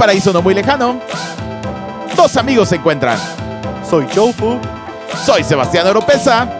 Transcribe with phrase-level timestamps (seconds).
[0.00, 0.98] paraíso no muy lejano,
[2.16, 3.18] dos amigos se encuentran.
[3.86, 4.58] Soy Jofu.
[5.26, 6.58] Soy Sebastián Oropesa.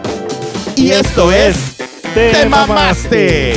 [0.75, 1.75] Y, esto es
[2.13, 3.55] Te Mamaste.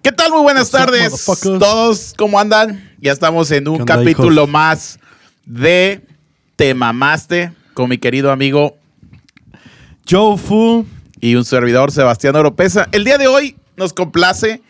[0.00, 0.30] ¿Qué tal?
[0.30, 1.26] Muy buenas tardes.
[1.42, 2.90] Todos, ¿cómo andan?
[2.98, 4.48] Ya estamos en un ¿Qué onda, capítulo hijos?
[4.48, 4.98] más
[5.44, 6.00] de
[6.56, 8.78] Te Mamaste con mi querido amigo
[10.08, 10.86] Jofu.
[11.20, 12.88] y un servidor Sebastián Oropesa.
[12.92, 14.62] El día de hoy nos complace,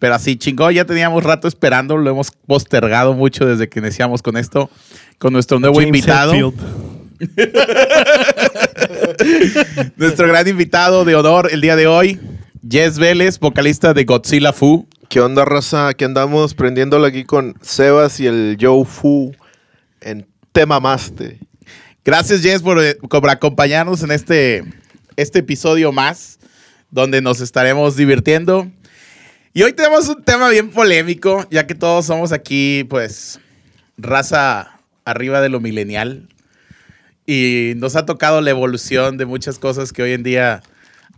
[0.00, 4.36] pero así chingón, ya teníamos rato esperando, lo hemos postergado mucho desde que iniciamos con
[4.36, 4.68] esto,
[5.18, 6.32] con nuestro nuevo James invitado,
[9.96, 12.18] nuestro gran invitado de honor el día de hoy,
[12.68, 14.88] Jess Vélez, vocalista de Godzilla Fu.
[15.08, 15.88] ¿Qué onda, raza?
[15.88, 19.32] Aquí andamos prendiéndolo aquí con Sebas y el Joe Fu
[20.00, 21.38] en Tema Maste.
[22.04, 24.64] Gracias Jess por, eh, por acompañarnos en este,
[25.16, 26.37] este episodio más,
[26.90, 28.70] donde nos estaremos divirtiendo.
[29.54, 33.40] Y hoy tenemos un tema bien polémico, ya que todos somos aquí, pues,
[33.96, 36.28] raza arriba de lo milenial.
[37.26, 40.62] Y nos ha tocado la evolución de muchas cosas que hoy en día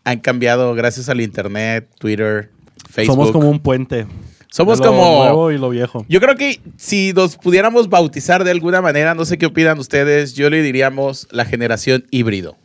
[0.05, 2.51] han cambiado gracias al internet, Twitter,
[2.91, 3.15] Facebook.
[3.17, 4.07] Somos como un puente.
[4.51, 6.05] Somos de lo como- nuevo y lo viejo.
[6.09, 10.35] Yo creo que si nos pudiéramos bautizar de alguna manera, no sé qué opinan ustedes,
[10.35, 12.57] yo le diríamos la generación híbrido.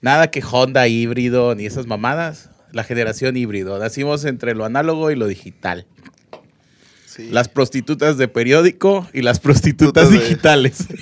[0.00, 2.50] Nada que Honda híbrido ni esas mamadas.
[2.72, 3.78] La generación híbrido.
[3.78, 5.86] Nacimos entre lo análogo y lo digital.
[7.06, 7.30] Sí.
[7.32, 10.86] Las prostitutas de periódico y las prostitutas de- digitales.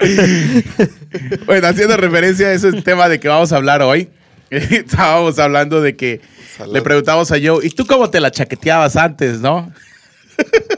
[1.46, 4.10] Bueno, haciendo referencia a ese tema de que vamos a hablar hoy.
[4.50, 6.20] Estábamos hablando de que
[6.56, 6.74] Salud.
[6.74, 9.72] le preguntamos a Joe, ¿y tú cómo te la chaqueteabas antes, no?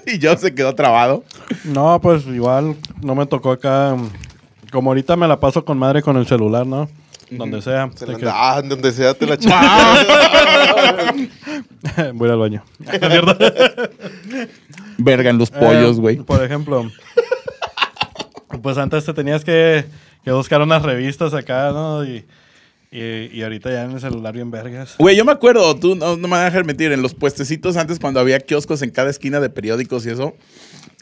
[0.07, 1.25] y Joe se quedó trabado.
[1.65, 3.97] no, pues igual no me tocó acá.
[4.73, 6.89] Como ahorita me la paso con madre con el celular, ¿no?
[7.31, 7.91] Donde sea.
[7.95, 9.53] Se que- ah, donde sea te la echas.
[12.15, 12.63] Voy al baño.
[14.99, 16.17] Verga en los pollos, Eh, güey.
[16.17, 16.91] por ejemplo,
[18.63, 19.85] pues antes te tenías que,
[20.25, 22.05] que buscar unas revistas acá, ¿no?
[22.05, 22.25] Y,
[22.91, 24.97] y, y ahorita ya en el celular bien vergas.
[24.99, 27.77] Güey, yo me acuerdo, tú no, no me vas a dejar mentir, en los puestecitos
[27.77, 30.35] antes cuando había kioscos en cada esquina de periódicos y eso,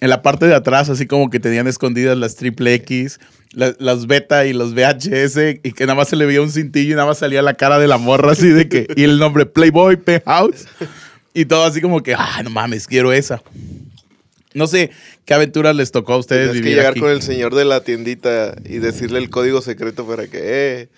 [0.01, 3.19] en la parte de atrás así como que tenían escondidas las triple X,
[3.53, 6.93] la- las beta y los VHS y que nada más se le veía un cintillo
[6.93, 9.47] y nada más salía la cara de la morra así de que, y el nombre
[9.47, 10.67] Playboy, Penthouse
[11.33, 13.43] y todo así como que, ah, no mames, quiero esa.
[14.55, 14.91] No sé
[15.27, 17.01] qué aventuras les tocó a ustedes Tienes que vivir llegar aquí.
[17.01, 20.89] con el señor de la tiendita y decirle el código secreto para que, eh,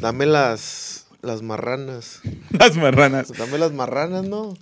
[0.00, 2.20] dame las, las marranas.
[2.58, 3.32] Las marranas.
[3.38, 4.56] Dame las marranas, ¿no?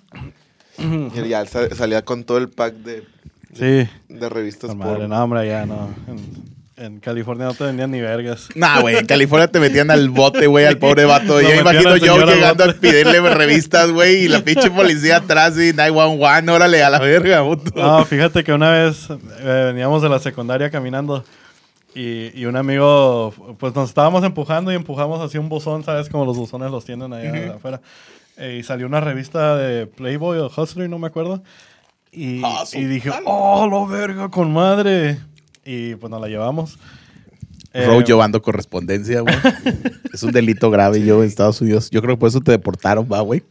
[0.79, 3.05] y ya sa- salía con todo el pack de,
[3.53, 3.89] Sí.
[4.09, 5.91] de revistas madre, no, hombre, ya no.
[6.09, 6.53] En,
[6.85, 8.49] en California no te vendían ni vergas.
[8.55, 11.41] Nah, güey, en California te metían al bote, güey, al pobre vato.
[11.43, 16.51] Yo imagino yo llegando a pedirle revistas, güey, y la pinche policía atrás y 911,
[16.51, 17.73] órale, a la verga, puto.
[17.81, 21.25] No, fíjate que una vez eh, veníamos de la secundaria caminando
[21.95, 26.09] y, y un amigo, pues nos estábamos empujando y empujamos hacia un buzón, ¿sabes?
[26.09, 27.81] Como los buzones los tienen allá afuera.
[28.39, 31.43] Eh, y salió una revista de Playboy o Hustler, no me acuerdo.
[32.13, 35.19] Y, Hustle, y dije, oh, lo verga, con madre.
[35.65, 36.79] Y pues nos la llevamos.
[37.73, 39.35] Eh, Row llevando correspondencia, güey.
[40.13, 41.89] es un delito grave yo en Estados Unidos.
[41.91, 43.43] Yo creo que por eso te deportaron, va, güey.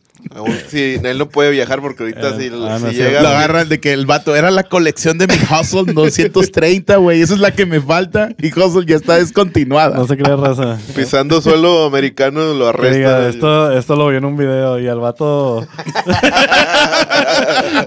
[0.67, 2.93] Sí, él no puede viajar porque ahorita Eh, si, ah, si no sé.
[2.93, 3.21] llega...
[3.21, 7.21] Lo agarran de que el vato era la colección de mi Hustle 230, güey.
[7.21, 8.29] Esa es la que me falta.
[8.37, 9.97] Y Hustle ya está descontinuada.
[9.97, 10.77] No sé qué raza.
[10.95, 12.79] Pisando suelo americano lo diga,
[13.17, 13.23] arrestan.
[13.29, 15.61] esto, esto lo vi en un video y el vato.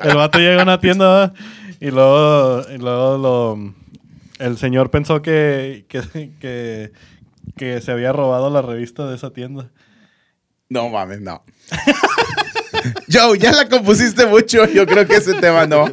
[0.03, 1.33] el vato llega a una tienda
[1.81, 3.75] y luego, y luego lo,
[4.39, 6.03] el señor pensó que, que,
[6.41, 6.93] que,
[7.57, 9.71] que se había robado la revista de esa tienda.
[10.69, 11.45] No mames, no.
[13.13, 14.67] Joe, ya la compusiste mucho.
[14.67, 15.87] Yo creo que ese tema no.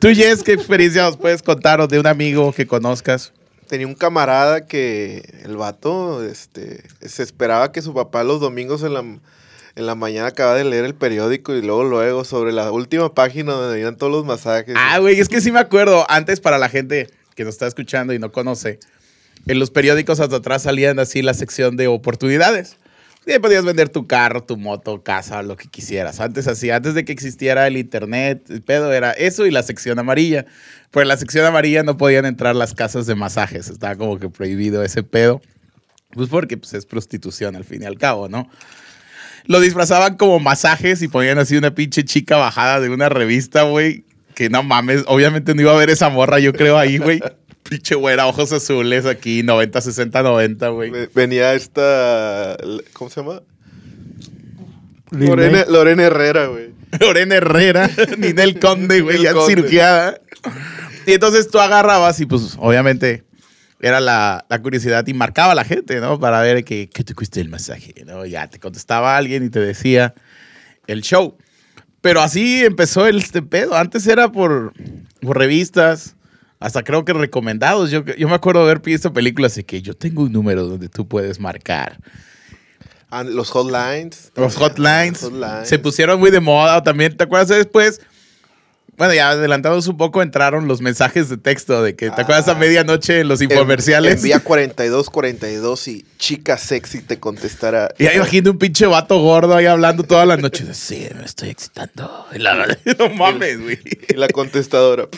[0.00, 3.32] Tú, Jess, ¿qué experiencia nos puedes contar o de un amigo que conozcas?
[3.68, 8.94] Tenía un camarada que el vato este, se esperaba que su papá los domingos en
[8.94, 13.14] la, en la mañana acaba de leer el periódico y luego luego sobre la última
[13.14, 14.74] página donde venían todos los masajes.
[14.76, 16.04] Ah, güey, es que sí me acuerdo.
[16.10, 18.78] Antes, para la gente que nos está escuchando y no conoce,
[19.46, 22.76] en los periódicos hasta atrás salían así la sección de oportunidades.
[23.26, 26.18] Ahí podías vender tu carro, tu moto, casa, lo que quisieras.
[26.18, 29.98] Antes así, antes de que existiera el internet, el pedo era eso y la sección
[29.98, 30.46] amarilla.
[30.90, 33.68] Pues en la sección amarilla no podían entrar las casas de masajes.
[33.68, 35.40] Estaba como que prohibido ese pedo.
[36.10, 38.48] Pues porque pues, es prostitución al fin y al cabo, ¿no?
[39.46, 44.04] Lo disfrazaban como masajes y ponían así una pinche chica bajada de una revista, güey.
[44.34, 47.20] Que no mames, obviamente no iba a ver esa morra, yo creo ahí, güey.
[47.72, 50.90] Pinche güera, ojos azules aquí, 90, 60, 90, güey.
[50.90, 52.56] Ve- Venía esta.
[52.92, 53.40] ¿Cómo se llama?
[55.10, 55.64] Lorena.
[55.68, 56.70] Lorena Herrera, güey.
[57.00, 59.54] Lorena Herrera, Ninel Conde, güey, ya Conde.
[59.54, 60.20] cirugiada.
[61.06, 63.24] Y entonces tú agarrabas y pues obviamente
[63.80, 66.20] era la, la curiosidad y marcaba a la gente, ¿no?
[66.20, 68.24] Para ver que, qué te cuesta el masaje, ¿no?
[68.26, 70.14] Ya te contestaba alguien y te decía
[70.86, 71.36] el show.
[72.00, 73.76] Pero así empezó el, este pedo.
[73.76, 74.72] Antes era por,
[75.20, 76.16] por revistas,
[76.62, 77.90] hasta creo que recomendados.
[77.90, 80.88] Yo, yo me acuerdo de haber visto películas y que yo tengo un número donde
[80.88, 81.98] tú puedes marcar.
[83.10, 84.32] Ah, los hotlines.
[84.34, 85.68] Los hotlines, Los hotlines.
[85.68, 87.16] se pusieron muy de moda también.
[87.16, 88.00] ¿Te acuerdas después?
[88.98, 92.52] Bueno, ya adelantados un poco entraron los mensajes de texto de que te acuerdas a
[92.52, 92.54] Ah.
[92.56, 94.16] medianoche en los infomerciales.
[94.16, 97.88] Envía 42, 42 y chica sexy te contestará.
[97.98, 100.66] Y ahí imagino un pinche vato gordo ahí hablando toda la noche.
[100.74, 102.26] Sí, me estoy excitando.
[102.34, 102.66] Y la-
[102.98, 103.78] no mames, güey.
[104.10, 105.08] Y la contestadora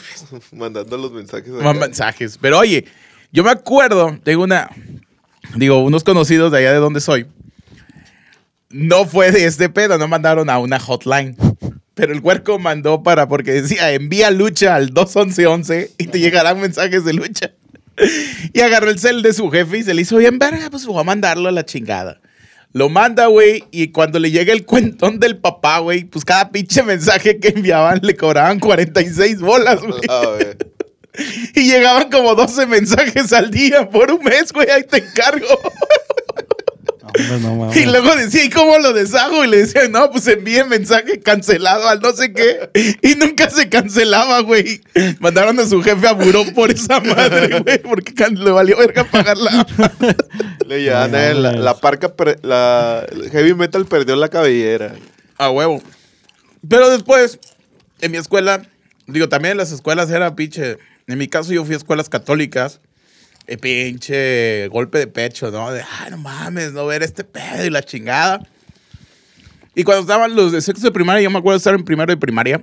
[0.53, 1.49] mandando los mensajes.
[1.49, 2.38] Más mensajes.
[2.41, 2.85] Pero oye,
[3.32, 4.70] yo me acuerdo, tengo una,
[5.56, 7.27] digo, unos conocidos de allá de donde soy.
[8.70, 11.37] No fue de este pedo, no mandaron a una hotline.
[11.94, 17.05] Pero el huerco mandó para, porque decía, envía lucha al 21111 y te llegarán mensajes
[17.05, 17.52] de lucha.
[18.52, 21.00] Y agarró el cel de su jefe y se le hizo bien verga, pues voy
[21.00, 22.20] a mandarlo a la chingada.
[22.73, 26.82] Lo manda, güey, y cuando le llega el cuentón del papá, güey, pues cada pinche
[26.82, 30.00] mensaje que enviaban le cobraban 46 bolas, güey.
[31.55, 35.46] Y llegaban como 12 mensajes al día por un mes, güey, ahí te encargo.
[37.19, 37.76] Hombre, no mames.
[37.76, 39.44] Y luego decía, ¿y cómo lo deshago?
[39.44, 42.70] Y le decía, no, pues envíe mensaje cancelado al no sé qué.
[43.02, 44.81] Y nunca se cancelaba, güey.
[45.20, 49.66] Mandaron a su jefe a buró por esa madre, güey, porque le valió verga pagarla.
[50.66, 52.12] Le llevan, la, la parca,
[52.43, 54.94] la heavy metal perdió la cabellera.
[55.37, 55.82] A huevo.
[56.69, 57.38] Pero después,
[58.00, 58.62] en mi escuela,
[59.06, 60.78] digo, también en las escuelas era pinche.
[61.06, 62.81] En mi caso, yo fui a escuelas católicas.
[63.46, 65.70] Y pinche golpe de pecho, ¿no?
[65.70, 68.41] De, ay, no mames, no ver este pedo y la chingada.
[69.75, 72.17] Y cuando estaban los de sexto de primaria, yo me acuerdo estar en primero de
[72.17, 72.62] primaria.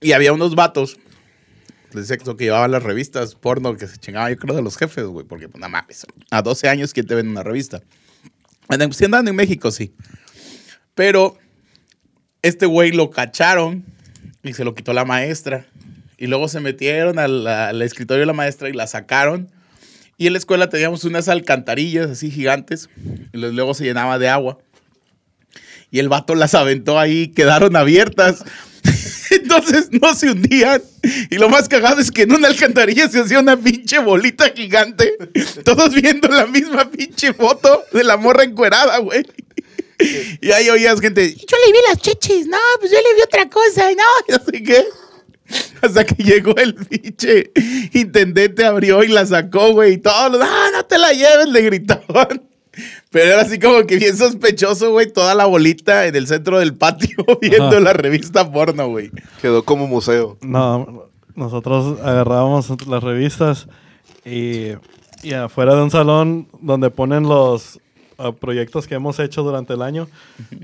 [0.00, 0.96] Y había unos vatos
[1.92, 5.04] de sexto que llevaban las revistas porno que se chingaban, yo creo, de los jefes,
[5.04, 5.26] güey.
[5.26, 7.82] Porque, pues, no mames, a 12 años, ¿quién te vende una revista?
[8.68, 9.94] Bueno, Si andan en México, sí.
[10.94, 11.36] Pero
[12.42, 13.84] este güey lo cacharon
[14.42, 15.66] y se lo quitó la maestra.
[16.16, 19.50] Y luego se metieron al, al escritorio de la maestra y la sacaron.
[20.18, 22.90] Y en la escuela teníamos unas alcantarillas así gigantes.
[23.32, 24.58] Y luego se llenaba de agua.
[25.90, 28.44] Y el vato las aventó ahí, quedaron abiertas.
[29.30, 30.82] Entonces no se hundían.
[31.30, 35.16] Y lo más cagado es que en una alcantarilla se hacía una pinche bolita gigante.
[35.64, 39.24] Todos viendo la misma pinche foto de la morra encuerada, güey.
[40.40, 43.48] Y ahí oías gente, yo le vi las chichis, no, pues yo le vi otra
[43.48, 44.84] cosa, no, y no sé qué.
[45.82, 47.52] Hasta que llegó el pinche
[47.92, 51.62] intendente, abrió y la sacó, güey, y todos los, no, no te la lleves, le
[51.62, 52.42] gritaban.
[53.10, 56.74] Pero era así como que bien sospechoso, güey, toda la bolita en el centro del
[56.74, 57.80] patio viendo Ajá.
[57.80, 59.10] la revista porno, güey.
[59.40, 60.38] Quedó como museo.
[60.42, 63.68] No, nosotros agarrábamos las revistas
[64.24, 64.72] y,
[65.22, 67.80] y afuera de un salón donde ponen los
[68.18, 70.08] ah, proyectos que hemos hecho durante el año,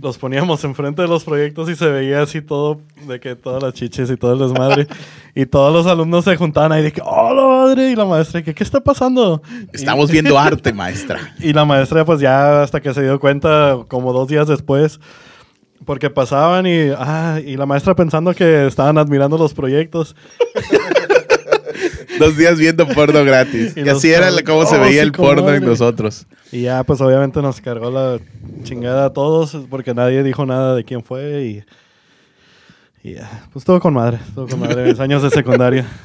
[0.03, 3.73] los poníamos enfrente de los proyectos y se veía así todo, de que todas las
[3.75, 4.87] chiches y todo el desmadre.
[5.35, 7.91] y todos los alumnos se juntaban ahí de que, ¡oh, la madre!
[7.91, 9.41] Y la maestra, que, ¿qué está pasando?
[9.73, 11.35] Estamos viendo arte, maestra.
[11.41, 15.01] Y la maestra, pues ya hasta que se dio cuenta, como dos días después,
[15.85, 20.17] porque pasaban y, ah, y la maestra pensando que estaban admirando los proyectos.
[22.19, 23.77] Dos días viendo porno gratis.
[23.77, 25.61] Y Y, así era como se "Oh, veía sí, el porno en comadre".
[25.61, 26.27] nosotros.
[26.55, 28.19] Y ya, pues obviamente nos cargó la
[28.63, 31.65] chingada a todos, porque nadie dijo nada de quién fue y.
[33.09, 34.85] Y ya, pues todo con madre, todo con madre.
[34.85, 35.87] Mis años de secundaria.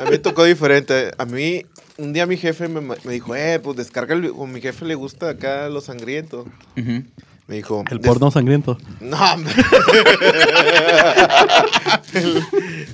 [0.00, 1.10] A mí tocó diferente.
[1.18, 1.66] A mí,
[1.98, 4.26] un día mi jefe me, dijo, eh, pues descarga el...
[4.36, 6.46] O mi jefe le gusta acá lo sangriento.
[6.76, 7.82] Me dijo...
[7.90, 8.78] El "Des- porno sangriento.
[9.00, 9.52] No, hombre.
[12.14, 12.42] el,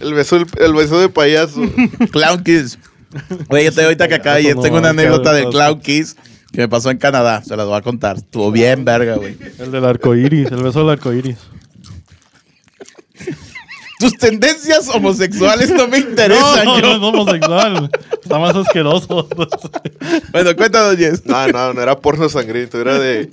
[0.01, 1.61] el beso, el, el beso de payaso.
[2.11, 2.79] Clown Kiss.
[3.49, 5.51] Oye, yo te ahorita que acá no, tengo una anécdota de del.
[5.51, 6.17] Clown Kiss
[6.53, 7.43] que me pasó en Canadá.
[7.45, 8.17] Se las voy a contar.
[8.17, 9.37] Estuvo bien verga, güey.
[9.59, 11.37] El del arco iris, el beso del arco iris.
[13.99, 16.87] Tus tendencias homosexuales no me interesan, no, no, yo.
[16.87, 17.91] no es homosexual.
[18.23, 19.29] Está más asqueroso.
[20.33, 21.27] Bueno, cuéntanos, Jess.
[21.27, 22.81] No, no, no era porno sangriento.
[22.81, 23.31] Era de...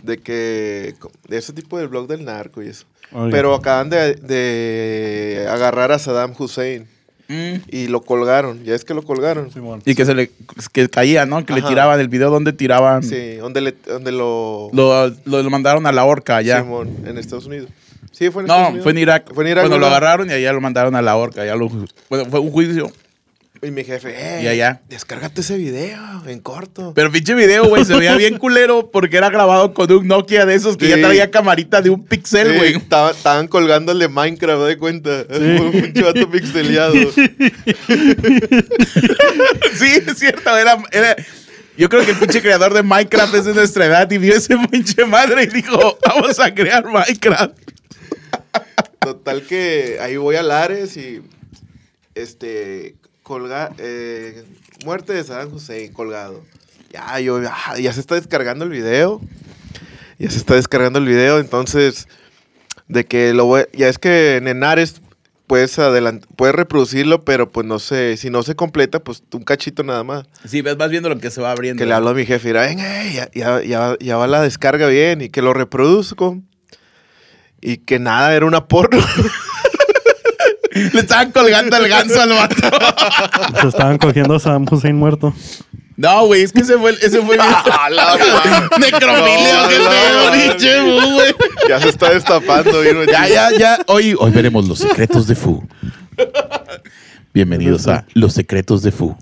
[0.00, 0.94] De que...
[1.26, 2.84] De ese tipo del blog del narco y eso.
[3.10, 3.32] Oye.
[3.32, 6.86] Pero acaban de, de agarrar a Saddam Hussein.
[7.30, 7.62] Mm.
[7.70, 8.64] Y lo colgaron.
[8.64, 9.52] Ya es que lo colgaron.
[9.52, 9.80] Simón.
[9.86, 10.32] Y que se le
[10.72, 11.46] que caía, ¿no?
[11.46, 13.04] Que le tiraban el video donde tiraban.
[13.04, 14.68] Sí, donde, le, donde lo...
[14.72, 16.62] Lo, lo, lo mandaron a la horca allá.
[16.62, 17.68] Simón, en Estados Unidos.
[18.10, 18.82] Sí, fue en Estados No, Unidos.
[18.82, 19.32] fue en Irak.
[19.32, 19.64] Fue en Irak.
[19.64, 21.44] Bueno, lo agarraron y allá lo mandaron a la horca.
[21.46, 21.68] Ya lo,
[22.08, 22.90] bueno, fue un juicio
[23.62, 24.80] Y mi jefe, eh, Ya, ya.
[24.88, 26.92] descárgate ese video en corto.
[26.94, 30.54] Pero pinche video, güey, se veía bien culero porque era grabado con un Nokia de
[30.54, 31.02] esos que ya Sí.
[31.02, 32.74] traía camarita de un pixel, Sí, güey.
[32.76, 33.48] estaba- estaban
[33.98, 35.26] de Minecraft, de cuenta.
[35.30, 36.94] Un chato pixeleado.
[39.74, 41.16] Sí, es cierto, era, era-
[41.76, 44.56] Yo creo que el pinche creador de Minecraft es de nuestra edad y vio ese
[44.70, 47.56] pinche madre y dijo, vamos a crear Minecraft.
[49.00, 51.22] Total que ahí voy a Lares y
[52.14, 52.96] este
[53.30, 54.42] colga eh,
[54.84, 56.42] muerte de Saddam Hussein colgado.
[56.92, 57.40] Ya yo
[57.78, 59.20] ya se está descargando el video.
[60.18, 62.08] Ya se está descargando el video, entonces
[62.88, 65.00] de que lo voy, ya es que en Henares
[65.46, 69.84] puedes adelant- puedes reproducirlo, pero pues no sé, si no se completa, pues un cachito
[69.84, 70.26] nada más.
[70.44, 71.80] Sí, ves, vas viendo lo que se va abriendo.
[71.80, 74.42] Que le hablo a mi jefe, mira, venga, eh, ya, ya, ya, ya va la
[74.42, 76.40] descarga bien y que lo reproduzco.
[77.60, 79.00] Y que nada, era una porno.
[80.92, 82.54] Le estaban colgando el ganso al vato.
[83.60, 85.34] Se estaban cogiendo a Saddam Hussein muerto.
[85.96, 87.42] No, güey, es que ese fue, ese fue mi...
[88.80, 91.34] Necrofilia, qué pedo, güey.
[91.68, 93.78] ya se está destapando, bien Ya, ya, ya.
[93.86, 95.66] Hoy, hoy veremos los secretos de Fu.
[97.34, 99.16] Bienvenidos a Los secretos de Fu.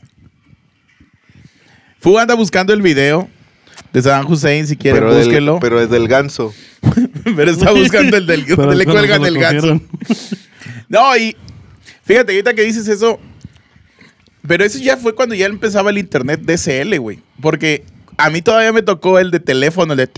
[1.98, 3.28] Fu anda buscando el video
[3.92, 5.52] de Saddam Hussein, si quieren, Pero, búsquelo.
[5.54, 6.52] del, pero es del ganso.
[7.24, 9.80] Pero está buscando el del donde le cuelgan el ganso.
[10.88, 11.36] No, y
[12.04, 13.18] fíjate, ahorita que dices eso,
[14.46, 17.20] pero eso ya fue cuando ya empezaba el internet DSL, güey.
[17.40, 17.84] Porque
[18.16, 20.10] a mí todavía me tocó el de teléfono, el de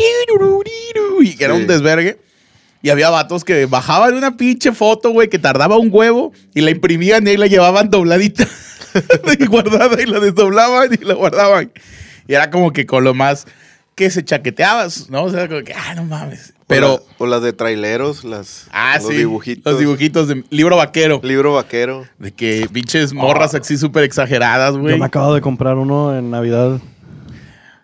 [1.22, 2.18] y que era un desvergue.
[2.82, 6.70] Y había vatos que bajaban una pinche foto, güey, que tardaba un huevo y la
[6.70, 8.48] imprimían y ahí la llevaban dobladita
[9.38, 11.72] y guardada y la desdoblaban y la guardaban.
[12.26, 13.46] Y era como que con lo más
[13.94, 15.24] que se chaqueteabas, ¿no?
[15.24, 16.54] O sea, como que, ah, no mames.
[16.70, 19.70] Pero, O, la- o las de traileros, las, ah, los sí, dibujitos.
[19.72, 21.20] los dibujitos de libro vaquero.
[21.22, 22.06] Libro vaquero.
[22.18, 24.94] De que pinches morras así súper exageradas, güey.
[24.94, 26.80] Yo me acabo de comprar uno en Navidad.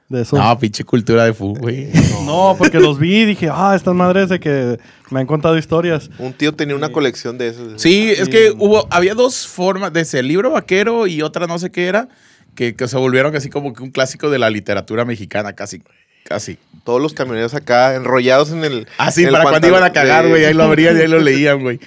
[0.09, 0.39] De esos.
[0.39, 1.89] No, pinche cultura de fútbol, güey.
[2.27, 4.79] No, porque los vi y dije, ah, estas madres de que
[5.11, 6.11] me han contado historias.
[6.19, 7.81] Un tío tenía una colección de esos.
[7.83, 11.71] Sí, es que hubo, había dos formas de ese libro vaquero y otra no sé
[11.71, 12.09] qué era,
[12.55, 15.83] que, que se volvieron así como que un clásico de la literatura mexicana, casi,
[16.29, 16.59] casi.
[16.85, 18.87] Todos los camioneros acá enrollados en el.
[18.99, 21.09] Ah, sí, en el para cuando iban a cagar, güey, ahí lo abrían y ahí
[21.09, 21.81] lo leían, güey.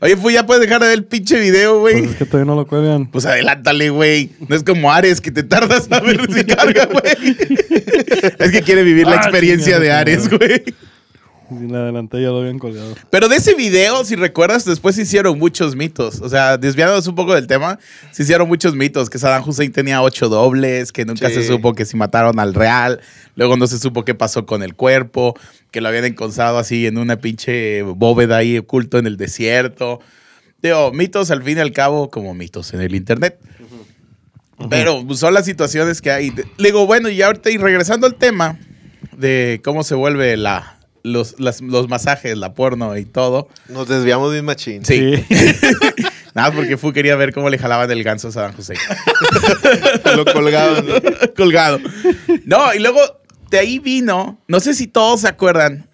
[0.00, 2.04] Oye, pues ya puedes dejar de ver el pinche video, Pues güey.
[2.10, 3.06] es que todavía no lo cuelgan.
[3.06, 4.30] Pues adelántale, güey.
[4.48, 7.36] No es como Ares, que te tardas a ver si carga, güey.
[8.38, 10.62] Es que quiere vivir la Ah, experiencia chingada, de Ares, güey.
[11.62, 12.94] Y la ya lo habían colgado.
[13.10, 16.20] Pero de ese video, si recuerdas, después se hicieron muchos mitos.
[16.20, 17.78] O sea, desviándonos un poco del tema,
[18.12, 19.10] se hicieron muchos mitos.
[19.10, 21.34] Que Saddam Hussein tenía ocho dobles, que nunca Sí.
[21.34, 23.00] se supo que si mataron al real.
[23.36, 25.34] Luego no se supo qué pasó con el cuerpo,
[25.70, 30.00] que lo habían encontrado así en una pinche bóveda ahí oculto en el desierto.
[30.62, 33.38] Digo, mitos al fin y al cabo como mitos en el internet.
[34.70, 36.30] Pero son las situaciones que hay.
[36.30, 38.58] Le digo, bueno, y ahorita y regresando al tema
[39.16, 40.73] de cómo se vuelve la,
[41.04, 43.48] los, las- los masajes, la porno y todo.
[43.68, 44.84] Nos desviamos de machín.
[44.84, 45.12] Sí.
[46.34, 48.78] Nada, porque Fu quería ver cómo le jalaban el ganso a Saddam Hussein.
[50.16, 50.84] Lo colgaban.
[50.86, 50.94] ¿no?
[51.36, 51.78] Colgado.
[52.44, 53.00] No, y luego
[53.50, 55.88] de ahí vino, no sé si todos se acuerdan,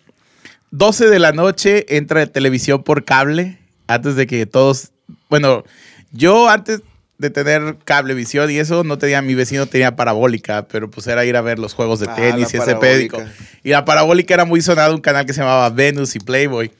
[0.70, 4.92] 12 de la noche entra televisión por cable, antes de que todos,
[5.28, 5.64] bueno,
[6.12, 6.80] yo antes
[7.20, 11.36] de tener cablevisión y eso, no tenía, mi vecino tenía parabólica, pero pues era ir
[11.36, 13.22] a ver los juegos de Ah, tenis y ese pédico.
[13.62, 16.72] Y la parabólica era muy sonado, un canal que se llamaba Venus y Playboy.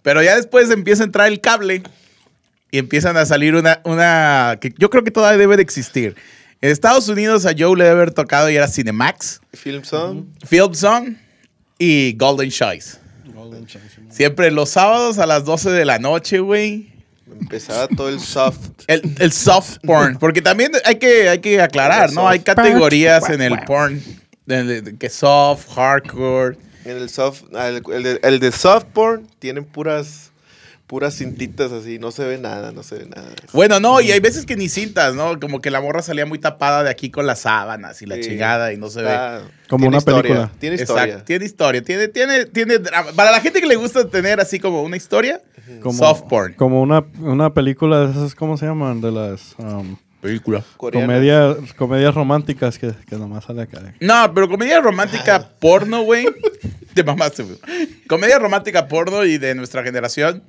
[0.00, 1.82] Pero ya después empieza a entrar el cable
[2.70, 6.16] y empiezan a salir una, una que yo creo que todavía debe de existir.
[6.62, 10.24] En Estados Unidos a Joe le debe haber tocado y era Cinemax, Film Song.
[10.46, 11.16] Film Zone
[11.78, 12.96] y Golden Choice.
[14.08, 16.91] Siempre los sábados a las 12 de la noche, güey.
[17.40, 18.58] Empezaba todo el soft.
[18.88, 20.18] El, el soft porn.
[20.18, 22.28] Porque también hay que, hay que aclarar, ¿no?
[22.28, 24.02] Hay categorías en el porn.
[24.98, 26.56] que soft, hardcore.
[26.84, 27.42] En el soft.
[27.52, 30.28] El, el de, el de soft porn tienen puras.
[30.88, 31.98] Puras cintitas así.
[31.98, 33.30] No se ve nada, no se ve nada.
[33.54, 35.40] Bueno, no, y hay veces que ni cintas, ¿no?
[35.40, 38.22] Como que la morra salía muy tapada de aquí con las sábanas y la Sí.
[38.22, 39.18] chingada y no se ve.
[39.70, 40.50] Como una historia, película.
[40.58, 41.24] Tiene Exacto, historia.
[41.24, 43.12] tiene historia, tiene, tiene, tiene drama.
[43.12, 45.40] Para la gente que le gusta tener así como una historia,
[45.80, 46.54] Como, soft porn.
[46.54, 49.00] Como una, una película de esas, ¿cómo se llaman?
[49.00, 50.62] De las um, Película.
[50.76, 51.06] Coreana.
[51.06, 53.80] comedia- comedias románticas que, que nomás sale acá.
[54.00, 56.26] No, pero comedia romántica porno, güey.
[56.94, 57.58] Te mamaste, güey.
[58.06, 60.42] Comedia romántica porno y de nuestra generación,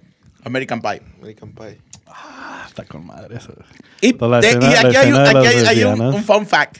[0.43, 1.01] American Pie.
[1.19, 1.79] American Pie.
[2.07, 3.53] Ah, está con madre eso.
[4.01, 6.79] Y, de- escena- y aquí hay, aquí hay- hay un, un fun fact.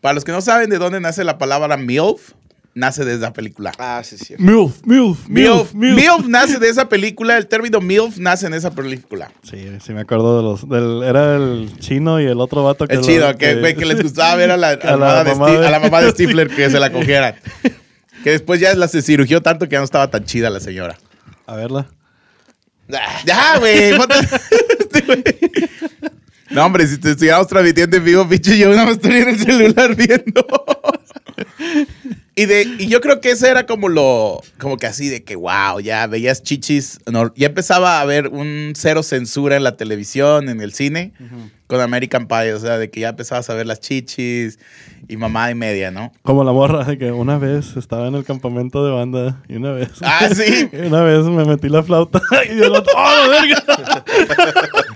[0.00, 2.32] Para los que no saben de dónde nace la palabra MILF,
[2.74, 3.72] nace de esa película.
[3.78, 4.34] Ah, sí, sí.
[4.38, 9.30] MILF, MILF, MILF, MILF, nace de esa película, el término MILF nace en esa película.
[9.42, 10.68] Sí, sí me acuerdo de los...
[10.68, 12.94] Del, era el chino y el otro vato que...
[12.94, 15.50] El lo- chido, que, que les gustaba ver a la, a la almohada de mamá
[15.50, 17.34] de- a la mamá de Stifler que se la cogieran.
[18.24, 20.96] Que después ya la se cirugió tanto que ya no estaba tan chida la señora.
[21.46, 21.88] A verla.
[23.26, 23.92] Ya, güey.
[26.50, 29.38] No, hombre, si te estuviéramos transmitiendo en vivo, pinche, yo nada más estaría en el
[29.40, 30.46] celular viendo.
[32.36, 35.36] Y, de, y yo creo que ese era como lo, como que así de que,
[35.36, 40.48] wow, ya veías chichis, no, ya empezaba a haber un cero censura en la televisión,
[40.48, 41.12] en el cine,
[41.68, 44.58] con American Pie, o sea, de que ya empezabas a ver las chichis
[45.06, 46.12] y mamá y media, ¿no?
[46.22, 49.70] Como la morra de que una vez estaba en el campamento de banda y una
[49.70, 49.90] vez...
[50.02, 50.68] Ah, sí.
[50.72, 52.20] y una vez me metí la flauta
[52.52, 52.80] y yo lo...
[52.80, 54.04] ¡Oh, verga!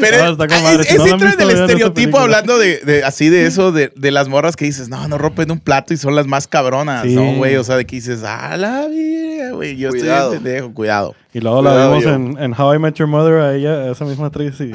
[0.00, 3.28] Pero No, está con es, es no entra en el estereotipo hablando de, de- así
[3.28, 6.14] de eso, de, de las morras que dices, no, no rompen un plato y son
[6.14, 7.14] las más cabronas, Sí.
[7.14, 7.56] ¿no, güey?
[7.56, 10.32] O sea, de que dices, ah, la vida, güey, yo Cuidado.
[10.34, 11.14] estoy pendejo, cuidado.
[11.32, 14.04] Y luego la vimos en, en How I Met Your Mother a ella, a esa
[14.04, 14.72] misma actriz y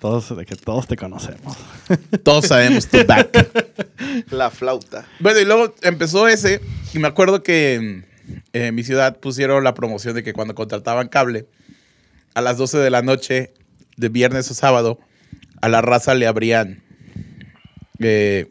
[0.00, 1.56] todos, de que todos te conocemos.
[2.24, 3.48] Todos sabemos tu back.
[4.30, 5.04] La flauta.
[5.18, 6.60] Bueno, y luego empezó ese,
[6.94, 8.06] y me acuerdo que en,
[8.52, 11.46] en mi ciudad pusieron la promoción de que cuando contrataban cable,
[12.34, 13.52] a las 12 de la noche,
[14.00, 14.98] de viernes o sábado,
[15.60, 16.82] a la raza le abrían
[17.98, 18.48] eh,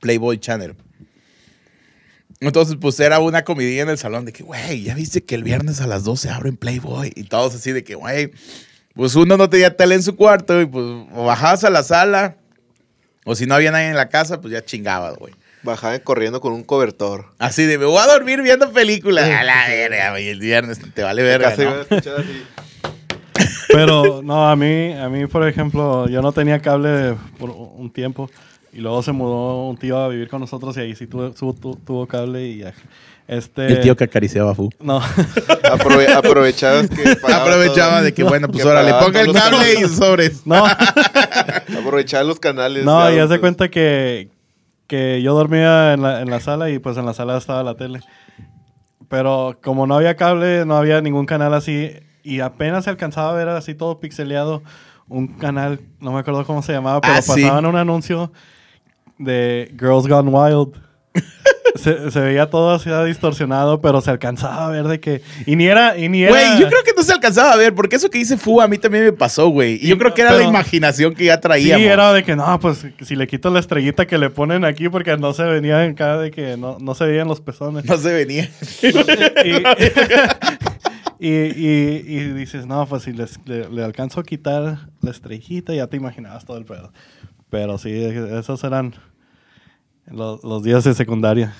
[0.00, 0.74] Playboy Channel.
[2.40, 5.44] Entonces, pues era una comidilla en el salón de que, güey, ya viste que el
[5.44, 7.12] viernes a las 12 abren Playboy.
[7.14, 8.32] Y todos así de que, güey,
[8.94, 12.36] pues uno no tenía tele en su cuarto y pues o bajabas a la sala,
[13.24, 15.34] o si no había nadie en la casa, pues ya chingabas, güey.
[15.62, 17.32] Bajaban corriendo con un cobertor.
[17.38, 19.30] Así de, me voy a dormir viendo películas.
[19.30, 21.62] A la verga, güey, el viernes te vale verga, a así.
[23.74, 28.30] Pero no, a mí, a mí, por ejemplo, yo no tenía cable por un tiempo
[28.72, 31.30] y luego se mudó un tío a vivir con nosotros y ahí sí tuvo,
[31.84, 32.72] tuvo, cable y ya.
[33.26, 34.68] Este, El tío que acariciaba a Fu.
[34.80, 35.00] No,
[35.62, 38.02] Aprove- aprovechabas que pagaba Aprovechaba todo.
[38.04, 40.46] de que, bueno, pues Que ahora le ponga el cable y sobres.
[40.46, 40.64] no,
[41.78, 42.84] Aprovechaba los canales.
[42.84, 43.40] no, de y haz de autos.
[43.40, 44.28] cuenta que,
[44.86, 47.74] que yo dormía en la, en la sala y pues en la sala estaba la
[47.76, 48.00] tele.
[49.08, 51.90] Pero como no había cable, no había ningún canal así
[52.24, 54.62] y apenas se alcanzaba a ver así todo pixeleado
[55.06, 57.42] un canal, no me acuerdo cómo se llamaba, pero Ah, sí.
[57.42, 58.32] pasaban un anuncio
[59.18, 60.82] de Girls Gone Wild.
[61.76, 65.22] se, se veía todo así distorsionado, pero se alcanzaba a ver de que...
[65.46, 65.96] Y ni era...
[65.98, 68.18] Y ni era Güey, yo creo que no se alcanzaba a ver, porque eso que
[68.18, 69.74] dice Fu a mí también me pasó, güey.
[69.82, 71.86] Y yo creo que era la Pero- imaginación que ya Sí, traíamos.
[71.86, 75.16] era de que no, pues si le quito la estrellita que le ponen aquí porque
[75.16, 77.84] no se venía en cada de que no, no se veían los pezones.
[77.84, 78.48] No se venía.
[78.82, 79.62] y, y-
[81.28, 85.96] y dices, no, pues si les- le, le alcanzo a quitar la estrellita, ya te
[85.96, 86.92] imaginabas todo el pedo.
[87.50, 88.94] Pero sí, esos eran
[90.06, 91.54] los, los días de secundaria.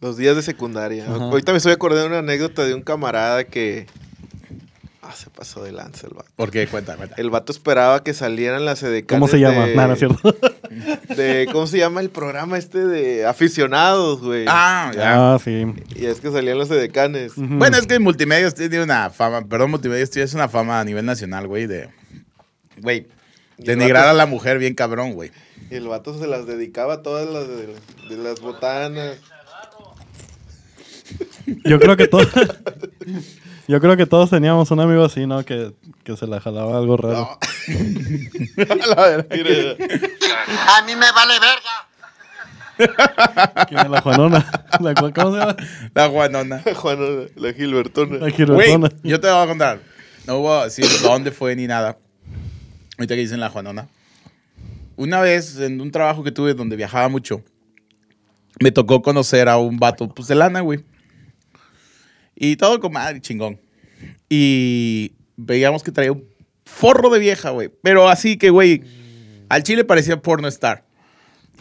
[0.00, 1.04] Los días de secundaria.
[1.06, 1.24] Ajá.
[1.24, 3.86] Ahorita me estoy acordando de una anécdota de un camarada que.
[5.06, 6.30] Ah, se pasó de lanza el vato.
[6.34, 6.66] ¿Por qué?
[6.66, 7.14] Cuenta, cuenta.
[7.18, 9.66] El vato esperaba que salieran las edecanes ¿Cómo se llama?
[9.66, 10.34] De, no es cierto.
[11.14, 14.46] de- ¿Cómo se llama el programa este de aficionados, güey?
[14.48, 15.34] Ah, ya.
[15.34, 15.66] ah, sí.
[15.94, 17.32] Y es que salían los edecanes.
[17.36, 21.46] Bueno, es que Multimedios tiene una fama, perdón, Multimedios tiene una fama a nivel nacional,
[21.48, 21.90] güey, de.
[22.80, 23.06] Güey,
[23.58, 25.30] denigrar vato- a la mujer bien cabrón, güey.
[25.70, 27.66] Y el vato se las dedicaba todas las de,
[28.08, 29.18] de las botanas.
[31.64, 32.28] Yo creo que todos...
[33.66, 35.42] Yo creo que todos teníamos un amigo así, ¿no?
[35.42, 37.38] Que, que se la jalaba algo raro.
[38.56, 39.26] La verdad.
[39.30, 39.50] Mira,
[40.68, 41.88] A mí me vale verga.
[43.68, 44.66] ¿Quién es la Juanona?
[44.80, 45.56] La ¿Cómo se llama?
[45.94, 46.62] La Juanona.
[46.74, 47.04] Juana,
[47.36, 48.18] la Gilbertona.
[48.18, 48.90] La Gilbertona.
[49.02, 49.80] yo te voy a contar.
[50.26, 51.96] No voy a decir dónde fue ni nada.
[52.98, 53.88] Ahorita que dicen la Juanona.
[54.96, 57.42] Una vez en un trabajo que tuve donde viajaba mucho,
[58.60, 60.84] me tocó conocer a un vato pues, de lana, güey.
[62.36, 63.60] Y todo con madre, chingón.
[64.28, 66.24] Y veíamos que traía un
[66.64, 67.70] forro de vieja, güey.
[67.82, 68.82] Pero así que, güey,
[69.48, 70.84] al chile parecía porno star.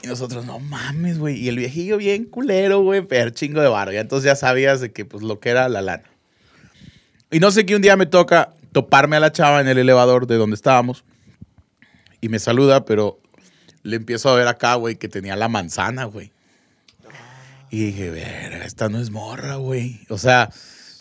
[0.01, 1.38] Y nosotros, no mames, güey.
[1.38, 3.93] Y el viejillo bien culero, güey, pero chingo de barro.
[3.93, 6.03] Y entonces ya sabías de que, pues, lo que era la lana.
[7.31, 10.27] Y no sé que un día me toca toparme a la chava en el elevador
[10.27, 11.03] de donde estábamos.
[12.21, 13.19] Y me saluda, pero
[13.83, 16.31] le empiezo a ver acá, güey, que tenía la manzana, güey.
[17.73, 20.01] Y dije, verga, esta no es morra, güey.
[20.09, 20.51] O sea,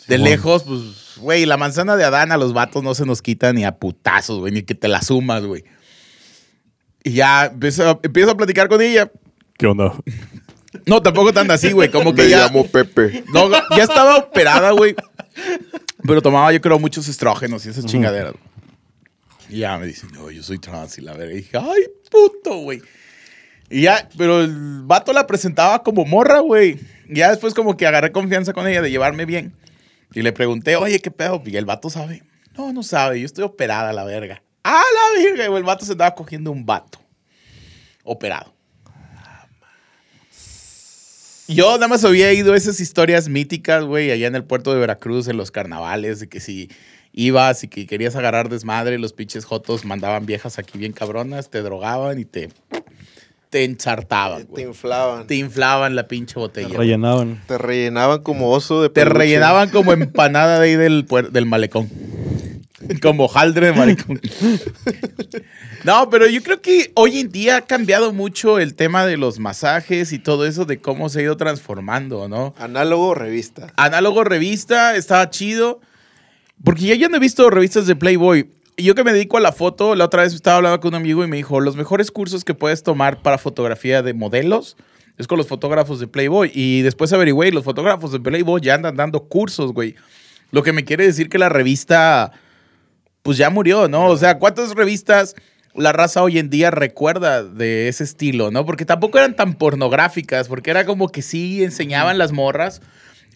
[0.07, 0.81] de lejos, pues,
[1.17, 4.39] güey, la manzana de Adán a los vatos no se nos quita ni a putazos,
[4.39, 5.65] güey, ni que te la sumas, güey.
[7.03, 9.11] Y ya empiezo, empiezo a platicar con ella.
[9.55, 9.93] ¿Qué onda?
[10.87, 12.47] No, tampoco tan así, güey, como que Me ya...
[12.47, 13.23] llamo Pepe.
[13.31, 14.95] No, ya estaba operada, güey.
[16.07, 18.33] Pero tomaba, yo creo, muchos estrógenos y esas chingaderas.
[19.47, 21.33] Y ya me dicen, no, yo soy trans y la verga.
[21.33, 22.81] Y dije, ay, puto, güey.
[23.69, 26.79] Y ya, pero el vato la presentaba como morra, güey.
[27.09, 29.53] Y ya después como que agarré confianza con ella de llevarme bien.
[30.13, 31.41] Y le pregunté, oye, ¿qué pedo?
[31.45, 32.23] Y el vato sabe.
[32.57, 34.43] No, no sabe, yo estoy operada la verga.
[34.63, 35.49] ¡Ah, la verga!
[35.49, 36.99] Y el vato se estaba cogiendo un vato.
[38.03, 38.53] Operado.
[41.47, 44.79] Yo nada más había ido a esas historias míticas, güey, allá en el puerto de
[44.79, 46.69] Veracruz, en los carnavales, de que si
[47.11, 51.61] ibas y que querías agarrar desmadre, los pinches jotos mandaban viejas aquí bien cabronas, te
[51.61, 52.49] drogaban y te,
[53.53, 54.63] te ensartaban, Te güey.
[54.65, 55.27] inflaban.
[55.27, 56.69] Te inflaban la pinche botella.
[56.69, 56.79] güey.
[56.79, 57.39] Rellenaban.
[57.47, 59.15] Te rellenaban como oso de Te peluche.
[59.19, 61.87] rellenaban como empanada de ahí del, del malecón.
[63.01, 64.19] Como jaldre de malecón.
[65.83, 69.37] No, pero yo creo que hoy en día ha cambiado mucho el tema de los
[69.39, 72.55] masajes y todo eso de cómo se ha ido transformando, ¿no?
[72.57, 73.73] Análogo o revista.
[73.75, 75.81] Análogo revista, estaba chido.
[76.63, 78.49] Porque yo ya no he visto revistas de Playboy.
[78.75, 80.95] Y yo que me dedico a la foto, la otra vez estaba hablando con un
[80.95, 84.77] amigo y me dijo, los mejores cursos que puedes tomar para fotografía de modelos
[85.17, 86.51] es con los fotógrafos de Playboy.
[86.53, 89.95] Y después averigüé, los fotógrafos de Playboy ya andan dando cursos, güey.
[90.51, 92.31] Lo que me quiere decir que la revista,
[93.21, 94.07] pues ya murió, ¿no?
[94.07, 95.35] O sea, ¿cuántas revistas
[95.75, 98.65] la raza hoy en día recuerda de ese estilo, ¿no?
[98.65, 102.81] Porque tampoco eran tan pornográficas, porque era como que sí enseñaban las morras.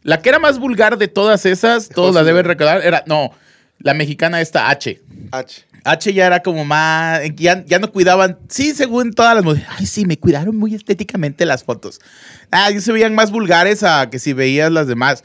[0.04, 3.32] La que era más vulgar de todas esas, todos la deben recordar, era, no,
[3.80, 5.02] la mexicana esta, H.
[5.32, 5.64] H.
[5.84, 9.86] H ya era como más, ya, ya no cuidaban, sí, según todas las mujeres, ay,
[9.86, 12.02] sí, me cuidaron muy estéticamente las fotos.
[12.52, 15.24] Ah, se veían más vulgares a que si veías las demás.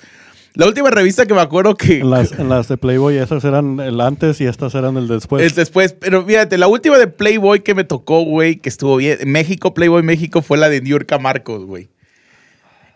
[0.55, 2.01] La última revista que me acuerdo que...
[2.01, 5.43] En las, en las de Playboy, esas eran el antes y estas eran el después.
[5.43, 9.19] Es después, pero fíjate, la última de Playboy que me tocó, güey, que estuvo bien,
[9.25, 11.89] México, Playboy México, fue la de Niurka Marcos, güey.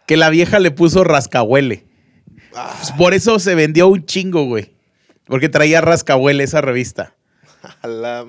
[0.06, 1.84] Que la vieja le puso rascahuele.
[2.52, 4.75] Pues por eso se vendió un chingo, güey.
[5.26, 7.14] Porque traía rascahuele esa revista.
[7.82, 8.26] A la-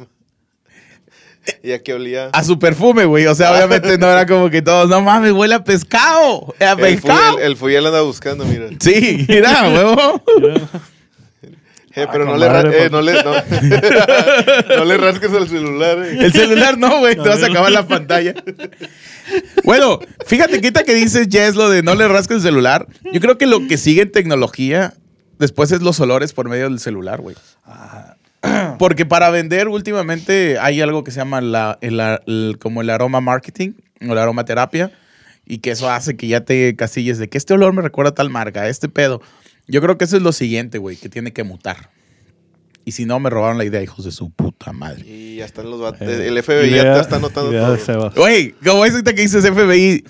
[1.63, 2.29] ¿Y a qué olía?
[2.33, 3.25] A su perfume, güey.
[3.27, 6.53] O sea, obviamente no era como que todos, no mames, huele a pescado.
[6.59, 7.33] A el, pescado.
[7.33, 8.67] Fuyel, el Fuyel anda buscando, mira.
[8.81, 10.21] Sí, mira, huevo.
[11.95, 13.31] Eh, pero con no, le madre, eh, no, le, no,
[14.77, 15.97] no le rasques el celular.
[16.03, 16.17] eh.
[16.19, 17.15] El celular no, güey.
[17.15, 18.35] Te vas a acabar la pantalla.
[19.63, 22.87] Bueno, fíjate, quita que dices Jess lo de no le rasques el celular.
[23.13, 24.93] Yo creo que lo que sigue en tecnología
[25.39, 27.35] después es los olores por medio del celular, güey.
[28.79, 33.19] Porque para vender últimamente hay algo que se llama la, el, el- como el aroma
[33.21, 33.71] marketing
[34.07, 34.91] o la aromaterapia
[35.45, 38.15] y que eso hace que ya te casilles de que este olor me recuerda a
[38.15, 39.21] tal marca, este pedo.
[39.67, 41.89] Yo creo que eso es lo siguiente, güey, que tiene que mutar.
[42.85, 45.03] Y si no, me robaron la idea, hijos de su puta madre.
[45.05, 46.07] Y ya están los vatos.
[46.07, 47.75] Eh, el FBI ya está anotando idea todo.
[48.15, 50.05] Güey, como es ahorita que dices FBI.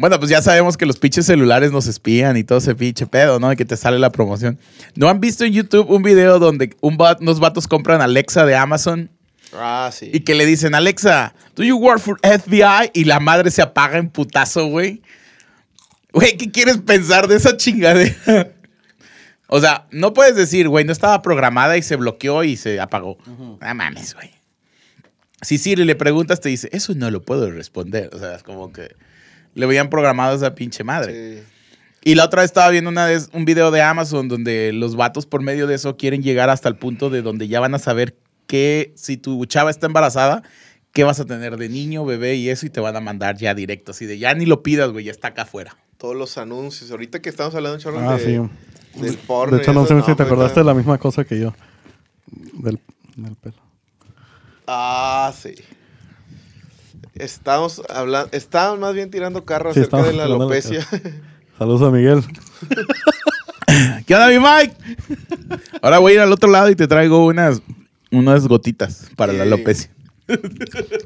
[0.00, 3.38] Bueno, pues ya sabemos que los pinches celulares nos espían y todo ese pinche pedo,
[3.38, 3.52] ¿no?
[3.52, 4.58] Y que te sale la promoción.
[4.94, 9.10] ¿No han visto en YouTube un video donde un unos vatos compran Alexa de Amazon
[9.52, 10.10] Ah, sí.
[10.10, 12.92] y que le dicen, Alexa, ¿do you work for FBI?
[12.94, 15.02] Y la madre se apaga en putazo, güey.
[16.14, 18.52] Güey, ¿qué quieres pensar de esa chingadera?
[19.48, 23.18] o sea, no puedes decir, güey, no estaba programada y se bloqueó y se apagó.
[23.26, 24.30] No mames, güey.
[25.42, 28.08] Si Siri le preguntas, te dice, eso no lo puedo responder.
[28.14, 28.94] O sea, es como que
[29.54, 31.38] le habían programado a esa pinche madre.
[31.38, 31.42] Sí.
[32.02, 35.26] Y la otra vez estaba viendo una vez un video de Amazon donde los vatos
[35.26, 38.16] por medio de eso quieren llegar hasta el punto de donde ya van a saber
[38.46, 40.42] que si tu chava está embarazada,
[40.92, 43.54] qué vas a tener de niño, bebé y eso y te van a mandar ya
[43.54, 45.76] directo, así de ya ni lo pidas, güey, ya está acá afuera.
[45.98, 46.90] Todos los anuncios.
[46.90, 49.00] Ahorita que estamos hablando, chorro, Ah, de, sí.
[49.02, 49.56] del porno.
[49.56, 51.52] De hecho, no sé si te acordaste de la misma cosa que yo.
[52.54, 52.80] Del,
[53.16, 53.56] del pelo.
[54.66, 55.54] Ah, sí.
[57.20, 60.86] Estamos hablando, estábamos más bien tirando carro Sí, acerca estamos de la alopecia.
[61.58, 62.24] Saludos a Miguel.
[64.06, 64.74] ¿Qué onda, mi Mike?
[65.82, 67.60] Ahora voy a ir al otro lado y te traigo unas,
[68.10, 69.90] unas gotitas para la alopecia.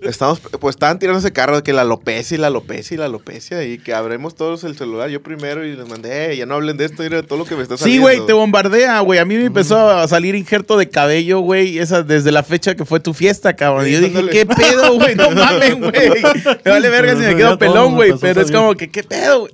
[0.02, 3.06] Estamos, pues estaban tirando ese carro de que la alopecia y la alopecia y la
[3.06, 5.08] alopecia y que abremos todos el celular.
[5.10, 7.56] Yo primero y les mandé, "Eh, ya no hablen de esto, mira todo lo que
[7.56, 8.02] me está Sí, saliendo.
[8.02, 9.18] güey, te bombardea, güey.
[9.18, 12.84] A mí me empezó a salir injerto de cabello, güey, esa desde la fecha que
[12.84, 13.86] fue tu fiesta, cabrón.
[13.88, 14.28] Y yo Sí, dije.
[14.30, 15.14] ¿qué pedo, güey?
[15.14, 16.10] No mames, güey.
[16.64, 18.12] Me vale verga si me quedo pelón, güey.
[18.20, 19.52] Pero es como que, ¿qué pedo, güey?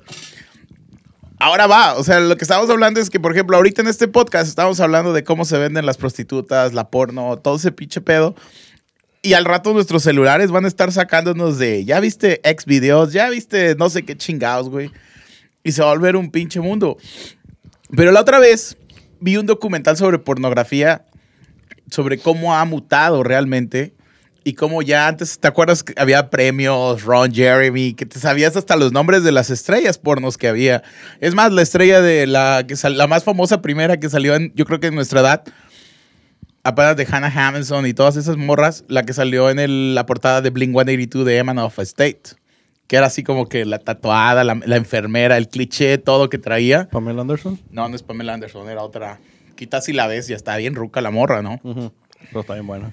[1.42, 4.08] Ahora va, o sea, lo que estamos hablando es que, por ejemplo, ahorita en este
[4.08, 8.34] podcast estamos hablando de cómo se venden las prostitutas, la porno, todo ese pinche pedo.
[9.22, 13.28] Y al rato nuestros celulares van a estar sacándonos de, ya viste ex videos, ya
[13.28, 14.90] viste no sé qué chingados, güey.
[15.62, 16.96] Y se va a volver un pinche mundo.
[17.94, 18.78] Pero la otra vez
[19.20, 21.04] vi un documental sobre pornografía,
[21.90, 23.94] sobre cómo ha mutado realmente
[24.42, 28.92] y cómo ya antes, ¿te acuerdas había premios, Ron Jeremy, que te sabías hasta los
[28.92, 30.82] nombres de las estrellas pornos que había?
[31.20, 34.64] Es más, la estrella de la, que la más famosa primera que salió en, yo
[34.64, 35.44] creo que en nuestra edad,
[36.62, 40.40] apenas de Hannah Hamilton y todas esas morras, la que salió en el- la portada
[40.42, 42.20] de Blink 182 de Eman of State.
[42.86, 46.88] que era así como que la tatuada, la, la enfermera, el cliché, todo que traía.
[46.90, 47.60] Pamela Anderson.
[47.70, 49.20] No, no es Pamela Anderson, era otra.
[49.54, 51.60] Quita si la ves, ya está bien ruca la morra, ¿no?
[51.62, 52.90] Pero está bien buena.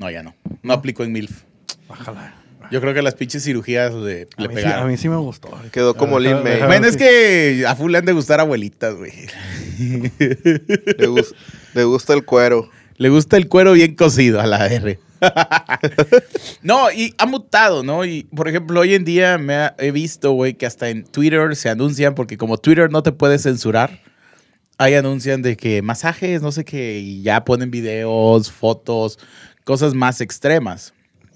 [0.00, 0.34] No, ya no.
[0.64, 1.42] No aplicó en MILF.
[1.88, 2.34] Bájala.
[2.72, 4.84] Yo creo que las pinches cirugías le, A le mí, sí, pegaron.
[4.84, 5.48] a mí sí me gustó.
[5.70, 6.60] Quedó como Lin May.
[6.66, 9.12] Bueno, es que a full le han de gustar abuelitas, güey.
[11.74, 12.68] Le gusta el cuero.
[12.98, 14.98] Le gusta el cuero bien cocido a la R.
[16.62, 18.04] no, y ha mutado, ¿no?
[18.04, 21.54] Y, por ejemplo, hoy en día me ha- he visto, güey, que hasta en Twitter
[21.56, 24.00] se anuncian, porque como Twitter no te puede censurar,
[24.78, 29.18] ahí anuncian de que masajes, no sé qué, y ya ponen videos, fotos,
[29.64, 30.92] cosas más extremas.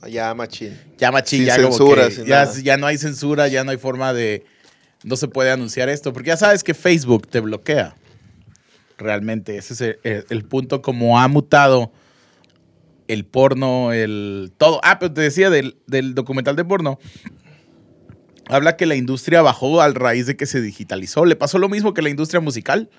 [0.08, 0.76] Ya, machín.
[0.98, 3.70] Ya machín, Sin ya como censura, que sin ya, ya no hay censura, ya no
[3.70, 4.44] hay forma de...
[5.04, 7.94] No se puede anunciar esto, porque ya sabes que Facebook te bloquea.
[8.98, 11.92] Realmente, ese es el, el- el punto como ha mutado
[13.08, 14.80] el porno, el todo.
[14.84, 16.98] Ah, pero te decía del, del documental de porno.
[18.48, 21.24] Habla que la industria bajó al raíz de que se digitalizó.
[21.24, 22.90] Le pasó lo mismo que la industria musical.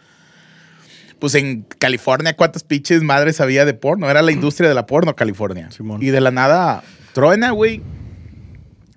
[1.19, 4.09] Pues en California, ¿cuántas pinches madres había de porno?
[4.09, 5.69] Era la industria de la porno, California.
[5.71, 6.01] Simón.
[6.01, 7.81] Y de la nada, truena, güey.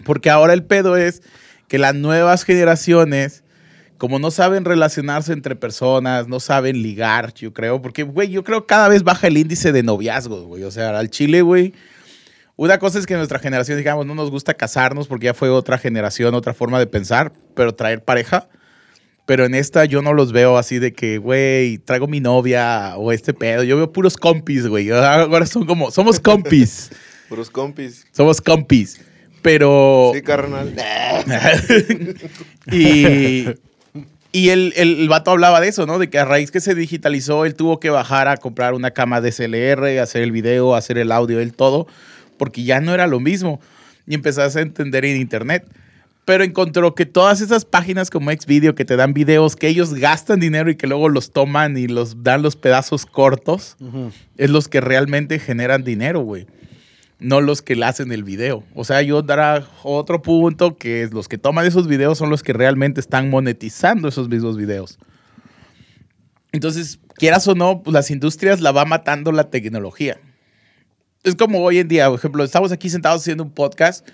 [0.04, 1.22] Porque ahora el pedo es
[1.68, 3.42] que las nuevas generaciones,
[3.98, 7.80] como no saben relacionarse entre personas, no saben ligar, yo creo.
[7.80, 10.64] Porque, güey, yo creo que cada vez baja el índice de noviazgos, güey.
[10.64, 11.72] O sea, al Chile, güey.
[12.56, 15.76] Una cosa es que nuestra generación, digamos, no nos gusta casarnos porque ya fue otra
[15.76, 18.48] generación, otra forma de pensar, pero traer pareja.
[19.26, 23.12] Pero en esta yo no los veo así de que, güey, traigo mi novia o
[23.12, 23.62] este pedo.
[23.64, 24.90] Yo veo puros compis, güey.
[24.90, 26.90] Ahora son como, somos compis.
[27.28, 28.06] Puros compis.
[28.12, 29.00] somos compis.
[29.42, 30.12] Pero...
[30.14, 30.72] Sí, carnal.
[32.70, 33.46] y
[34.37, 35.99] y el, el, el vato hablaba de eso, ¿no?
[35.99, 39.22] De que a raíz que se digitalizó, él tuvo que bajar a comprar una cama
[39.22, 41.87] DSLR, hacer el video, hacer el audio, el todo,
[42.37, 43.62] porque ya no era lo mismo.
[44.07, 45.66] Y empezás a entender en internet.
[46.27, 50.38] Pero encontró que todas esas páginas como Xvideo que te dan videos que ellos gastan
[50.38, 53.79] dinero y que luego los toman y los dan los pedazos cortos,
[54.37, 56.46] es los que realmente generan dinero, güey.
[57.18, 58.62] No los que hacen el video.
[58.74, 62.42] O sea, yo dará otro punto que es los que toman esos videos son los
[62.42, 64.98] que realmente están monetizando esos mismos videos.
[66.52, 70.18] Entonces, quieras o no, pues las industrias la va matando la tecnología.
[71.22, 74.07] Es como hoy en día, por ejemplo, estamos aquí sentados haciendo un podcast,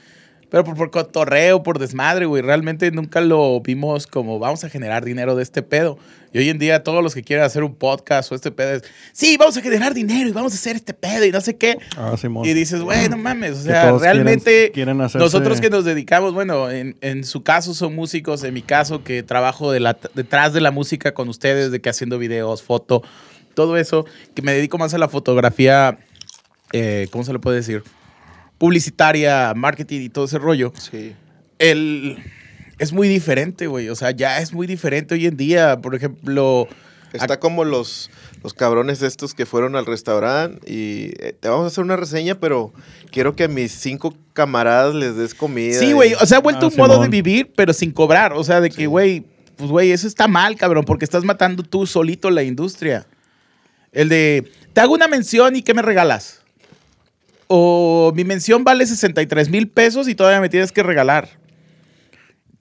[0.53, 2.43] pero por, por cotorreo, por desmadre, güey.
[2.43, 5.99] Realmente nunca lo vimos como vamos a generar dinero de este pedo.
[6.35, 8.83] Y hoy en día todos los que quieren hacer un podcast o este pedo es,
[9.13, 11.79] sí, vamos a generar dinero y vamos a hacer este pedo y no sé qué.
[11.97, 12.45] Ah, Simón.
[12.47, 16.33] Y dices, güey, no mames, o sea, quieren- realmente quieren hacerse- nosotros que nos dedicamos,
[16.35, 20.53] bueno, en, en su caso son músicos, en mi caso que trabajo de la- detrás
[20.53, 23.03] de la música con ustedes, de que haciendo videos, foto,
[23.55, 25.99] todo eso, que me dedico más a la fotografía,
[26.73, 27.83] eh, ¿cómo se le puede decir?
[28.63, 30.73] Publicitaria, marketing y todo ese rollo.
[30.79, 31.17] Sí.
[31.59, 32.17] El,
[32.79, 36.69] es muy diferente, güey, o sea, ya es muy diferente hoy en día, por ejemplo...
[37.13, 38.09] Está como los,
[38.45, 42.37] los cabrones estos que fueron al restaurante y eh, te vamos a hacer una reseña,
[42.37, 42.73] pero
[43.11, 45.77] quiero que a mis cinco camaradas les des comida.
[45.81, 48.33] Sí, y- güey, o sea, ha vuelto Ah, un modo de vivir, pero sin cobrar.
[48.33, 49.25] O sea, de que, güey,
[49.57, 53.09] pues, güey, eso está mal, cabrón, porque estás matando tú solito la industria.
[53.91, 56.42] El de, te hago una mención y ¿qué me regalas?
[57.55, 61.29] O mi mención vale 63 mil pesos y todavía me tienes que regalar.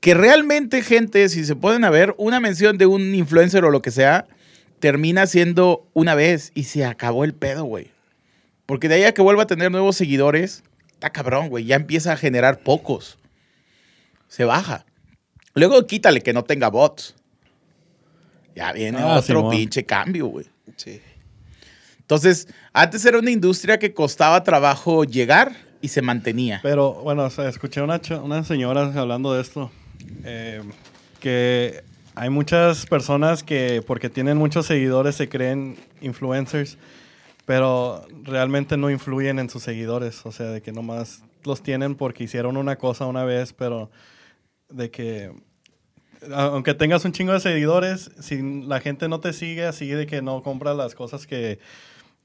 [0.01, 3.81] Que realmente, gente, si se pueden a ver, una mención de un influencer o lo
[3.81, 4.27] que sea,
[4.79, 7.89] termina siendo una vez y se acabó el pedo, güey.
[8.65, 11.63] Porque de ahí a que vuelva a tener nuevos seguidores, está cabrón, güey.
[11.63, 13.17] Ya empieza a generar pocos.
[14.27, 14.85] Se baja.
[15.53, 17.15] Luego quítale que no tenga bots.
[18.57, 20.47] Ya viene Ah, otro pinche cambio, güey.
[20.75, 20.99] Sí.
[22.11, 26.59] Entonces, antes era una industria que costaba trabajo llegar y se mantenía.
[26.61, 29.71] Pero bueno, o sea, escuché una, una señora hablando de esto,
[30.25, 30.61] eh,
[31.21, 36.77] que hay muchas personas que porque tienen muchos seguidores se creen influencers,
[37.45, 42.25] pero realmente no influyen en sus seguidores, o sea, de que nomás los tienen porque
[42.25, 43.89] hicieron una cosa una vez, pero
[44.67, 45.31] de que
[46.33, 50.21] aunque tengas un chingo de seguidores, si la gente no te sigue, así de que
[50.21, 51.59] no compra las cosas que...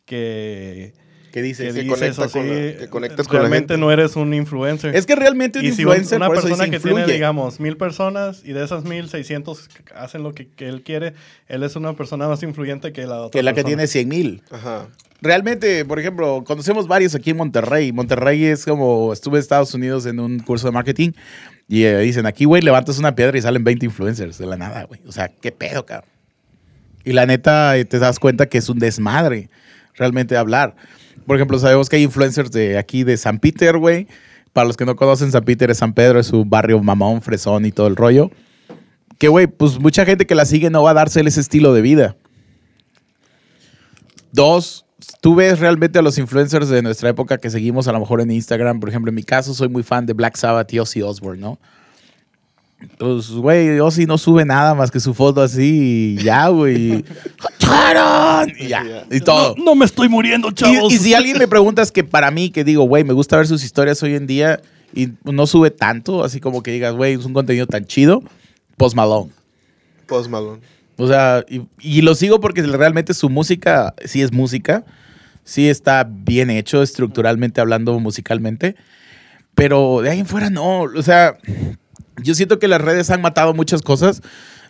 [0.06, 0.94] que
[1.32, 1.74] ¿Qué dices?
[1.74, 3.76] que dices conecta con la- que conectas con la realmente gente.
[3.78, 4.96] no eres un influencer.
[4.96, 7.76] Es que realmente un y si un- influencer una por persona que tiene, digamos, mil
[7.76, 11.12] personas y de esas mil, seiscientos hacen lo que, que él quiere,
[11.48, 14.42] él es una persona más influyente que la otra que la que tiene 100 mil.
[14.50, 14.88] Ajá.
[15.20, 17.92] Realmente, por ejemplo, conocemos varios aquí en Monterrey.
[17.92, 21.10] Monterrey es como, estuve en Estados Unidos en un curso de marketing
[21.68, 24.84] y eh, dicen, aquí, güey, levantas una piedra y salen 20 influencers de la nada,
[24.84, 25.00] güey.
[25.06, 26.08] O sea, qué pedo, cabrón.
[27.04, 29.48] Y la neta, eh, te das cuenta que es un desmadre
[29.96, 30.76] realmente hablar.
[31.26, 34.06] Por ejemplo, sabemos que hay influencers de aquí de San Peter, güey.
[34.52, 37.66] Para los que no conocen, San Peter es San Pedro, es un barrio mamón, fresón
[37.66, 38.30] y todo el rollo.
[39.18, 41.82] Que, güey, pues mucha gente que la sigue no va a darse ese estilo de
[41.82, 42.16] vida.
[44.32, 44.86] Dos,
[45.20, 48.30] tú ves realmente a los influencers de nuestra época que seguimos a lo mejor en
[48.30, 48.80] Instagram.
[48.80, 51.58] Por ejemplo, en mi caso soy muy fan de Black Sabbath y Ozzy Osbourne, ¿no?
[52.98, 57.04] Pues, güey, Ozzy no sube nada más que su foto así y ya, güey.
[58.58, 59.54] y ya, y todo.
[59.56, 60.92] No, no me estoy muriendo, chavos.
[60.92, 63.36] Y, y si alguien me pregunta es que para mí, que digo, güey, me gusta
[63.38, 64.60] ver sus historias hoy en día
[64.94, 68.22] y no sube tanto, así como que digas, güey, es un contenido tan chido,
[68.76, 69.30] Post Malone.
[70.06, 70.60] Post Malone.
[70.98, 74.84] O sea, y, y lo sigo porque realmente su música sí es música,
[75.44, 78.76] sí está bien hecho estructuralmente hablando musicalmente,
[79.54, 81.36] pero de ahí en fuera no, o sea,
[82.22, 84.22] yo siento que las redes han matado muchas cosas.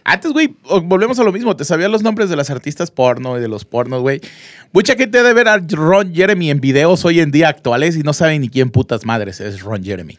[0.05, 0.55] Antes, güey,
[0.85, 1.57] volvemos a lo mismo.
[1.57, 4.21] Te sabían los nombres de las artistas porno y de los pornos, güey.
[4.73, 8.13] Mucha gente debe ver a Ron Jeremy en videos hoy en día actuales y no
[8.13, 10.17] saben ni quién putas madres es Ron Jeremy.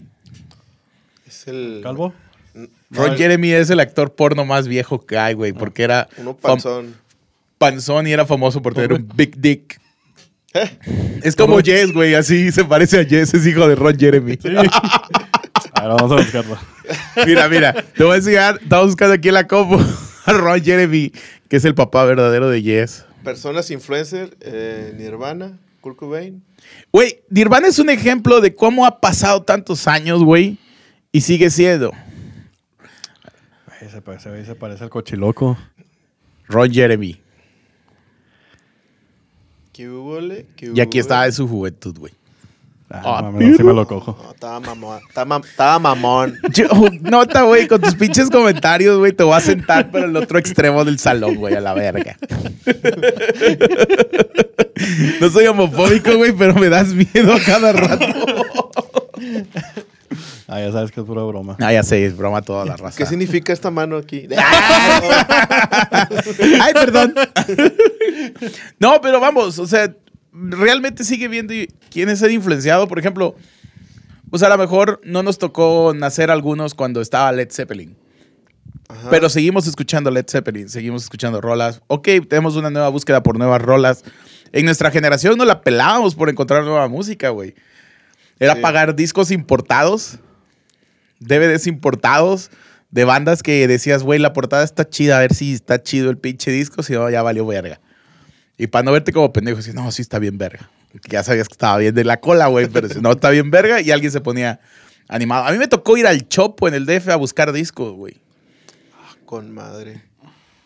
[1.26, 1.80] Es el.
[1.84, 2.13] ¿Calvo?
[2.90, 6.96] Ron Jeremy es el actor porno más viejo que hay, güey, porque era Uno panzón.
[7.58, 9.80] panzón y era famoso por tener un big dick.
[11.22, 14.38] Es como Jess, güey, así se parece a Jess, es hijo de Ron Jeremy.
[15.82, 16.58] Ver, vamos a buscarlo.
[17.26, 19.78] Mira, mira, te voy a enseñar, estamos buscando aquí en la compu
[20.26, 21.12] a Ron Jeremy,
[21.50, 23.04] que es el papá verdadero de Jess.
[23.24, 26.42] Personas influencer, eh, Nirvana, Kurt Cobain.
[26.94, 30.58] Güey, Nirvana es un ejemplo de cómo ha pasado tantos años, güey,
[31.12, 31.92] y sigue siendo
[33.90, 35.58] se parece, se parece al cochiloco.
[36.48, 37.20] Ron Jeremy.
[39.74, 40.46] ¿Qué hubo, le?
[40.56, 42.13] ¿Qué Y aquí está de su juventud, güey.
[42.89, 44.17] Ah, Ah, no mames, no, sí me lo cojo.
[44.23, 45.00] No, estaba mamón.
[45.10, 46.38] Estaba, mam- estaba mamón.
[46.54, 46.67] Yo,
[47.02, 50.86] nota, güey, con tus pinches comentarios, güey, te voy a sentar para el otro extremo
[50.86, 52.15] del salón, güey, a la verga.
[55.19, 58.06] No soy homofóbico, güey, pero me das miedo a cada rato.
[60.50, 61.58] Ah, ya sabes que es pura broma.
[61.60, 62.97] Ah, ya sé, es broma toda la raza.
[62.97, 64.30] ¿Qué significa esta mano aquí?
[66.62, 67.13] Ay, perdón.
[68.80, 69.93] No, pero vamos, o sea,
[70.50, 71.54] realmente sigue viendo
[71.89, 72.88] quién es el influenciado.
[72.88, 73.36] Por ejemplo,
[74.30, 77.95] pues a lo mejor no nos tocó nacer algunos cuando estaba Led Zeppelin.
[78.89, 79.10] Ajá.
[79.10, 81.82] Pero seguimos escuchando Led Zeppelin, seguimos escuchando rolas.
[81.88, 84.04] Ok, tenemos una nueva búsqueda por nuevas rolas.
[84.54, 87.54] En nuestra generación no la pelábamos por encontrar nueva música, güey.
[88.39, 88.62] Era Sí.
[88.62, 90.19] pagar discos importados,
[91.19, 92.50] DVDs importados,
[92.91, 96.17] de bandas que decías, güey, la portada está chida, a ver si está chido el
[96.17, 97.82] pinche disco, si no, ya valió verga.
[98.58, 100.70] Y para no verte como pendejo, decías, no, sí está bien verga.
[101.10, 103.82] Ya sabías que estaba bien de la cola, güey, pero si no está bien verga,
[103.82, 104.60] y alguien se ponía
[105.08, 105.46] animado.
[105.46, 108.17] A mí me tocó ir al Chopo en el DF a buscar discos, güey.
[109.26, 110.02] Con madre.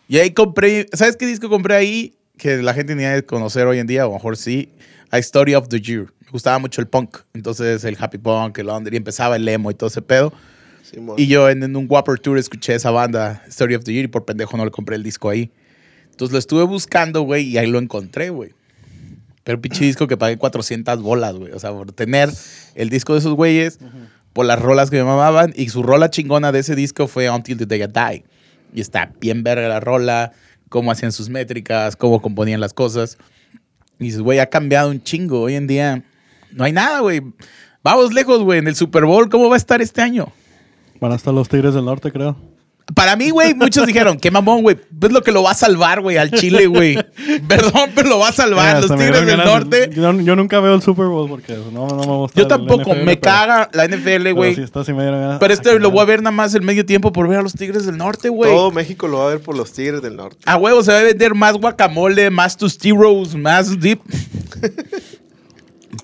[0.08, 2.14] Y ahí compré, ¿sabes qué disco compré ahí?
[2.38, 4.72] Que la gente ni debe conocer hoy en día, o a lo mejor sí.
[5.10, 6.06] A Story of the Year.
[6.20, 7.18] Me gustaba mucho el punk.
[7.34, 10.32] Entonces el happy punk, el under, y empezaba el emo y todo ese pedo.
[11.16, 14.08] Y yo en, en un Whopper Tour escuché esa banda, Story of the Year, y
[14.08, 15.50] por pendejo no le compré el disco ahí.
[16.12, 18.52] Entonces lo estuve buscando, güey, y ahí lo encontré, güey.
[19.44, 21.52] Pero pinche disco que pagué 400 bolas, güey.
[21.52, 22.30] O sea, por tener
[22.74, 23.78] el disco de esos güeyes,
[24.32, 25.52] por las rolas que me mamaban.
[25.56, 28.24] Y su rola chingona de ese disco fue Until the Day I Die.
[28.74, 30.32] Y está bien verga la rola,
[30.68, 33.18] cómo hacían sus métricas, cómo componían las cosas.
[33.98, 35.42] Y dices, güey, ha cambiado un chingo.
[35.42, 36.04] Hoy en día
[36.52, 37.22] no hay nada, güey.
[37.82, 38.58] Vamos lejos, güey.
[38.58, 40.32] En el Super Bowl, ¿cómo va a estar este año?
[41.00, 42.36] Van a estar los Tigres del Norte, creo.
[42.94, 44.76] Para mí, güey, muchos dijeron, qué mamón, güey.
[45.02, 46.96] Es lo que lo va a salvar, güey, al Chile, güey.
[47.48, 48.80] Perdón, pero lo va a salvar.
[48.82, 49.90] Los Tigres del Norte.
[49.94, 52.40] Yo, yo nunca veo el Super Bowl porque no, no me gusta.
[52.40, 54.56] Yo tampoco, NFL, me pero- caga la NFL, pero güey.
[54.56, 55.38] me dieron ganas.
[55.40, 57.42] Pero Ah, este lo voy a ver nada más el medio tiempo por ver a
[57.42, 58.50] los Tigres del Norte, güey.
[58.50, 60.38] Todo México lo va a ver por los Tigres del Norte.
[60.44, 64.00] A huevo, se va a vender más guacamole, más tostitos, más dip.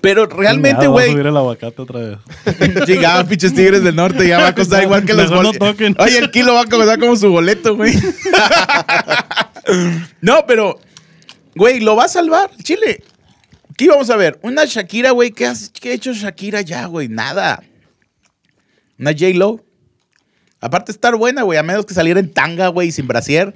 [0.01, 1.11] Pero realmente, Chingado, voy a güey.
[1.13, 2.17] subir el aguacate otra vez.
[2.87, 5.67] Llegaba pinches Tigres del Norte, ya va a costar igual que los no boletos.
[5.67, 5.95] toquen.
[5.99, 7.93] Oye, el kilo va a costar como su boleto, güey.
[10.21, 10.79] no, pero,
[11.55, 13.03] güey, lo va a salvar, Chile.
[13.77, 14.39] ¿Qué íbamos a ver?
[14.43, 15.31] Una Shakira, güey.
[15.31, 17.07] ¿Qué, qué ha hecho Shakira ya, güey?
[17.07, 17.63] Nada.
[18.99, 19.63] Una J-Lo.
[20.61, 23.55] Aparte de estar buena, güey, a menos que saliera en tanga, güey, sin brasier,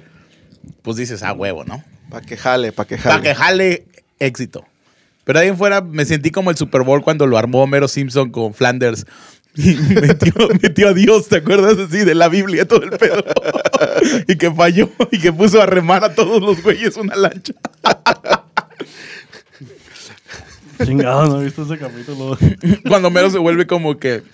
[0.82, 1.84] pues dices, ah, huevo, ¿no?
[2.08, 3.14] Para que jale, para que jale.
[3.14, 3.84] Para que jale
[4.18, 4.64] éxito.
[5.24, 8.30] Pero ahí en fuera me sentí como el Super Bowl cuando lo armó Homero Simpson
[8.30, 9.06] con Flanders.
[9.56, 11.98] Y metió, metió a Dios, ¿te acuerdas así?
[11.98, 13.22] De la Biblia, todo el pedo.
[14.26, 17.54] y que falló y que puso a remar a todos los güeyes una lancha.
[20.84, 22.36] Chingado, no he visto ese capítulo.
[22.88, 24.24] Cuando Homero se vuelve como que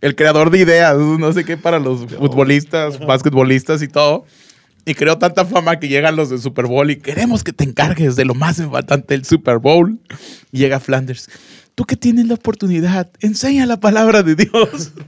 [0.00, 4.24] el creador de ideas, no sé qué, para los futbolistas, basquetbolistas y todo.
[4.86, 8.14] Y creó tanta fama que llegan los del Super Bowl y queremos que te encargues
[8.14, 9.98] de lo más importante del Super Bowl.
[10.52, 11.28] Llega Flanders.
[11.74, 14.92] tú que tienes la oportunidad, enseña la palabra de Dios.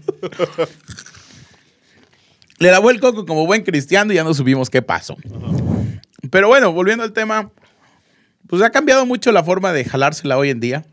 [2.58, 5.16] Le lavó el coco como buen cristiano y ya no supimos qué pasó.
[6.28, 7.52] Pero bueno, volviendo al tema,
[8.48, 10.84] pues ha cambiado mucho la forma de jalársela hoy en día.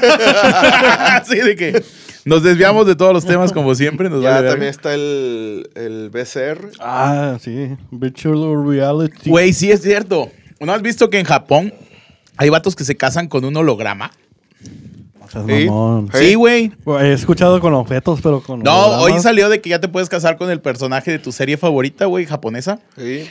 [1.20, 1.82] Así de que
[2.24, 4.08] nos desviamos de todos los temas como siempre.
[4.10, 6.70] Nos Ya vale también está el, el BCR.
[6.80, 7.76] Ah, sí.
[7.90, 9.30] Virtual reality.
[9.30, 10.30] Güey, sí es cierto.
[10.60, 11.72] ¿No has visto que en Japón
[12.36, 14.10] hay vatos que se casan con un holograma?
[15.20, 15.66] O sea, Sí.
[15.66, 16.10] mamón.
[16.14, 16.34] Sí.
[16.34, 16.72] Güey.
[17.00, 18.60] He escuchado con objetos, pero con.
[18.60, 19.14] No, hologramas.
[19.16, 22.06] hoy salió de que ya te puedes casar con el personaje de tu serie favorita,
[22.06, 22.78] güey, japonesa.
[22.96, 23.28] Sí.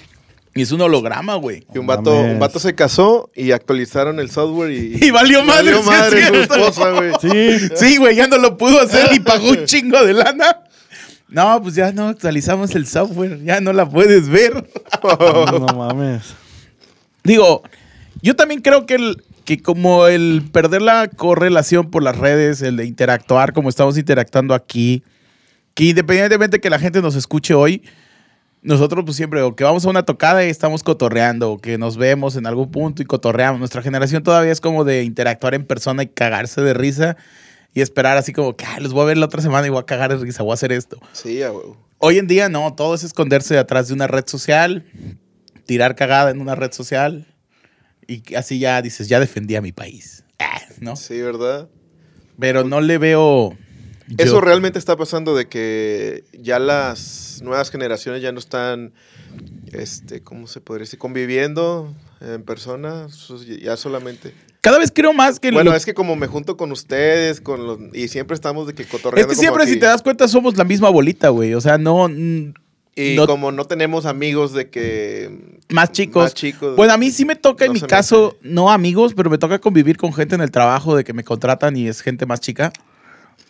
[0.57, 1.67] Y es un holograma, güey.
[1.73, 2.33] Y un vato, mames.
[2.33, 4.97] un vato se casó y actualizaron el software y.
[5.05, 6.55] Y valió madre, Valió sí madre su cierto.
[6.55, 7.11] esposa, güey.
[7.21, 7.69] Sí.
[7.75, 10.61] Sí, güey, ya no lo pudo hacer y pagó un chingo de lana.
[11.27, 14.65] No, pues ya no actualizamos el software, ya no la puedes ver.
[15.03, 16.21] no, no mames.
[17.25, 17.63] Digo,
[18.21, 22.77] yo también creo que, el, que como el perder la correlación por las redes, el
[22.77, 25.03] de interactuar como estamos interactuando aquí,
[25.73, 27.81] que independientemente que la gente nos escuche hoy,
[28.65, 31.97] nosotros pues siempre, o que vamos a una tocada y estamos cotorreando, o que nos
[31.97, 33.59] vemos en algún punto y cotorreamos.
[33.59, 37.15] Nuestra generación todavía es como de interactuar en persona y cagarse de risa
[37.73, 39.79] y esperar así como que "Ay, los voy a ver la otra semana y voy
[39.79, 40.97] a cagar de risa, voy a hacer esto.
[41.13, 41.77] Sí, huevo.
[41.99, 44.83] Hoy en día no, todo es esconderse atrás de una red social,
[45.65, 47.27] tirar cagada en una red social
[48.07, 50.95] y así ya dices, ya defendí a mi país, Ah, ¿no?
[50.95, 51.69] Sí, ¿verdad?
[52.39, 53.55] Pero no le veo...
[54.07, 58.93] yo- Eso realmente está pasando de que ya las nuevas generaciones ya no están,
[59.71, 60.99] este, ¿cómo se podría decir?
[60.99, 64.33] Conviviendo en persona, so- ya solamente.
[64.61, 65.51] Cada vez creo más que...
[65.51, 68.73] Bueno, lo- es que como me junto con ustedes, con los, y siempre estamos de
[68.73, 69.27] que es cotorreando.
[69.29, 71.53] que como siempre si te das cuenta somos la misma bolita, güey.
[71.53, 72.07] O sea, no...
[72.07, 72.53] mm,
[72.95, 75.59] Y no- como no tenemos amigos de que...
[75.69, 76.23] más chicos.
[76.23, 76.75] Más chicos.
[76.77, 79.59] Bueno, a mí sí me toca en mi me caso, no amigos, pero me toca
[79.59, 82.71] convivir con gente en el trabajo de que me contratan y es gente más chica.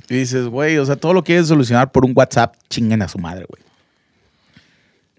[0.09, 3.17] Y dices, güey, o sea, todo lo quieres solucionar por un WhatsApp, chinguen a su
[3.17, 3.63] madre, güey.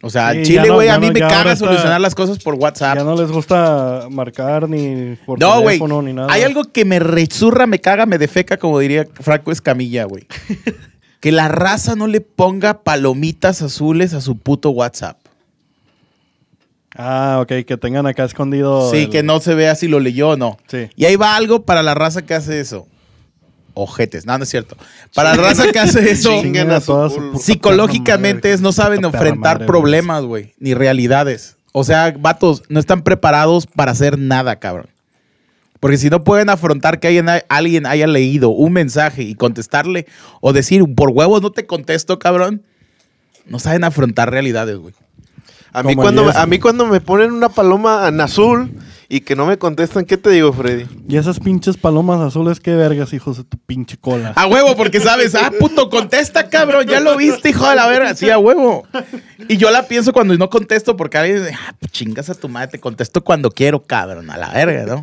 [0.02, 2.54] O sea, Sí, Chile, güey, a mí no- me caga está- solucionar las cosas por
[2.54, 2.98] WhatsApp.
[2.98, 6.32] Ya no les gusta marcar ni por No, teléfono ni nada.
[6.32, 10.26] Hay algo que me resurra, me caga, me defeca, como diría Franco Escamilla, güey.
[11.20, 15.18] que la raza no le ponga palomitas azules a su puto WhatsApp.
[16.94, 18.90] Ah, ok, que tengan acá escondido.
[18.90, 20.56] Sí, el- que no se vea si lo leyó o no.
[20.68, 20.88] Sí.
[20.96, 22.86] Y ahí va algo para la raza que hace eso.
[23.78, 24.74] Ojetes, no, no es cierto.
[25.14, 29.56] Para la raza que hace eso, a su puta psicológicamente es, no saben Puta enfrentar
[29.56, 31.56] madre, problemas, güey, ni realidades.
[31.72, 34.88] O sea, vatos, no están preparados para hacer nada, cabrón.
[35.78, 40.06] Porque si no pueden afrontar que alguien, alguien haya leído un mensaje y contestarle
[40.40, 42.62] o decir, por huevos no te contesto, cabrón,
[43.44, 44.94] no saben afrontar realidades, güey.
[45.76, 48.72] A mí, cuando, a mí cuando me ponen una paloma en azul
[49.10, 50.86] y que no me contestan, ¿qué te digo, Freddy?
[51.06, 54.32] Y esas pinches palomas azules, qué vergas, hijos de tu pinche cola.
[54.36, 58.14] A huevo, porque sabes, ah, puto, contesta, cabrón, ya lo viste, hijo de la verga.
[58.14, 58.88] Sí, a huevo.
[59.48, 62.48] Y yo la pienso cuando no contesto, porque alguien dice, ah, pues chingas a tu
[62.48, 65.02] madre, te contesto cuando quiero, cabrón, a la verga, ¿no?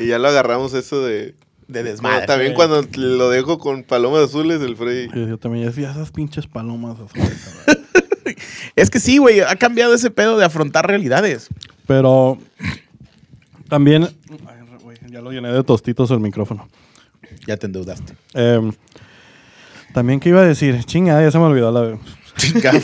[0.00, 1.36] Y ya lo agarramos eso de...
[1.68, 2.26] De desmadre.
[2.26, 5.08] también cuando lo dejo con palomas azules, el Freddy.
[5.14, 7.54] Yo, yo también decía, esas pinches palomas azules.
[8.42, 8.72] cabrón".
[8.76, 11.48] Es que sí, güey, ha cambiado ese pedo de afrontar realidades.
[11.86, 12.38] Pero
[13.68, 14.08] también.
[14.30, 16.68] Ay, güey, ya lo llené de tostitos el micrófono.
[17.46, 18.14] Ya te endeudaste.
[18.34, 18.72] Em,
[19.94, 20.84] también, ¿qué iba a decir?
[20.84, 21.98] Chinga, ya se me olvidó la.
[22.36, 22.72] Chinga.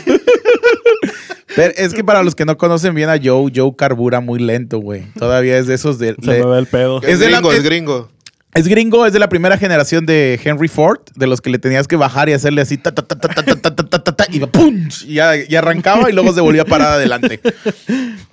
[1.56, 4.78] Pero es que para los que no conocen bien a Joe, Joe carbura muy lento,
[4.78, 5.06] güey.
[5.18, 6.14] Todavía es de esos de...
[6.20, 7.02] Se le- me ve el pedo.
[7.02, 8.08] Es Es, de la- gringo, es gringo.
[8.54, 11.86] Es gringo, es de la primera generación de Henry Ford, de los que le tenías
[11.86, 14.38] que bajar y hacerle así, ta, ta, ta, ta, ta, ta, ta, ta, ta, y
[14.38, 14.88] va, ¡pum!
[15.06, 17.40] Y, ya, y arrancaba y luego se volvía a parar adelante.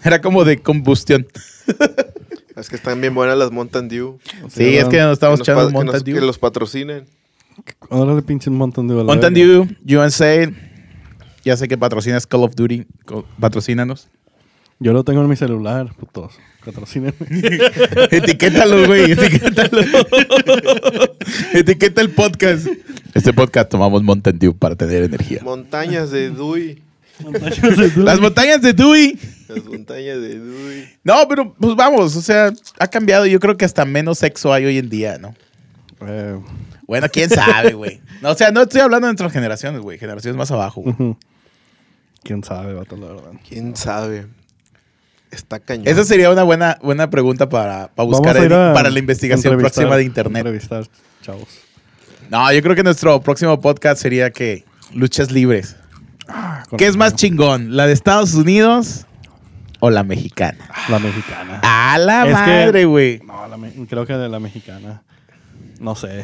[0.03, 1.27] Era como de combustión.
[2.55, 4.17] Es que están bien buenas las Mountain Dew.
[4.49, 6.25] Sí, es que nos estamos Que nos echando Mountain nos- que Dew.
[6.25, 7.05] los patrocinen.
[7.89, 8.95] Órale, pinche Mountain Dew.
[8.99, 9.65] a la Mountain verga.
[9.83, 10.49] Dew, USA.
[11.43, 12.87] Ya sé que patrocinas Call of Duty.
[13.39, 14.07] Patrocínanos.
[14.79, 16.37] Yo lo tengo en mi celular, putos.
[16.65, 17.15] Patrocínenme.
[18.11, 19.11] Etiquétalo, güey.
[19.11, 19.81] Etiquétalo.
[21.53, 22.67] Etiqueta el podcast.
[23.13, 25.39] Este podcast tomamos Mountain Dew para tener energía.
[25.43, 26.81] Montañas de Dewey.
[27.95, 29.17] Las montañas de Dewey.
[29.47, 30.89] Las montañas de Dewey.
[31.03, 33.25] No, pero pues vamos, o sea, ha cambiado.
[33.25, 35.33] Yo creo que hasta menos sexo hay hoy en día, ¿no?
[36.05, 36.37] Eh,
[36.87, 38.01] Bueno, quién sabe, güey.
[38.21, 39.97] No, o sea, no estoy hablando de nuestras generaciones, güey.
[39.97, 40.81] Generaciones más abajo.
[40.81, 41.15] güey.
[42.23, 43.31] Quién sabe, vato, la verdad.
[43.47, 44.25] ¿Quién sabe?
[45.35, 45.87] Está cañón.
[45.87, 48.35] Esa sería una buena, buena pregunta para, para buscar
[48.73, 50.39] para la investigación próxima de internet.
[50.45, 50.85] Entrevistar,
[51.21, 51.47] chavos.
[52.29, 55.75] No, yo creo que nuestro próximo podcast sería que luchas libres.
[56.69, 57.75] Con- ¿Qué es más chingón?
[57.75, 59.05] ¿La de Estados Unidos
[59.79, 60.57] o la mexicana?
[60.89, 61.59] La mexicana.
[61.63, 63.19] A la Es madre, güey.
[63.25, 63.57] No, la
[63.87, 65.03] creo que de la mexicana.
[65.79, 66.23] No sé.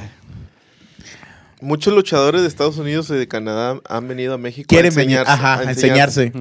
[1.60, 5.18] Muchos luchadores de Estados Unidos y de Canadá han venido a México Quieren a venir,
[5.20, 5.32] enseñarse.
[5.32, 6.34] ajá, a enseñarse.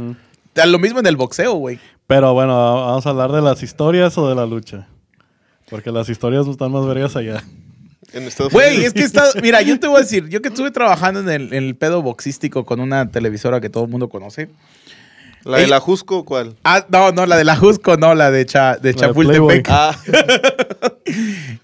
[0.66, 1.78] Lo mismo en el boxeo, güey.
[2.11, 4.88] Pero bueno, vamos a hablar de las historias o de la lucha.
[5.68, 7.44] Porque las historias están más vergas allá.
[8.12, 9.26] En Estados Güey, es que está.
[9.40, 12.02] Mira, yo te voy a decir, yo que estuve trabajando en el, en el pedo
[12.02, 14.48] boxístico con una televisora que todo el mundo conoce.
[15.44, 15.70] ¿La de Ey.
[15.70, 16.56] la Jusco cuál?
[16.64, 19.68] Ah, no, no, la de la Jusco, no, la de, Cha, de Chapultepec.
[19.70, 19.96] Ah,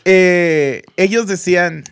[0.05, 1.83] Eh, ellos decían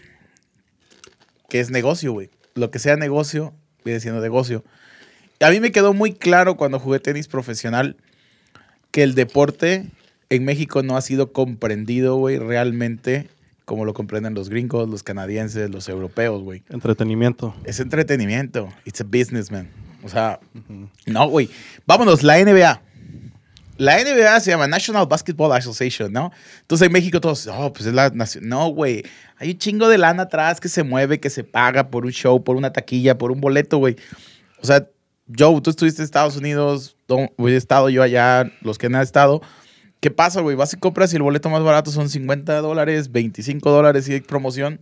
[1.49, 2.31] que es negocio, güey.
[2.55, 3.53] Lo que sea negocio,
[3.85, 4.63] viene siendo negocio.
[5.41, 7.97] A mí me quedó muy claro cuando jugué tenis profesional
[8.95, 9.87] que el deporte
[10.31, 13.29] en México no ha sido comprendido, güey, realmente
[13.65, 16.63] como lo comprenden los gringos, los canadienses, los europeos, güey.
[16.71, 17.57] Entretenimiento.
[17.65, 18.73] Es entretenimiento.
[18.85, 19.69] It's a business, man.
[20.05, 20.39] O sea,
[21.07, 21.51] no, güey.
[21.85, 22.83] Vámonos, la NBA.
[23.79, 26.31] La NBA se llama National Basketball Association, ¿no?
[26.61, 28.49] Entonces en México todos, oh, pues es la nación.
[28.49, 29.03] No, güey.
[29.39, 32.45] Hay un chingo de lana atrás que se mueve, que se paga por un show,
[32.45, 33.97] por una taquilla, por un boleto, güey.
[34.63, 34.87] O sea,
[35.37, 39.43] Joe, tú estuviste en Estados Unidos, he estado yo allá, los que no han estado.
[40.01, 40.57] ¿Qué pasa, güey?
[40.57, 44.21] Vas y compras y el boleto más barato son 50 dólares, 25 dólares y hay
[44.21, 44.81] promoción.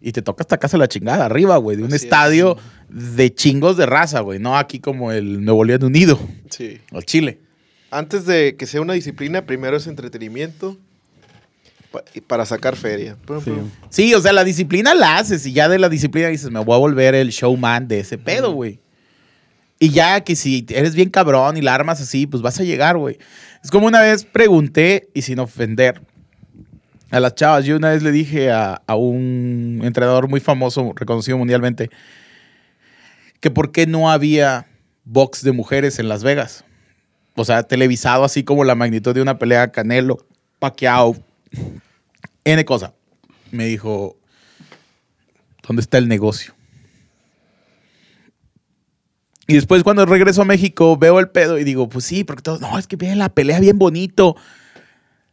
[0.00, 2.02] Y te toca hasta casa la chingada, arriba, güey, de un Así es.
[2.04, 2.58] estadio
[2.90, 4.38] de chingos de raza, güey.
[4.38, 6.18] No aquí como el Nuevo León Unido
[6.50, 6.80] sí.
[6.92, 7.38] o Chile.
[7.90, 10.76] Antes de que sea una disciplina, primero es entretenimiento
[11.92, 13.16] pa- y para sacar feria.
[13.88, 16.74] Sí, o sea, la disciplina la haces y ya de la disciplina dices, me voy
[16.74, 18.80] a volver el showman de ese pedo, güey.
[19.78, 22.96] Y ya que si eres bien cabrón y la armas así, pues vas a llegar,
[22.96, 23.18] güey.
[23.62, 26.00] Es como una vez pregunté, y sin ofender,
[27.10, 31.38] a las chavas, yo una vez le dije a, a un entrenador muy famoso, reconocido
[31.38, 31.90] mundialmente,
[33.40, 34.66] que por qué no había
[35.04, 36.64] box de mujeres en Las Vegas.
[37.36, 40.24] O sea, televisado así como la magnitud de una pelea Canelo,
[40.58, 41.16] Pacquiao,
[42.44, 42.94] N cosa.
[43.50, 44.16] Me dijo,
[45.66, 46.54] ¿dónde está el negocio?
[49.46, 52.60] Y después cuando regreso a México veo el pedo y digo, pues sí, porque todos,
[52.60, 54.36] no, es que viene la pelea bien bonito.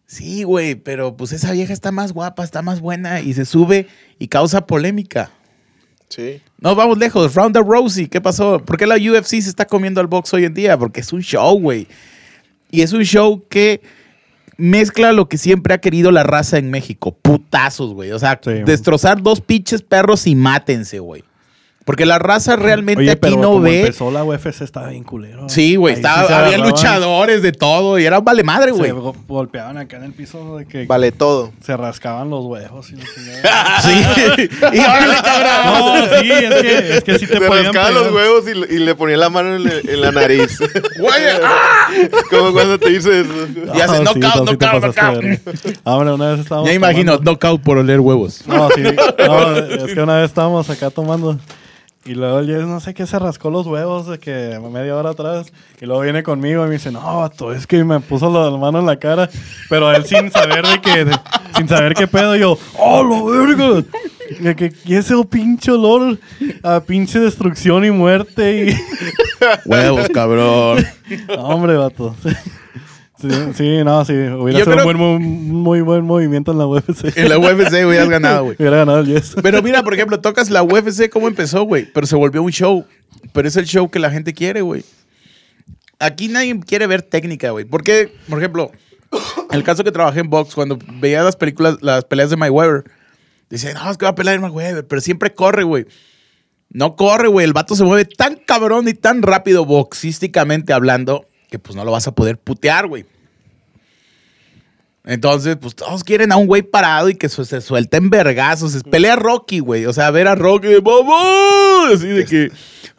[0.05, 3.87] Sí, güey, pero pues esa vieja está más guapa, está más buena y se sube
[4.19, 5.31] y causa polémica.
[6.09, 6.41] sí.
[6.59, 7.33] No, vamos lejos.
[7.33, 8.59] Ronda Rousey, ¿qué pasó?
[8.63, 10.77] ¿Por qué la UFC se está comiendo al box hoy en día?
[10.77, 11.87] Porque es un show, güey.
[12.69, 13.81] Y es un show que
[14.57, 17.17] mezcla lo que siempre ha querido la raza en México.
[17.19, 18.11] Putazos, güey.
[18.11, 18.51] O sea, Sí.
[18.65, 21.23] destrozar dos pinches perros y mátense, güey.
[21.91, 23.81] Porque la raza realmente Oye, aquí pero no como ve.
[23.81, 25.49] empezó la UFC estaba bien culero.
[25.49, 25.97] Sí, güey.
[25.97, 28.85] Sí había luchadores de todo y era un vale madre, güey.
[28.85, 31.51] Se go- golpeaban acá en el piso de que Vale todo.
[31.61, 32.89] se rascaban los huevos.
[32.91, 33.81] Y la chingada.
[33.81, 33.89] Sí.
[34.73, 35.99] y órale, cabrón.
[36.09, 38.03] no, sí, es que, es que sí te Se podían rascaba pegar.
[38.05, 40.59] los huevos y, le- y le ponía la mano en, la- en la nariz.
[40.97, 41.11] Güey,
[41.43, 41.89] ¡ah!
[42.29, 43.47] Como cuando te dices eso.
[43.75, 45.23] Y hace knockout, no, te knockout, pasaste de knockout.
[45.23, 45.79] verga.
[45.83, 48.43] Ah, hombre, una vez estábamos Ya imagino, tomando- knockout por oler huevos.
[48.47, 48.81] No, sí.
[48.81, 51.37] No, es que una vez estábamos acá tomando.
[52.03, 55.11] Y luego el Jess no sé qué se rascó los huevos de que media hora
[55.11, 55.53] atrás.
[55.79, 58.79] Y luego viene conmigo y me dice, no, vato, es que me puso la mano
[58.79, 59.29] en la cara.
[59.69, 61.19] Pero él sin saber de que, de-
[61.55, 63.83] sin saber qué pedo, yo, ¡oh, lo verga!
[64.39, 66.17] De que y ese pinche olor
[66.63, 68.71] a pinche destrucción y muerte.
[68.71, 69.69] Y...
[69.69, 70.83] Huevos, cabrón.
[71.27, 72.15] No, hombre, vato.
[73.21, 74.13] Sí, sí, no, sí.
[74.13, 77.15] Hubiera Yo sido creo- un buen, muy buen movimiento en la UFC.
[77.17, 78.55] En la UFC hubieras ganado, güey.
[78.59, 79.35] Hubiera ganado el Jess.
[79.41, 81.85] Pero mira, por ejemplo, tocas la UFC, ¿cómo empezó, güey?
[81.93, 82.85] Pero se volvió un show.
[83.33, 84.83] Pero es el show que la gente quiere, güey.
[85.99, 87.65] Aquí nadie quiere ver técnica, güey.
[87.65, 88.71] Porque, por ejemplo,
[89.51, 92.83] el caso que trabajé en box, cuando veía las películas, las peleas de Mayweather,
[93.49, 95.85] decía, no, es que va a pelear Mayweather, pero siempre corre, güey.
[96.69, 97.45] No corre, güey.
[97.45, 101.91] El vato se mueve tan cabrón y tan rápido, boxísticamente hablando, que pues no lo
[101.91, 103.05] vas a poder putear, güey.
[105.03, 108.73] Entonces, pues todos quieren a un güey parado y que su- se suelte en vergazos.
[108.73, 109.85] Es pelea Rocky, güey.
[109.85, 111.91] O sea, ver a Rocky de ¡Vamos!
[111.95, 112.51] Así de que.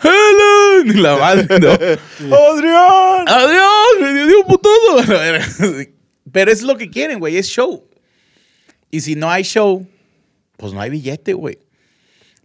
[0.03, 0.97] ¡Helen!
[0.97, 1.71] Y la madre, ¿no?
[2.37, 3.29] ¡Adrián!
[3.29, 4.01] ¡Adrián!
[4.01, 4.99] ¡Me dio un putazo!
[5.15, 5.87] A.
[6.31, 7.37] Pero es lo que quieren, güey.
[7.37, 7.89] Es show.
[8.91, 9.87] Y si no hay show,
[10.59, 11.59] pues no hay billete, güey.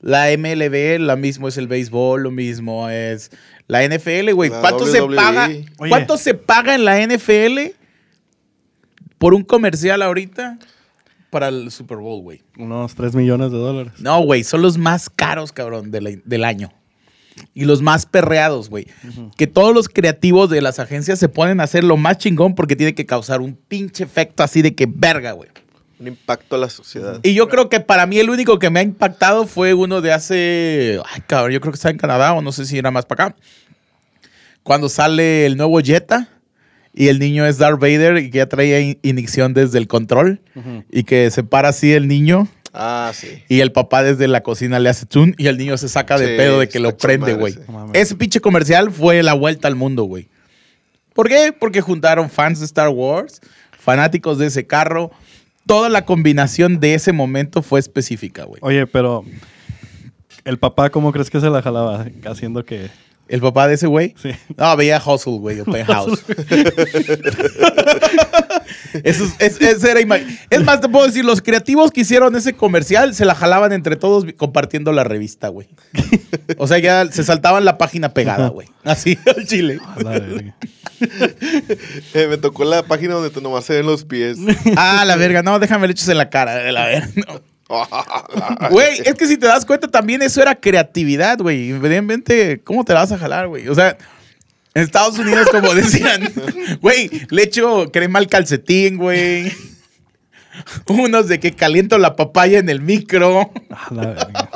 [0.01, 3.31] La MLB, lo mismo es el béisbol, lo mismo es
[3.67, 4.49] la NFL, güey.
[4.49, 5.45] ¿Cuánto se paga?
[5.79, 5.89] Oye.
[5.89, 7.73] ¿Cuánto se paga en la NFL
[9.17, 10.57] por un comercial ahorita
[11.29, 12.41] para el Super Bowl, güey?
[12.57, 13.93] Unos 3 millones de dólares.
[13.99, 16.71] No, güey, son los más caros, cabrón, de la- del año.
[17.53, 18.87] Y los más perreados, güey.
[19.37, 22.75] Que todos los creativos de las agencias se ponen a hacer lo más chingón porque
[22.75, 25.49] tiene que causar un pinche efecto así de que verga, güey.
[25.99, 27.19] Un impacto a la sociedad.
[27.23, 30.13] Y yo creo que para mí el único que me ha impactado fue uno de
[30.13, 30.99] hace.
[31.11, 33.25] Ay, cabrón, yo creo que está en Canadá o no sé si era más para
[33.27, 33.35] acá.
[34.63, 36.27] Cuando sale el nuevo Jetta
[36.93, 40.41] y el niño es Darth Vader y que ya traía in- inyección desde el control
[40.91, 43.43] y que se para así el niño Ah, sí.
[43.47, 46.27] y el papá desde la cocina le hace tun y el niño se saca de
[46.27, 47.53] Sí, pedo de que lo prende, güey.
[47.53, 47.59] sí.
[47.93, 50.27] Ese pinche comercial fue la vuelta al mundo, güey.
[51.13, 51.55] ¿Por qué?
[51.57, 53.41] Porque juntaron fans de Star Wars,
[53.79, 55.11] fanáticos de ese carro.
[55.67, 58.59] Toda la combinación de ese momento fue específica, güey.
[58.63, 59.23] Oye, pero
[60.45, 62.07] el papá, ¿cómo crees que se la jalaba?
[62.25, 62.89] Haciendo que...
[63.29, 64.13] El papá de ese güey.
[64.21, 64.29] Sí.
[64.55, 66.23] No, veía Hustle, güey, o Penthouse.
[69.03, 69.99] Eso es, es- era
[70.49, 73.95] es más, te puedo decir, los creativos que hicieron ese comercial se la jalaban entre
[73.95, 75.67] todos compartiendo la revista, güey.
[76.57, 78.67] O sea, ya se saltaban la página pegada, güey.
[78.83, 79.79] Así, al chile.
[79.95, 80.55] A la verga.
[82.13, 84.37] Eh, me tocó la página donde te nomás se ven los pies.
[84.75, 87.09] Ah, la verga, no, déjame le echas en la cara, la verga.
[87.15, 87.56] no.
[88.71, 91.69] Güey, es que si te das cuenta también eso era creatividad, güey.
[91.69, 93.67] Independientemente, ¿cómo te la vas a jalar, güey?
[93.67, 93.97] O sea,
[94.73, 96.31] en Estados Unidos, como decían,
[96.81, 99.51] güey, le echo crema al calcetín, güey.
[100.87, 103.51] Unos de que caliento la papaya en el micro.
[103.69, 104.49] A la verga.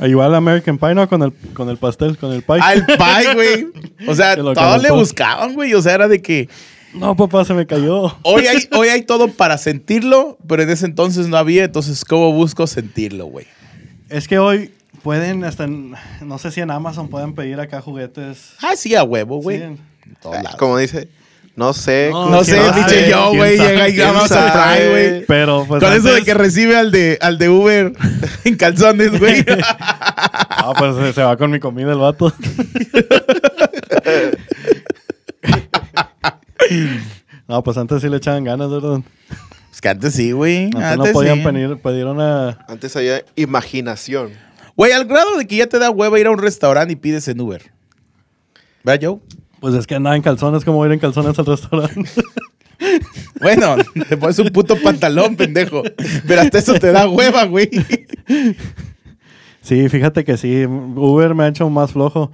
[0.00, 1.08] Igual American Pie, ¿no?
[1.08, 2.56] Con el, con el pastel, con el pie.
[2.60, 3.66] Al pie, güey.
[4.06, 5.72] O sea, todos le buscaban, güey.
[5.74, 6.48] O sea, era de que
[6.94, 8.16] No, papá, se me cayó.
[8.22, 11.64] hoy hay, hoy hay todo para sentirlo, pero en ese entonces no había.
[11.64, 13.46] Entonces, ¿cómo busco sentirlo, güey?
[14.08, 14.70] Es que hoy
[15.02, 18.52] pueden, hasta en- no sé si en Amazon pueden pedir acá juguetes.
[18.62, 19.58] Ah, sí, a huevo, güey.
[19.58, 19.64] Sí.
[19.64, 19.78] En
[20.22, 20.56] todos lados.
[20.56, 21.08] Como dice,
[21.56, 22.10] no sé.
[22.12, 22.72] No, No ¿quién sé, sabe?
[22.74, 23.56] pinche yo, ¿Quién güey.
[23.56, 23.70] sabe?
[23.70, 24.76] Llega y ¿Quién Amazon sabe?
[24.76, 25.26] Prime, güey.
[25.26, 27.92] Pero pues Con eso de antes- que recibe al de, al de Uber
[28.44, 29.44] en calzones, güey.
[30.66, 32.32] Ah, pues se, se va con mi comida el vato.
[37.48, 39.00] no, pues antes sí le echaban ganas, ¿verdad?
[39.72, 40.66] Es que antes sí, güey.
[40.66, 41.44] Antes, Antes no podían sí.
[41.44, 42.64] pedir, pedir una...
[42.68, 44.30] Antes había imaginación.
[44.76, 47.26] Güey, al grado de que ya te da hueva ir a un restaurante y pides
[47.28, 47.72] en Uber.
[48.82, 49.18] ¿Verdad, Joe?
[49.60, 52.04] Pues es que andaba en calzones, como ir en calzones al restaurante.
[53.40, 53.76] Bueno,
[54.08, 55.82] te pones un puto pantalón, pendejo.
[56.26, 57.70] Pero hasta eso te da hueva, güey.
[59.60, 62.30] sí, fíjate que sí, Uber me ha hecho más flojo.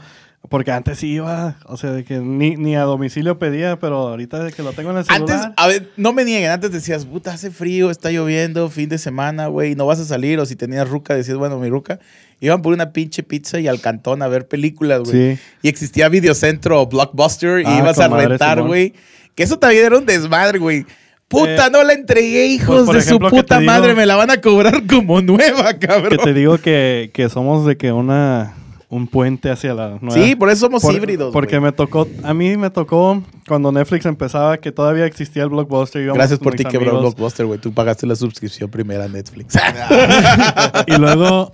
[0.51, 4.43] Porque antes sí iba, o sea, de que ni, ni a domicilio pedía, pero ahorita
[4.43, 5.37] de que lo tengo en el celular.
[5.45, 8.99] Antes, a ver, no me nieguen, antes decías, puta, hace frío, está lloviendo, fin de
[8.99, 10.41] semana, güey, no vas a salir.
[10.41, 12.01] O si tenías ruca, decías, bueno, mi ruca.
[12.41, 15.37] Iban por una pinche pizza y al cantón a ver películas, güey.
[15.37, 15.43] Sí.
[15.63, 18.93] Y existía Videocentro o Blockbuster y Ah, ibas a rentar, güey.
[19.37, 20.85] Que eso también era un desmadre, güey.
[21.29, 23.95] Puta, Eh, no la entregué, hijos por de ejemplo, su puta digo- madre.
[23.95, 26.11] Me la van a cobrar como nueva, cabrón.
[26.19, 28.55] que te digo que, que somos de que una
[28.93, 30.11] un puente hacia la nueva.
[30.13, 31.33] Sí, por eso somos Por- híbridos.
[31.33, 36.13] Porque me tocó, a mí me tocó cuando Netflix empezaba que todavía existía el blockbuster.
[36.13, 37.15] Gracias por ti, quebró amigos.
[37.15, 37.61] Blockbuster, güey.
[37.61, 39.55] Tú pagaste la suscripción primera a Netflix.
[40.89, 41.53] Y luego,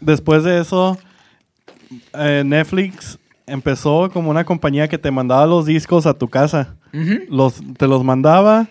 [0.00, 0.96] después de eso,
[2.14, 6.76] eh, Netflix empezó como una compañía que te mandaba los discos a tu casa.
[7.28, 8.68] los, te los mandaba,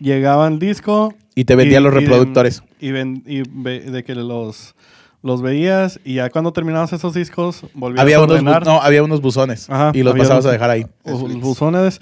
[0.00, 1.14] llegaba el disco.
[1.34, 2.62] Y te vendía los reproductores.
[2.80, 4.74] Y, ven- y ve- de que los,
[5.22, 8.64] los veías y ya cuando terminabas esos discos volvías había, a unos, ordenar.
[8.64, 9.68] no, había unos buzones.
[9.68, 10.86] Ajá, y los pasabas a unos- dejar ahí.
[11.04, 12.00] bu- buzones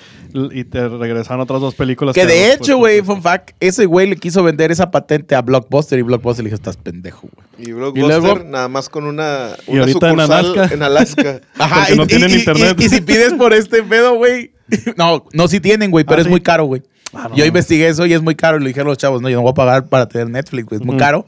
[0.52, 2.14] y te regresaban otras dos películas.
[2.14, 5.98] Que de hecho, güey, fun fact, ese güey le quiso vender esa patente a Blockbuster
[5.98, 7.68] y Blockbuster le dijo, estás pendejo, güey.
[7.68, 10.74] Y Blockbuster luego- nada más con una, Y ahorita en sucursal Alaska.
[10.74, 11.40] en Alaska.
[11.58, 12.80] Porque no tienen internet.
[12.80, 14.52] Y, si pides por este pedo, güey.
[14.96, 16.30] No, no, sí tienen, güey, pero Ah, es ¿sí?
[16.30, 16.82] muy caro, güey.
[17.14, 17.34] Ah, no.
[17.36, 18.58] Yo investigué eso y es muy caro.
[18.58, 20.78] Y le dijeron los chavos, no, yo no voy a pagar para tener Netflix, güey,
[20.80, 21.24] es muy caro.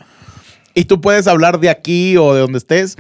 [0.75, 2.97] Y tú puedes hablar de aquí o de donde estés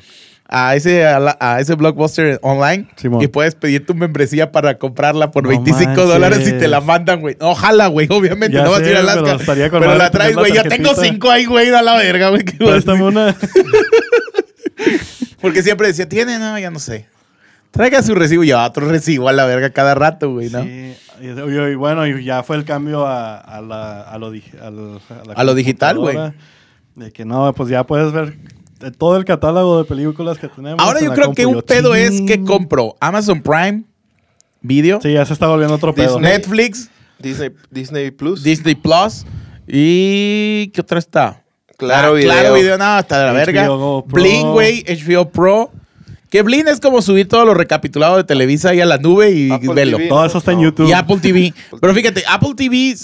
[0.53, 3.23] a ese, a, la- a ese Blockbuster online Simón.
[3.23, 6.09] y puedes pedir tu membresía para comprarla por No 25 manches.
[6.09, 7.37] dólares y te la mandan, güey.
[7.41, 9.39] Ojalá, güey, obviamente Ya no vas a ir a Alaska.
[9.71, 10.53] pero la traes, güey.
[10.53, 12.45] Yo tengo cinco ahí, güey, a la verga, güey.
[12.45, 13.37] ¿qué vas a Préstame una.
[15.41, 16.39] porque siempre decía, ¿tiene?
[16.39, 17.07] No, ya no sé.
[17.71, 20.63] Traiga su recibo y ya otro recibo a la verga cada rato, güey, ¿no?
[20.65, 25.45] Sí, y, bueno, y ya fue el cambio a, a, la, a, lo, la A
[25.45, 26.17] lo digital, güey.
[26.95, 28.37] De que no, pues ya puedes ver
[28.81, 30.79] de todo el catálogo de películas que tenemos.
[30.81, 31.35] Ahora yo creo compu.
[31.37, 33.85] que un Yo, pedo es que compro Amazon Prime
[34.63, 36.21] Video, Sí, ya se está volviendo otro pedo.
[36.21, 38.43] Netflix, Disney, Disney Plus.
[38.43, 39.25] Disney Plus
[39.67, 41.43] y ¿qué otra está?
[41.79, 42.31] Claro Ah, Video.
[42.33, 43.69] Claro Video, no, está de la HBO verga.
[43.69, 44.23] Go Pro.
[44.23, 45.71] Bling, güey, HBO Pro.
[46.29, 49.51] Que Bling es como subir todo lo recapitulado de Televisa ahí a la nube y
[49.51, 49.97] Apple velo.
[49.97, 50.09] TV.
[50.09, 50.65] Todo eso está en No.
[50.65, 50.89] YouTube.
[50.89, 51.55] Y Apple TV.
[51.81, 52.95] Pero fíjate, Apple TV,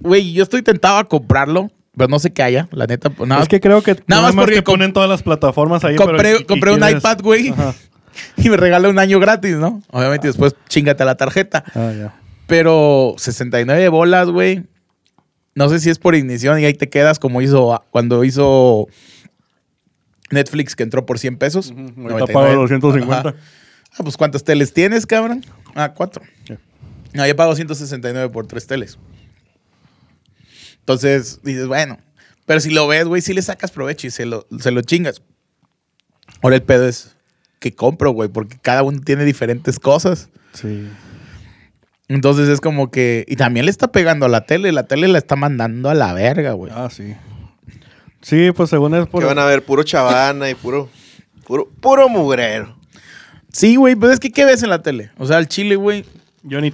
[0.00, 3.10] güey, yo estoy tentado a comprarlo, pero no sé qué haya, la neta.
[3.10, 5.22] pues, Nada es que creo que Nada nada más más porque te ponen todas las
[5.22, 5.96] plataformas ahí.
[5.96, 7.74] compré pero- y compré un quieres- iPad, güey, Ajá.
[8.36, 9.82] y me regaló un año gratis, ¿no?
[9.90, 11.64] Obviamente, y después chingate la tarjeta.
[11.74, 12.14] Ah, ya.
[12.46, 14.64] Pero 69 bolas, güey.
[15.54, 18.88] No sé si es por ignición y ahí te quedas como hizo cuando hizo
[20.30, 21.72] Netflix que entró por 100 pesos.
[21.96, 23.28] Ahorita pago 250.
[23.28, 23.34] Ajá.
[23.92, 25.44] Ah, pues ¿cuántas teles tienes, cabrón?
[25.76, 26.22] Ah, cuatro.
[26.48, 26.54] Sí.
[27.12, 28.98] No, yo pago 169 por tres teles.
[30.84, 31.98] Entonces, dices, bueno.
[32.44, 35.22] Pero si lo ves, güey, sí le sacas provecho y se lo, se lo chingas.
[36.42, 37.16] Ahora el pedo es
[37.58, 40.28] que compro, güey, porque cada uno tiene diferentes cosas.
[40.52, 40.86] Sí.
[42.08, 43.24] Entonces es como que.
[43.28, 44.72] Y también le está pegando a la tele.
[44.72, 46.70] La tele la está mandando a la verga, güey.
[46.74, 47.14] Ah, sí.
[48.20, 49.20] Sí, pues según es por...
[49.20, 50.88] Que van a ver puro chavana y puro,
[51.46, 52.74] puro, puro mugrero.
[53.52, 55.10] Sí, güey, pero es que ¿qué ves en la tele?
[55.18, 56.04] O sea, el chile, güey.
[56.42, 56.72] Yo ni...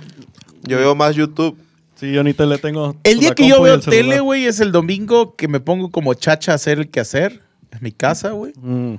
[0.63, 1.59] Yo veo más YouTube.
[2.01, 2.97] Sí, yo ni tele tengo.
[3.05, 6.53] El día que yo veo tele, güey, es el domingo que me pongo como chacha
[6.53, 7.43] a hacer el quehacer
[7.73, 8.55] en mi casa, güey.
[8.57, 8.95] Mm.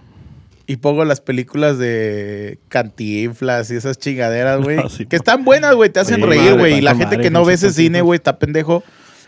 [0.67, 4.77] Y pongo las películas de cantinflas y esas chingaderas, güey.
[4.89, 5.89] Sí, que están buenas, güey.
[5.89, 6.75] Te hacen reír, güey.
[6.75, 8.83] Y la gente madre, que no ve ese cine, güey, está pendejo.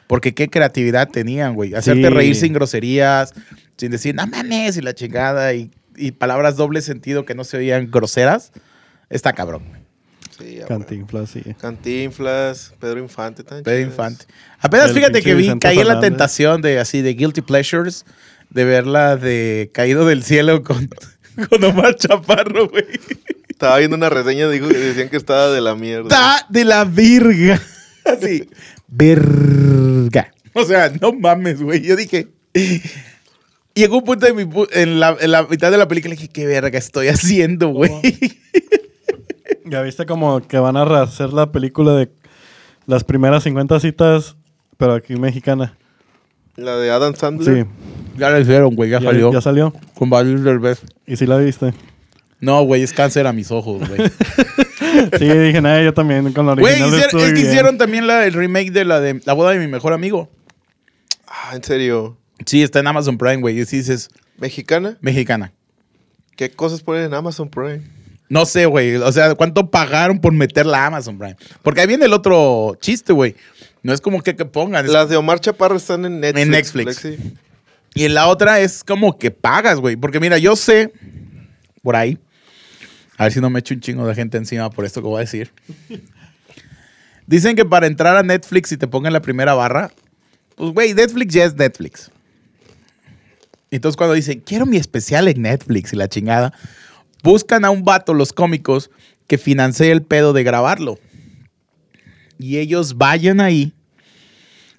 [0.05, 1.73] Porque qué creatividad tenían, güey.
[1.73, 2.09] Hacerte Sí.
[2.09, 3.33] reír sin groserías,
[3.77, 5.51] sin decir, no mames, y la chingada.
[5.55, 8.51] Y, y palabras doble sentido que no se oían groseras.
[9.09, 9.82] Está cabrón, güey.
[10.37, 11.41] Sí, Cantinflas, sí.
[11.59, 13.43] Cantinflas, Pedro Infante.
[13.43, 13.81] tan Pedro.
[13.81, 14.25] Infante.
[14.59, 16.09] Apenas El fíjate que vi, Vicente caí en la Fernández.
[16.11, 18.05] tentación de así, de Guilty Pleasures,
[18.49, 20.89] de verla de Caído del Cielo con,
[21.49, 22.85] con Omar Chaparro, güey.
[23.49, 26.03] Estaba viendo una reseña, dijo que decían que estaba de la mierda.
[26.03, 27.61] Está de la virga.
[28.05, 28.49] Así.
[28.87, 30.33] Verga.
[30.53, 31.81] O sea, no mames, güey.
[31.81, 32.27] Yo dije.
[33.75, 36.29] Llegó un punto de mi en, la, en la mitad de la película y dije,
[36.29, 37.91] ¿qué verga estoy haciendo, güey?
[39.73, 42.11] Ya viste como que van a rehacer la película de
[42.85, 44.35] las primeras 50 citas,
[44.77, 45.75] pero aquí mexicana.
[46.55, 47.65] La de Adam Sandler.
[47.65, 47.69] Sí,
[48.19, 48.91] Ya la hicieron, güey.
[48.91, 49.33] Ya, ya, salió.
[49.33, 49.73] ya salió.
[49.95, 50.81] Con varios del vez.
[51.07, 51.73] Y sí la viste.
[52.39, 53.99] No, güey, es cáncer a mis ojos, güey.
[55.17, 57.47] Sí, dije, nada, yo también con la Güey, original hicieron- estuve es que bien.
[57.47, 60.29] hicieron también la, el remake de la de La boda de mi mejor amigo.
[61.27, 62.15] Ah, en serio.
[62.45, 63.59] Sí, está en Amazon Prime, güey.
[63.59, 64.97] Y sí dices, ¿Mexicana?
[65.01, 65.51] mexicana.
[66.35, 67.81] ¿Qué cosas ponen en Amazon Prime?
[68.33, 68.95] No sé, güey.
[68.95, 71.35] O sea, ¿cuánto pagaron por meterla a Amazon Prime?
[71.61, 73.35] Porque ahí viene el otro chiste, güey.
[73.83, 74.85] No es como que, que pongan.
[74.85, 76.41] es- Las de Omar Chaparro están en Netflix.
[76.41, 77.07] En Netflix.
[77.93, 79.95] Y en la otra es como que pagas, güey.
[79.97, 80.91] Porque mira, yo sé,
[81.83, 82.17] por ahí,
[83.17, 85.17] a ver si no me echo un chingo de gente encima por esto que voy
[85.17, 85.51] a decir.
[87.27, 89.91] Dicen que para entrar a Netflix y te pongan la primera barra,
[90.55, 92.09] pues, güey, Netflix ya es Netflix.
[93.69, 96.51] Entonces, cuando dicen, quiero mi especial en Netflix y la chingada,
[97.23, 98.91] buscan a un vato, los cómicos,
[99.27, 100.99] que financie el pedo de grabarlo.
[102.37, 103.73] Y ellos vayan ahí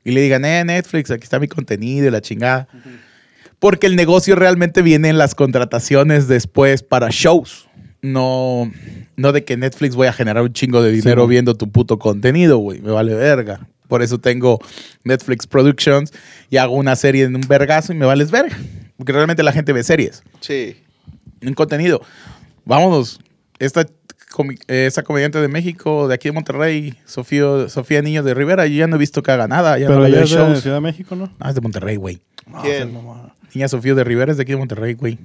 [0.04, 2.68] y le digan, eh, Netflix, aquí está mi contenido y la chingada.
[3.58, 7.68] Porque el negocio realmente viene en las contrataciones después para shows.
[8.02, 8.70] No,
[9.16, 11.30] no de que Netflix voy a generar un chingo de dinero Sí.
[11.30, 12.80] viendo tu puto contenido, güey.
[12.82, 13.66] Me vale verga.
[13.88, 14.58] Por eso tengo
[15.04, 16.12] Netflix Productions
[16.50, 18.58] y hago una serie en un vergazo y me vales verga.
[18.98, 20.76] Porque realmente la gente ve series, Sí.
[21.48, 22.00] Un contenido.
[22.64, 23.20] Vámonos.
[23.58, 23.86] Esta,
[24.68, 28.86] esta comediante de México, de aquí de Monterrey, Sofía, Sofía Niño de Rivera, yo ya
[28.86, 29.78] no he visto que haga nada.
[29.78, 30.60] Ya Pero no ella es de.
[30.60, 31.30] Ciudad de México, ¿no?
[31.38, 32.20] Ah, es de Monterrey, güey.
[32.46, 33.34] Mamá.
[33.54, 35.18] Niña Sofía de Rivera es de aquí de Monterrey, güey.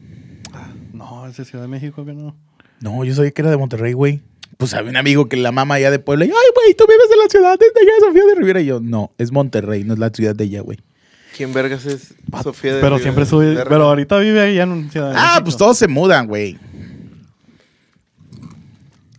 [0.93, 2.35] No, es de Ciudad de México que no.
[2.81, 4.21] No, yo sabía que era de Monterrey, güey.
[4.57, 6.25] Pues había un amigo que la mama allá de Puebla.
[6.25, 8.61] Y, ay, güey, tú vives en la ciudad de Niña Sofía de Rivera.
[8.61, 10.77] Y yo, no, es Monterrey, no es la ciudad de ella, güey.
[11.35, 12.13] ¿Quién vergas es
[12.43, 13.03] Sofía de Pero Rivera?
[13.03, 13.45] siempre sube.
[13.55, 13.65] Verga.
[13.69, 15.43] Pero ahorita vive ahí en Ciudad de Ah, México.
[15.45, 16.57] pues todos se mudan, güey.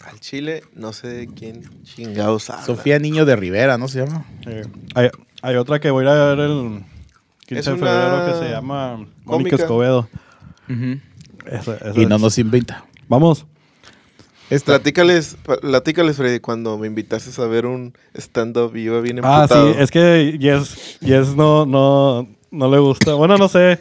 [0.04, 2.64] Al Chile, no sé de quién chingados habla.
[2.64, 4.24] Sofía Niño de Rivera, ¿no se llama?
[4.44, 4.50] Sí.
[4.94, 5.08] Hay,
[5.42, 6.84] hay otra que voy a ir a ver el
[7.46, 9.56] 15 Es de una febrero que se llama Mónica cómica.
[9.56, 10.08] Escobedo.
[11.46, 12.84] Esa- esa Y no es- nos inventa.
[13.08, 13.46] Vamos.
[14.51, 14.72] Esta.
[14.72, 19.72] Platícales, platícales, Freddy, cuando me invitaste a ver un stand-up y yo bien Ah, emputado.
[19.72, 23.14] sí, es que Yes, yes no, no, no le gusta.
[23.14, 23.78] Bueno, no sé.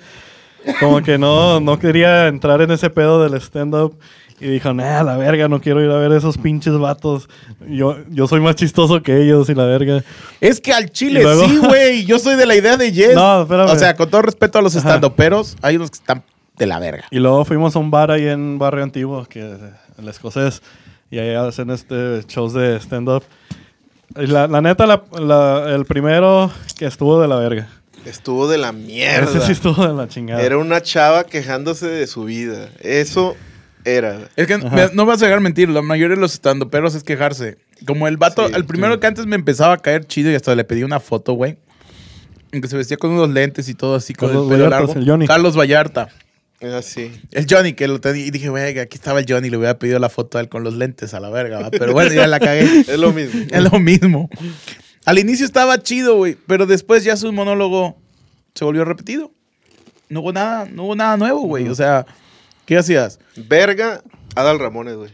[0.79, 3.97] Como que no, no quería entrar en ese pedo del stand-up.
[4.41, 7.27] Y dijo, nah, la verga, no quiero ir a ver esos pinches vatos.
[7.67, 10.01] Yo, yo soy más chistoso que ellos y la verga.
[10.39, 12.05] Es que al chile luego- sí, güey.
[12.05, 13.13] Yo soy de la idea de Yes.
[13.15, 13.69] No, espérame.
[13.71, 14.87] O sea, con todo respeto a los Ajá.
[14.87, 16.23] estandoperos, hay unos que están
[16.57, 17.03] de la verga.
[17.11, 19.57] Y luego fuimos a un bar ahí en Barrio Antiguo, que
[19.99, 20.61] el escocés,
[21.11, 23.23] y ahí hacen este shows de stand-up.
[24.15, 27.67] La, la neta, la- la- el primero que estuvo de la verga.
[28.05, 29.29] Estuvo de la mierda.
[29.29, 30.41] Ese sí estuvo de la chingada.
[30.41, 32.69] Era una chava quejándose de su vida.
[32.79, 33.35] Eso
[33.85, 34.19] era.
[34.35, 34.89] Es que Ajá.
[34.93, 37.57] no vas a dejar mentir, la mayoría de los estandoperos es quejarse.
[37.85, 38.99] Como el vato, Sí, el primero sí.
[38.99, 41.57] que antes me empezaba a caer chido y hasta le pedí una foto, güey.
[42.51, 44.85] En que se vestía con unos lentes y todo así, con Carlos el pelo Vallarta,
[44.87, 44.99] largo.
[45.01, 45.27] el Johnny.
[45.27, 46.09] Carlos Vallarta.
[46.61, 47.11] Era así.
[47.31, 48.25] El Johnny, que lo tenía.
[48.25, 50.63] Y dije, güey, aquí estaba el Johnny, le hubiera pedido la foto a él con
[50.63, 51.71] los lentes a la verga, ¿va?
[51.71, 52.63] Pero bueno, ya la cagué.
[52.87, 53.45] Es lo mismo.
[53.49, 54.29] es lo mismo.
[55.05, 57.97] Al inicio estaba chido, güey, pero después ya su monólogo
[58.55, 59.31] se volvió repetido.
[60.09, 61.69] No hubo nada, no hubo nada nuevo, güey.
[61.69, 62.05] O sea,
[62.65, 63.19] ¿qué hacías?
[63.35, 64.01] Verga,
[64.35, 65.11] Adal Ramones, güey.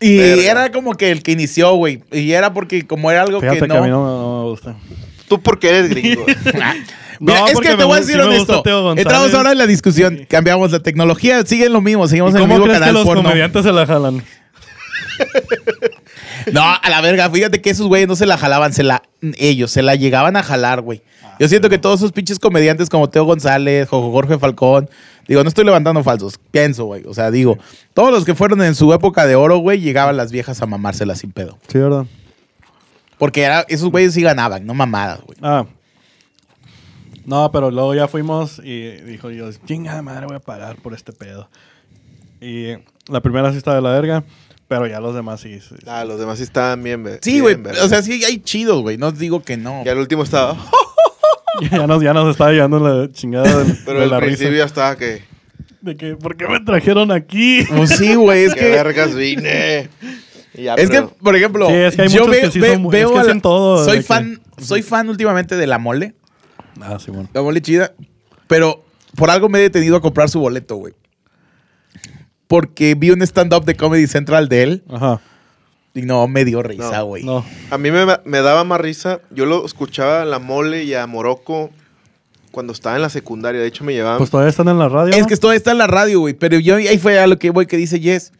[0.00, 0.50] Y Verga.
[0.50, 2.02] era como que el que inició, güey.
[2.12, 4.04] Y era porque como era algo Fíjate que que, a mí no...
[4.04, 4.76] no, no me gusta.
[5.26, 6.24] Tú porque eres gringo.
[7.20, 8.62] Mira, No, es que te voy a decir sí honesto.
[8.96, 10.26] Entramos ahora en la discusión.
[10.28, 11.44] Cambiamos la tecnología.
[11.44, 12.06] Siguen lo mismo.
[12.08, 13.22] Seguimos ¿Y en el mismo crees que canal los porno.
[13.22, 14.24] comediantes se la jalan?
[16.52, 17.30] No, a la verga.
[17.30, 18.72] Fíjate que esos güeyes no se la jalaban.
[18.74, 19.02] Se la...
[19.38, 21.00] Ellos se la llegaban a jalar, güey.
[21.38, 24.90] Yo siento que todos esos pinches comediantes como Teo González, Jorge Falcón...
[25.26, 26.38] Digo, no estoy levantando falsos.
[26.50, 27.02] Pienso, güey.
[27.06, 27.56] O sea, digo...
[27.94, 31.20] Todos los que fueron en su época de oro, güey, llegaban las viejas a mamárselas
[31.20, 31.58] sin pedo.
[31.68, 32.04] Sí, ¿verdad?
[33.16, 35.38] Porque era, esos güeyes sí ganaban, no mamadas, güey.
[35.40, 35.64] Ah.
[37.24, 41.12] No, pero luego ya fuimos y dijo yo, chinga madre, voy a pagar por este
[41.12, 41.48] pedo.
[42.40, 42.72] Y
[43.08, 44.24] la primera sí está de la verga,
[44.68, 45.60] pero ya los demás sí.
[45.60, 45.74] sí.
[45.86, 47.78] ah, los demás sí estaban bien, ve- Sí, bien, güey.
[47.78, 48.98] O sea, sí hay chidos, güey.
[48.98, 49.82] No digo que no.
[49.84, 50.56] Ya el último estaba.
[51.70, 54.58] ya, nos, ya nos estaba llevando la chingada del- Pero de al la principio risa.
[54.58, 55.22] ya estaba que.
[55.80, 57.62] De que, ¿por qué me trajeron aquí?
[57.74, 58.44] Pues sí, güey.
[58.44, 58.70] Es ¿Qué que.
[58.70, 59.88] vergas vine?
[60.54, 62.72] Ya, Es que, por ejemplo, Sí, es que hay yo muchos ve- que sí ve-
[62.74, 65.66] son muy- veo es que la- todo Soy de que- fan, soy fan últimamente de
[65.66, 66.14] la mole.
[66.80, 67.28] Ah, sí, bueno.
[67.32, 67.92] La mole chida.
[68.46, 68.84] Pero
[69.16, 70.94] por algo me he detenido a comprar su boleto, güey.
[72.46, 75.20] Porque vi un stand-up de Comedy Central de él Ajá.
[75.94, 77.24] y no me dio risa, No, güey.
[77.24, 77.44] No.
[77.70, 79.20] A mí me, me daba más risa.
[79.30, 81.70] Yo lo escuchaba a la mole y a Morocco
[82.50, 83.60] cuando estaba en la secundaria.
[83.60, 84.18] De hecho, me llevaban.
[84.18, 85.12] Pues todavía están en la radio.
[85.14, 85.26] Es ¿no?
[85.26, 86.34] que esto está en la radio, güey.
[86.34, 88.32] Pero yo ahí fue a lo que voy que dice Jess.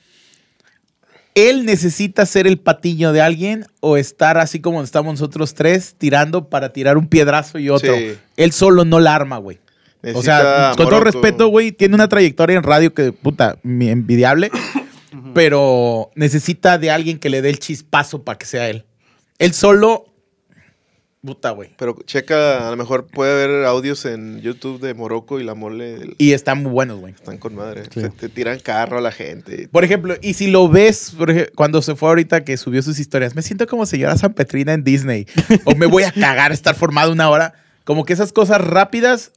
[1.35, 6.49] Él necesita ser el patiño de alguien o estar así como estamos nosotros tres tirando
[6.49, 7.95] para tirar un piedrazo y otro.
[7.95, 8.14] Sí.
[8.37, 9.59] Él solo no la arma, güey.
[10.14, 14.51] O sea, con todo respeto, güey, tiene una trayectoria en radio que, puta, envidiable,
[15.35, 18.85] pero necesita de alguien que le dé el chispazo para que sea él.
[19.39, 20.07] Él solo,
[21.25, 21.70] puta, güey.
[21.77, 25.95] Pero checa, a lo mejor puede haber audios en YouTube de Morocco y la mole.
[25.95, 27.14] el- Y están muy buenos, güey.
[27.14, 27.85] Están con madre.
[27.93, 28.01] Sí.
[28.01, 29.68] Se- te tiran carro a la gente.
[29.72, 32.99] Por ejemplo, y si lo ves, por ej- cuando se fue ahorita que subió sus
[32.99, 35.27] historias, me siento como señora San Petrina en Disney.
[35.64, 37.55] o me voy a cagar estar formado una hora.
[37.85, 39.33] Como que esas cosas rápidas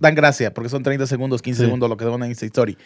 [0.00, 1.64] dan gracia, porque son 30 segundos, 15 Sí.
[1.66, 2.76] segundos lo que da una Insta Story.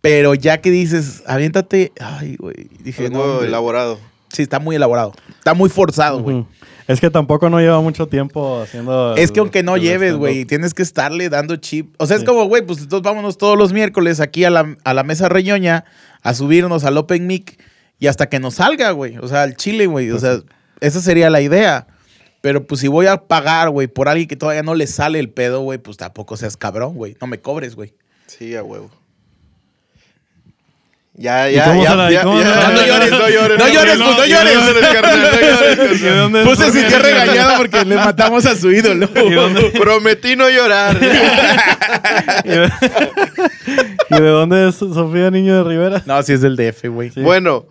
[0.00, 2.68] Pero ya que dices, aviéntate, ay, güey.
[2.82, 3.48] Dije, Algo no, hombre.
[3.48, 4.00] elaborado.
[4.32, 5.12] Sí, está muy elaborado.
[5.38, 6.36] Está muy forzado, güey.
[6.36, 6.48] Ujú.
[6.90, 9.14] Es que tampoco no lleva mucho tiempo haciendo.
[9.16, 11.94] Es el- que aunque no lleves, güey, tienes que estarle dando chip.
[11.98, 14.94] O sea, es como, güey, pues entonces vámonos todos los miércoles aquí a la, a
[14.94, 15.84] la mesa reñoña
[16.22, 17.58] a subirnos al Open Mic
[17.98, 19.18] y hasta que nos salga, güey.
[19.18, 20.08] O sea, al chile, güey.
[20.10, 20.40] O Pues sea,
[20.80, 21.86] esa sería la idea.
[22.40, 25.28] Pero pues si voy a pagar, güey, por alguien que todavía no le sale el
[25.28, 27.16] pedo, güey, pues tampoco seas cabrón, güey.
[27.20, 27.92] No me cobres, güey.
[28.26, 28.90] Sí, a huevo.
[31.22, 34.16] Ya, ¿Y ya, cómo ya, la- cómo No llores, no llores, no llores, no, pues,
[34.16, 34.54] no no llores.
[34.88, 36.18] carnal, no llores, ¿Y de carnal.
[36.18, 39.06] dónde- Pues se sintió regañado porque le matamos a su ídolo.
[39.26, 40.96] ¿Y dónde- Prometí no llorar.
[44.10, 46.02] ¿Y de dónde es Sofía Niño de Rivera?
[46.06, 47.10] No, si es del DF, güey.
[47.10, 47.20] Sí.
[47.20, 47.66] Bueno,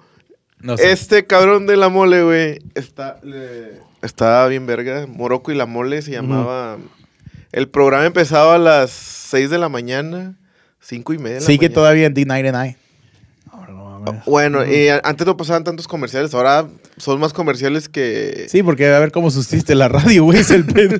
[0.59, 0.91] No sé.
[0.91, 5.05] este cabrón de la mole, güey, está, le- estaba bien verga.
[5.07, 6.77] Morocco y la mole se llamaba.
[7.51, 10.35] El programa empezaba a las 6 de la mañana,
[10.81, 11.35] 5 y media.
[11.35, 11.73] de la Sigue mañana.
[11.73, 12.75] todavía en D99.
[13.99, 14.23] Mames.
[14.25, 18.47] Bueno, y a- antes no pasaban tantos comerciales, ahora son más comerciales que...
[18.49, 20.97] Sí, porque a ver cómo sustiste la radio, güey, es el pedo.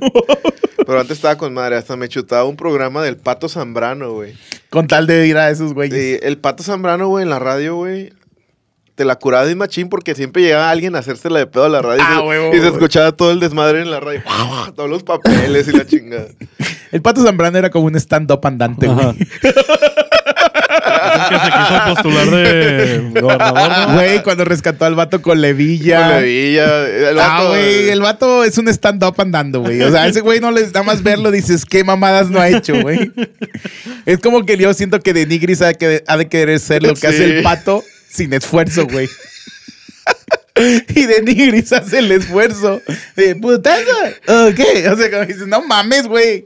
[0.86, 4.34] Pero antes estaba con madre, hasta me chutaba un programa del Pato Zambrano, güey.
[4.70, 5.97] Con tal de ir a esos güeyes.
[6.22, 8.12] Y el Pato Zambrano, güey, en la radio, güey,
[8.95, 11.82] te la curaba de machín porque siempre llegaba alguien a hacérsela de pedo a la
[11.82, 12.02] radio.
[12.06, 14.22] Ah, y se- huevo, y se escuchaba todo el desmadre en la radio.
[14.76, 16.28] Todos los papeles y la chingada.
[16.91, 19.16] El Pato Zambrano era como un stand-up andante, güey.
[21.30, 23.93] Que se quiso postular de gobernador, ¿no?
[23.95, 25.99] Güey, cuando rescató al vato con levilla.
[26.01, 29.82] Con la villa, el Ah, güey, el vato es un stand-up andando, güey.
[29.82, 32.80] O sea, ese güey no les nada más verlo, dices, qué mamadas no ha hecho,
[32.82, 33.12] güey.
[34.05, 36.93] Es como que yo siento que de Nigris ha, que- ha de querer ser lo
[36.93, 37.07] que Sí.
[37.07, 39.07] hace el pato sin esfuerzo, güey.
[40.93, 42.82] Y de Nigris hace el esfuerzo.
[43.16, 43.80] De putazo.
[44.28, 44.51] O
[44.97, 46.45] sea, como dices, no mames, güey.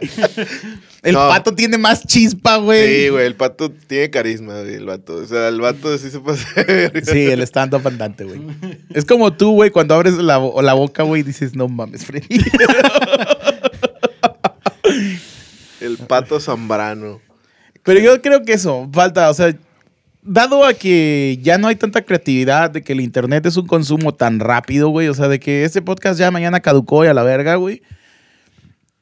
[1.02, 1.28] El No.
[1.28, 3.08] pato tiene más chispa, Sí, güey.
[3.10, 5.16] güey, el pato tiene carisma, güey, el vato.
[5.16, 6.46] O sea, el vato sí se pasa.
[7.04, 8.40] Sí, el stand-up andante, güey.
[8.94, 12.26] Es como tú, güey, cuando abres la, la boca, güey, dices, no mames, Freddy.
[15.80, 17.20] El pato Zambrano.
[17.82, 19.54] Pero yo creo que eso, falta, o sea,
[20.22, 24.14] dado a que ya no hay tanta creatividad, de que el internet es un consumo
[24.14, 27.22] tan rápido, güey, o sea, de que este podcast ya mañana caducó y a la
[27.22, 27.82] verga, güey,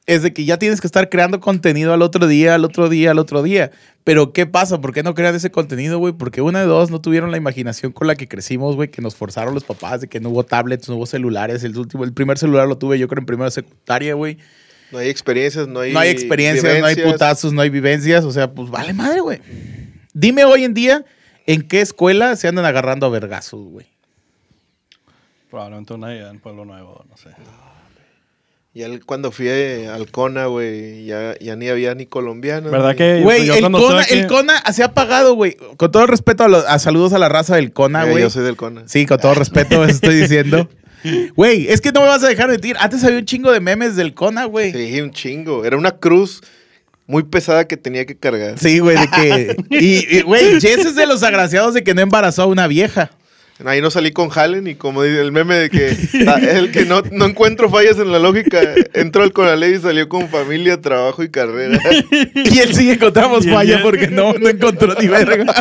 [0.07, 3.13] es de que ya tienes que estar creando contenido al otro día, al otro día,
[3.13, 3.71] al otro día.
[4.05, 4.81] Pero ¿qué pasa?
[4.81, 6.13] ¿Por qué no crean ese contenido, güey?
[6.13, 9.15] Porque una de dos no tuvieron la imaginación con la que crecimos, güey, que nos
[9.15, 11.63] forzaron los papás, de que no hubo tablets, no hubo celulares.
[11.65, 14.39] El, último, el primer celular lo tuve yo creo en primera secundaria, güey.
[14.91, 15.93] No hay experiencias, no hay.
[15.93, 18.25] No hay experiencias, no hay putazos, no hay vivencias.
[18.25, 19.41] O sea, pues vale madre, güey.
[20.13, 21.05] Dime hoy en día
[21.47, 23.87] ¿En qué escuela se andan agarrando a vergazos, güey?
[25.51, 27.31] Probablemente una allá en Pueblo Nuevo, no sé.
[28.75, 32.73] Ya el- cuando fui a- al CONA, güey, ya, ya ni había ni colombianos.
[32.73, 35.57] ¿Verdad que Güey, el Cona, aquí- el Cona se ha pagado, güey.
[35.77, 38.23] Con todo respeto a, los- a saludos a la raza del Cona, Eh, güey.
[38.23, 38.85] yo soy del CONA.
[38.87, 40.69] Sí, con todo respeto, eso estoy diciendo.
[41.37, 42.77] Güey, es que no me vas a dejar mentir.
[42.79, 44.71] Antes había un chingo de memes del Cona, güey.
[44.73, 44.93] Sí.
[44.93, 45.65] Sí, un chingo.
[45.65, 46.43] Era una cruz
[47.09, 48.55] muy pesada que tenía que cargar.
[48.79, 49.57] güey, de que.
[49.71, 53.11] Y, y, güey, Jess es de los agraciados de que no embarazó a una vieja.
[53.65, 55.97] Ahí no salí con Hallen y como dice el meme de que
[56.27, 58.61] ah, el que no, no encuentro fallas en la lógica,
[58.93, 61.79] entró al Conaley y salió con familia, trabajo y carrera.
[62.35, 65.45] Y él sí encontramos Y el falla Jess- porque no, no encontró ni verga.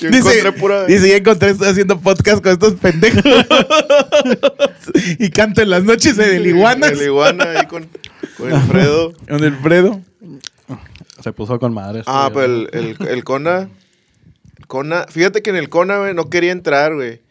[0.00, 0.84] Yo Dice, encontré pura...
[0.86, 3.22] dice, ya encontré, estoy haciendo podcast con estos pendejos.
[5.18, 6.92] y canto en las noches en el iguanas.
[6.92, 7.88] El iguana ahí con,
[8.36, 9.12] con Alfredo.
[9.28, 10.00] Con el Fredo.
[11.22, 12.02] Se puso con madre.
[12.06, 13.68] Ah, sí, pues el, el, el Cona.
[14.56, 15.06] El Cona.
[15.08, 17.22] Fíjate que en el Cona, güey, no quería entrar, güey.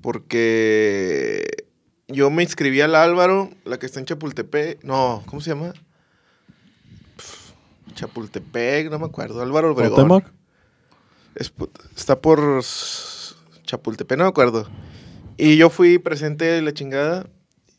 [0.00, 1.66] Porque
[2.08, 4.82] yo me inscribí al Álvaro, la que está en Chapultepec.
[4.84, 5.74] No, ¿cómo se llama?
[7.94, 9.42] Chapultepec, no me acuerdo.
[9.42, 10.24] Álvaro Obregón.
[11.34, 11.52] Es
[11.96, 12.62] está por
[13.64, 14.68] Chapultepec, no me acuerdo.
[15.36, 17.26] Y yo fui presente de la chingada.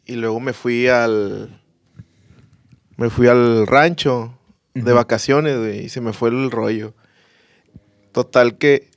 [0.06, 1.62] Y luego me fui al.
[2.98, 4.38] Me fui al rancho
[4.74, 5.86] de vacaciones, güey.
[5.86, 6.94] Y se me fue el rollo.
[8.12, 8.90] Total que.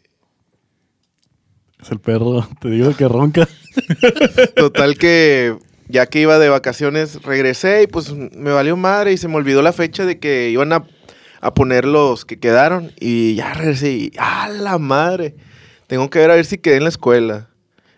[1.82, 2.46] Es el perro.
[2.60, 3.48] Te digo que ronca.
[4.56, 5.56] Total que.
[5.88, 9.60] Ya que iba de vacaciones, regresé y pues me valió madre y se me olvidó
[9.60, 10.86] la fecha de que iban a,
[11.42, 12.92] a poner los que quedaron.
[12.98, 14.12] Y ya regresé y.
[14.18, 15.34] ¡Ah, la madre!
[15.88, 17.50] Tengo que ver a ver si quedé en la escuela,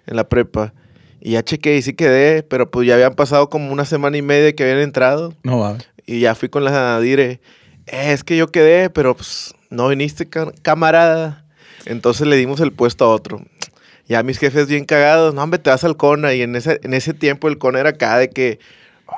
[0.06, 0.74] en la prepa.
[1.20, 4.22] Y ya chequé y sí quedé, pero pues ya habían pasado como una semana y
[4.22, 5.32] media que habían entrado.
[5.44, 5.78] No va.
[6.04, 7.40] Y ya fui con la dire.
[7.86, 11.44] "Eh, es que yo quedé, pero pues no viniste, ca- camarada.
[11.86, 13.42] Entonces le dimos el puesto a otro.
[14.06, 15.34] Ya mis jefes bien cagados.
[15.34, 16.34] No, hombre, te vas al Cona.
[16.34, 18.58] Y en ese, en ese tiempo el Cona era acá de que,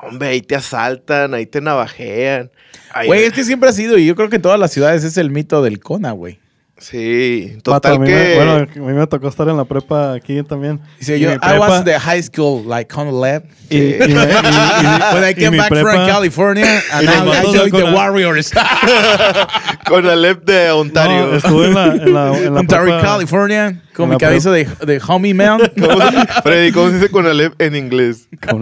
[0.03, 2.51] hombre, ahí te asaltan, ahí te navajean.
[2.91, 5.03] ahí- Güey, es que siempre ha sido, y yo creo que en todas las ciudades
[5.03, 6.39] es el mito del Cona, güey.
[6.79, 8.11] Sí, total que...
[8.11, 10.79] me- bueno, a mí me tocó estar en la prepa aquí también.
[10.99, 13.43] Dice Y yo, I prepa- was the high school, like Cona Lab.
[13.69, 14.05] Y, y- y- y-
[15.13, 18.51] When I came back from California, and now I joined the Warriors.
[19.87, 21.27] Con Alep de Ontario.
[21.27, 24.51] No, estuve en la, en la, en la Ontario, prepa- California, con mi la cabeza
[24.51, 25.59] de, de homie man.
[25.79, 28.27] ¿Cómo se- Freddy, ¿cómo se dice con Alep en inglés?
[28.47, 28.61] Con.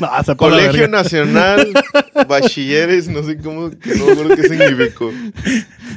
[0.00, 0.88] No, se Colegio.
[0.88, 1.72] Nacional,
[2.28, 5.10] Bachilleres, no sé cómo, que no me acuerdo qué significó.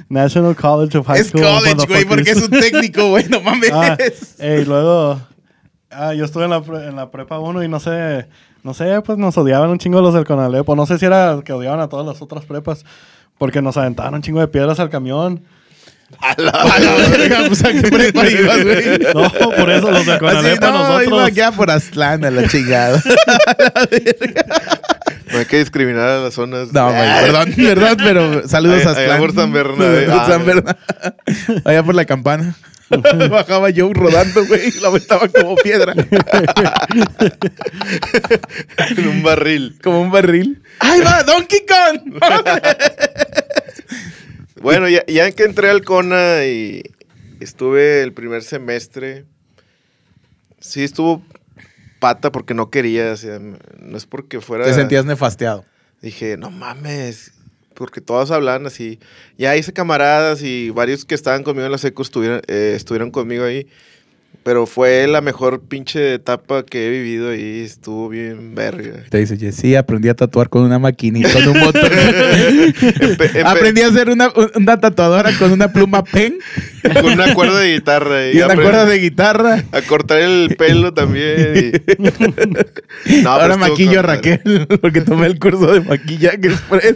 [0.10, 1.42] National College of High Es School.
[1.44, 3.72] college, güey, porque es un técnico, güey, no mames.
[3.72, 3.98] Ah,
[4.40, 5.22] y luego,
[5.92, 8.28] ah, yo estuve en la, en la prepa 1 y no sé,
[8.64, 10.68] no sé, pues nos odiaban un chingo los del Conalep.
[10.68, 12.86] O no sé si era que odiaban a todas las otras prepas.
[13.38, 15.44] Porque nos aventaban un chingo de piedras al camión.
[16.20, 19.00] A la A la verga, pues a qué prepa ibas, güey.
[19.14, 21.08] No, por eso los del Así, Conalep a no, nosotros.
[21.08, 23.02] iba ya por Aztlán a la chingada.
[25.32, 26.72] No hay que discriminar a las zonas.
[26.72, 29.20] No, güey, perdón, perdón, pero saludos a Allá Aztlán.
[29.20, 30.06] por San Bernabé.
[30.06, 30.44] Por San Ah.
[30.46, 30.78] Bernabé.
[31.66, 32.56] Allá por la campana.
[33.32, 35.94] Bajaba yo rodando, güey, y la aventaba como piedra,
[38.98, 39.80] en un barril.
[39.84, 40.62] como un barril.
[40.80, 42.20] ¡Ahí va, Donkey Kong!
[44.64, 46.84] Bueno, ya, ya que entré al CONA y
[47.42, 49.26] estuve el primer semestre,
[50.62, 51.22] sí estuvo
[52.00, 54.64] pata porque no quería, o sea, no es porque fuera...
[54.64, 55.66] Te sentías nefasteado.
[56.02, 57.34] Dije, no mames,
[57.74, 59.00] porque todos hablan así.
[59.38, 63.44] Ya hice camaradas y varios que estaban conmigo en la secu estuvieron, eh, estuvieron conmigo
[63.44, 63.68] ahí.
[64.44, 67.62] Pero fue la mejor pinche etapa que he vivido ahí.
[67.62, 69.04] Estuvo bien verga.
[69.10, 71.90] Te dice, "Yes, sí, aprendí a tatuar con una maquinita, con un motor.
[73.46, 76.40] Aprendí a hacer una, una tatuadora con una pluma pen
[77.02, 78.30] Con una cuerda de guitarra.
[78.32, 79.64] y una aprendí cuerda de guitarra.
[79.72, 81.82] A cortar el pelo también.
[83.08, 84.04] y- No, Ahora maquillo a.
[84.04, 86.96] Raquel porque tomé el curso de maquillaje express.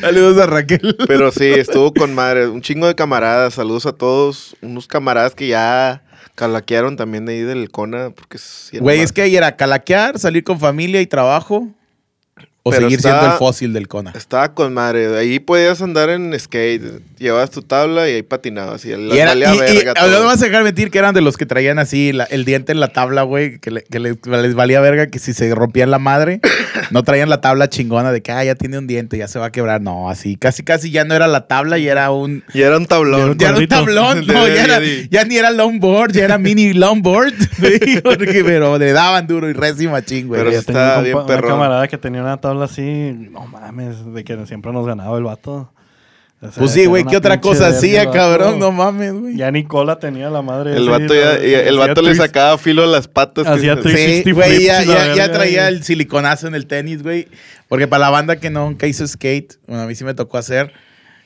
[0.00, 0.96] Saludos a Raquel.
[1.06, 2.48] Pero sí, estuvo con madre.
[2.48, 3.54] Un chingo de camaradas.
[3.54, 4.56] Saludos a todos.
[4.62, 6.02] Unos camaradas que ya
[6.34, 8.10] calaquearon también de ahí del CONA.
[8.10, 8.38] Porque
[8.80, 11.68] Güey, es que ahí era calaquear, salir con familia y trabajo.
[12.62, 14.12] O Pero seguir está- siendo el fósil del Cona.
[14.14, 15.16] Estaba con madre.
[15.16, 17.00] Ahí podías andar en skate.
[17.18, 18.84] Llevabas tu tabla y ahí patinabas.
[18.84, 21.78] Y, Y, era, no me vas a dejar mentir que eran de los que traían
[21.78, 25.06] así la- el diente en la tabla, güey, que, le- que les, les valía verga
[25.06, 26.40] que si se rompían la madre,
[26.90, 29.46] No traían la tabla chingona de que, ah, ya tiene un diente, ya se va
[29.46, 29.80] a quebrar.
[29.80, 32.42] No, así, casi, casi ya no era la tabla y era un...
[32.52, 33.36] Y era un tablón.
[33.38, 36.72] Ya era un tablón, De no, ya, era- ya ni era longboard, ya era mini
[36.72, 37.34] longboard.
[38.02, 40.40] porque- pero le daban duro y recio machín, güey.
[40.40, 42.82] Pero está bien compa- una camarada que tenía una tabla así,
[43.30, 45.72] no mames, de que siempre nos ganaba el vato.
[46.42, 48.58] O sea, Pues sí, güey, ¿qué otra cosa hacía, cabrón?
[48.58, 49.36] No mames, güey.
[49.36, 50.74] Ya Nicola tenía la madre.
[50.74, 53.46] El vato, ya, y el vato le sacaba filo a las patas.
[53.46, 53.82] Hacía que-.
[53.82, 57.28] Sí, 360 güey, ya, ya, ya traía el siliconazo en el tenis, güey.
[57.68, 60.72] Porque para la banda que nunca hizo skate, bueno, a mí sí me tocó hacer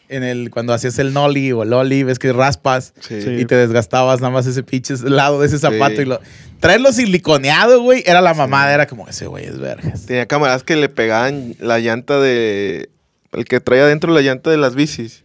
[0.08, 3.14] en el cuando hacías el nollie o el ollie, ves que raspas Sí.
[3.38, 6.02] Y te desgastabas nada más ese pinche lado de ese zapato Sí.
[6.02, 6.20] y lo
[6.60, 10.06] traerlo siliconeado, güey, era la mamada, era como ese güey es vergas.
[10.06, 12.90] Tenía camaradas que le pegaban la llanta de...
[13.34, 15.24] El que traía dentro la llanta de las bicis.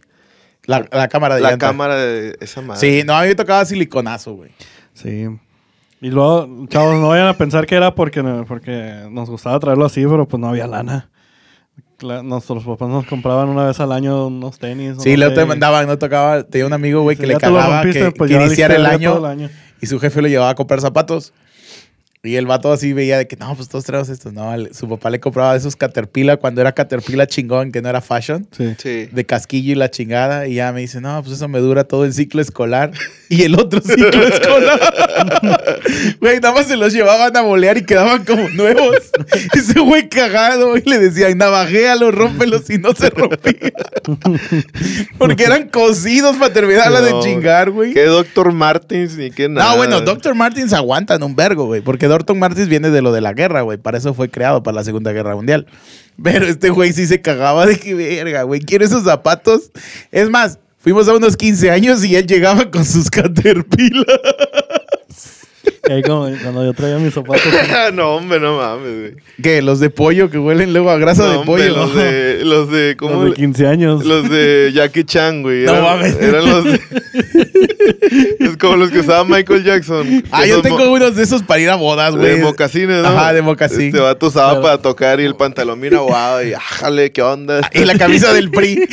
[0.66, 1.66] La, la cámara de La llanta.
[1.66, 2.80] cámara de esa madre.
[2.80, 4.50] Sí, no, a mí me tocaba siliconazo, güey.
[4.94, 5.26] Sí.
[6.02, 10.04] Y luego, chavos, no vayan a pensar que era porque, porque nos gustaba traerlo así,
[10.06, 11.10] pero pues no había lana.
[12.02, 14.96] Nuestros papás nos compraban una vez al año unos tenis.
[15.00, 18.10] Sí, luego te mandaban, no tocaba, tenía un amigo, güey, que le cagaba rompiste, que,
[18.12, 19.50] pues que ya iniciara el año, todo el año.
[19.82, 21.34] y su jefe lo llevaba a comprar zapatos.
[22.22, 24.34] Y el vato así veía de que, no, pues todos traemos estos.
[24.34, 28.02] No, el- su papá le compraba esos Caterpillar cuando era Caterpillar chingón, que no era
[28.02, 28.46] fashion.
[28.54, 28.74] Sí.
[28.76, 29.08] Sí.
[29.10, 30.46] De casquillo y la chingada.
[30.46, 32.90] Y ya me dice, no, pues eso me dura todo el ciclo escolar.
[33.32, 34.80] Y el otro ciclo escolar.
[36.20, 38.96] Güey, nada más se los llevaban a bolear y quedaban como nuevos.
[39.54, 40.76] Ese güey cagado.
[40.76, 43.72] Y le decían, navajéalo, rómpelos y no se rompía.
[45.16, 47.92] Porque eran cosidos para terminarla de No, chingar, güey.
[47.94, 48.52] ¿Qué Dr.
[48.52, 49.70] Martins ni qué nada?
[49.70, 50.34] No, bueno, Dr.
[50.34, 51.80] Martins aguantan un vergo, güey.
[51.82, 52.36] Porque Dr.
[52.36, 53.78] Martins viene de lo de la guerra, güey.
[53.78, 55.66] Para eso fue creado, para la Segunda Guerra Mundial.
[56.22, 58.60] Pero este güey sí se cagaba de que verga, güey.
[58.60, 59.70] Quiero esos zapatos.
[60.10, 64.20] Es más, fuimos a unos 15 años y él llegaba con sus Caterpillar.
[65.88, 67.42] Ahí como cuando yo traía mis zapatos.
[67.94, 69.14] no, hombre, no mames, güey.
[69.42, 69.62] ¿Qué?
[69.62, 71.76] Los de pollo que huelen luego a grasa No, de hombre, pollo.
[71.76, 73.12] Los de, los de, ¿cómo?
[73.12, 74.04] como de 15 años.
[74.04, 75.64] Los de Jackie Chan, güey.
[75.64, 76.16] No Eran, mames.
[76.20, 76.80] eran los de-
[78.40, 80.22] Es como los que usaba Michael Jackson.
[80.30, 82.40] Ah, yo tengo mo- unos de esos para ir a bodas, De güey.
[82.40, 83.08] mocasines, ¿no?
[83.08, 83.86] Ajá, de mocasín.
[83.88, 87.60] Este vato usaba Pero- para tocar y el pantalón bien aguado y ájale, ¿qué onda?
[87.72, 88.86] Y la camisa del PRI.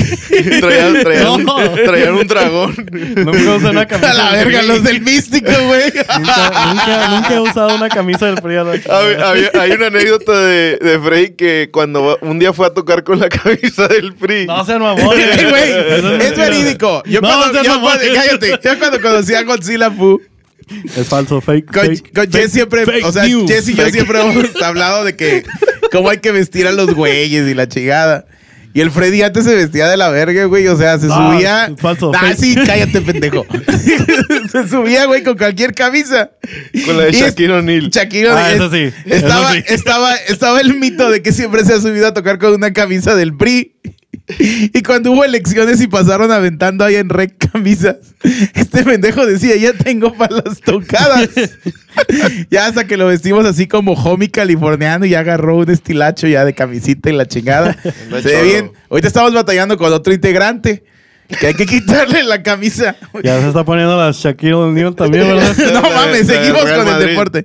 [0.61, 1.55] traían, traían, No.
[1.85, 2.75] traían un dragón.
[3.15, 4.11] Nunca usé una camisa.
[4.11, 5.83] a la verga, los del místico, güey.
[6.19, 8.55] Nunca, nunca, nunca he usado una camisa del PRI.
[8.57, 12.67] a la Había- había- hay una anécdota de, de Frey que cuando un día fue
[12.67, 14.45] a tocar con la camisa del PRI.
[14.47, 15.37] No sean mamones.
[15.37, 15.71] Ey, güey,
[16.21, 17.03] es verídico.
[17.05, 17.97] Yo, No, cuando, sean yo mamones.
[18.09, 20.21] cuando- cállate, yo cuando conocí a Godzilla Fu,
[20.95, 21.65] Es falso, fake.
[21.71, 23.49] con, fake, con Jess fake- siempre, fake o sea, news.
[23.49, 23.93] Jess y yo Fake.
[23.93, 25.43] siempre hemos hablado de que
[25.91, 28.25] cómo hay que vestir a los güeyes y la chingada.
[28.77, 30.67] Y el Freddy antes se vestía de la verga, güey.
[30.67, 31.71] O sea, se No, subía.
[31.79, 33.43] falso, Ah, sí, cállate, pendejo.
[34.51, 36.29] se subía, güey, con cualquier camisa.
[36.85, 37.89] Con la de Shaquille O'Neal.
[37.89, 39.73] Shaquille Ah, es- eso sí, Estaba, eso sí.
[39.73, 43.15] estaba, estaba el mito de que siempre se ha subido a tocar con una camisa
[43.15, 43.73] del PRI.
[44.73, 47.97] Y cuando hubo elecciones y pasaron aventando ahí en rec camisas,
[48.53, 51.29] este pendejo decía, ya tengo para las tocadas.
[52.51, 56.45] ya hasta que lo vestimos así como homie californiano y ya agarró un estilacho ya
[56.45, 57.77] de camisita y la chingada.
[58.21, 58.71] Se ve bien.
[58.89, 60.83] Ahorita estamos batallando con otro integrante.
[61.27, 62.95] Que hay que quitarle la camisa.
[63.21, 65.57] Ya se está poniendo la Shaquille O'Neal también, ¿verdad?
[65.73, 67.43] no mames, seguimos con el deporte.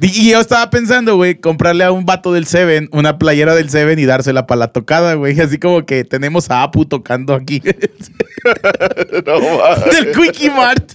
[0.00, 3.98] Y yo estaba pensando, güey, comprarle a un vato del Seven una playera del Seven
[3.98, 5.38] y dársela para la tocada, güey.
[5.40, 7.62] Así como que tenemos a Apu tocando aquí.
[9.24, 9.40] No,
[9.90, 10.92] del Quickie Mart.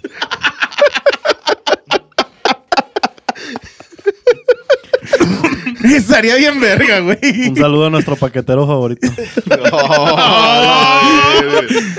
[5.83, 7.49] Estaría bien verga, güey.
[7.49, 9.07] Un saludo a nuestro paquetero favorito.
[9.47, 9.57] No,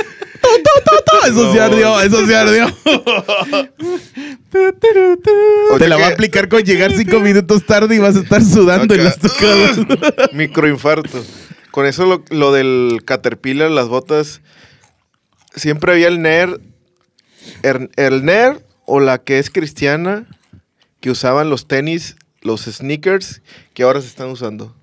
[1.29, 2.67] Eso se ardió, eso se ardió.
[5.79, 8.95] Te la va a aplicar con llegar cinco minutos tarde y vas a estar sudando
[8.95, 9.79] en las tocadas.
[10.33, 11.25] Microinfarto.
[11.71, 14.41] Con eso lo, lo del Caterpillar, las botas,
[15.55, 16.61] siempre había el nerd,
[17.63, 20.26] el, el nerd o la que es cristiana
[21.01, 23.41] que usaban los tenis, los sneakers
[23.72, 24.75] que ahora se están usando.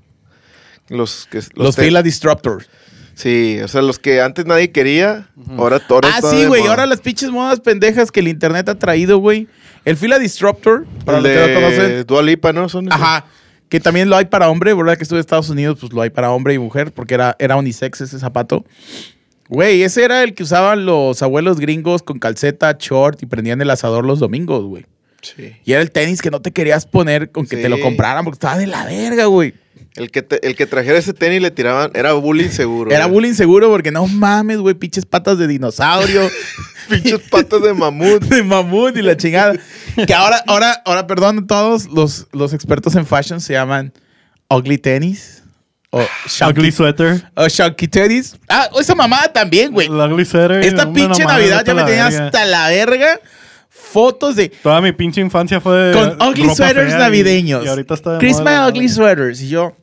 [0.88, 2.70] Los que Los te- Fila Disruptors.
[3.18, 5.28] Sí, o sea, los que antes nadie quería,
[5.58, 6.68] ahora todo Ah, sí, güey.
[6.68, 9.48] Ahora las pinches modas pendejas que el internet ha traído, güey.
[9.86, 12.06] El Fila Disruptor, para el los que no de conocen.
[12.06, 12.70] Dua Lipa, ¿no?
[12.70, 12.94] Son.
[12.94, 13.26] Ajá.
[13.70, 14.98] Que también lo hay para hombre, ¿verdad?
[14.98, 17.56] Que estuve en Estados Unidos, pues lo hay para hombre y mujer, porque era, era
[17.56, 18.64] unisex ese zapato.
[19.50, 23.72] Güey, ese era el que usaban los abuelos gringos con calceta, short y prendían el
[23.72, 24.86] asador los domingos, güey.
[25.22, 25.56] Sí.
[25.66, 27.62] Y era el tenis que no te querías poner con que Sí.
[27.62, 29.54] te lo compraran porque estaba de la verga, güey.
[29.96, 32.92] El que, te- el que trajera ese tenis le tiraban, era bullying seguro.
[32.92, 33.14] Era güey.
[33.16, 36.30] bullying seguro porque no mames, güey, pinches patas de dinosaurio.
[36.90, 38.24] Pinches patas de mamut.
[38.30, 39.56] de mamut y la chingada.
[40.06, 43.92] Que ahora, ahora, ahora, perdón, todos los, los expertos en fashion se llaman
[44.50, 45.44] ugly tenis
[45.90, 46.02] O
[46.50, 47.24] Ugly sweater.
[47.36, 48.38] O Chunky Teddies.
[48.48, 49.88] Ah, esa mamada también, güey.
[49.88, 50.64] El ugly sweater.
[50.64, 52.26] Esta pinche Navidad ya me la tenía verga.
[52.28, 53.20] hasta la verga.
[53.92, 55.92] Fotos de Toda mi pinche infancia fue.
[55.94, 57.66] con ugly sweaters y- navideños.
[57.66, 58.14] Y, ahorita está.
[58.14, 59.42] de Christmas moda la ugly sweaters.
[59.42, 59.76] Y yo,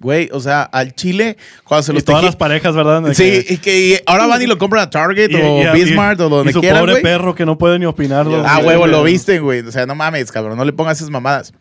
[0.00, 3.02] güey, o sea, al chile, cuando se Y los todas tejí- las parejas, ¿verdad?
[3.02, 5.66] De Sí, que- y que ahora van y lo compran a Target y- o y-
[5.78, 8.26] y- Bismarck o donde y su quieran, pobre perro que no puede ni opinar.
[8.44, 9.60] Ah, huevo, lo viste, güey.
[9.60, 11.52] O sea, no mames, cabrón, no le pongas esas mamadas.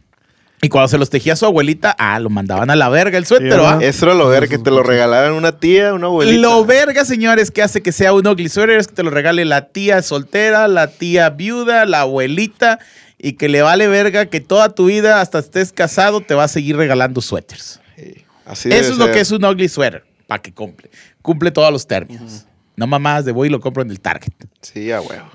[0.62, 3.50] Y cuando se los tejía su abuelita, ah, lo mandaban a la verga el suéter.
[3.50, 3.82] ¿verdad?
[3.82, 6.38] Eso era lo ver, que te lo regalaran una tía, una abuelita.
[6.42, 9.46] Lo verga, señores, que hace que sea un ugly sweater es que te lo regale
[9.46, 12.80] la tía soltera, la tía viuda, la abuelita
[13.18, 16.48] y que le vale verga que toda tu vida, hasta estés casado, te va a
[16.50, 17.80] seguir regalando suéteres.
[17.96, 20.90] Sí, Así debe Eso es lo que es un ugly sweater, para que cumple.
[21.22, 22.46] Cumple todos los términos.
[22.76, 24.34] No mamás de voy y lo compro en el Target.
[24.62, 25.30] Sí, a huevo.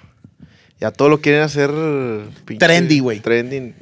[0.81, 3.21] Ya todo lo quieren hacer pinche- Trendy, güey.
[3.21, 3.75] Trending.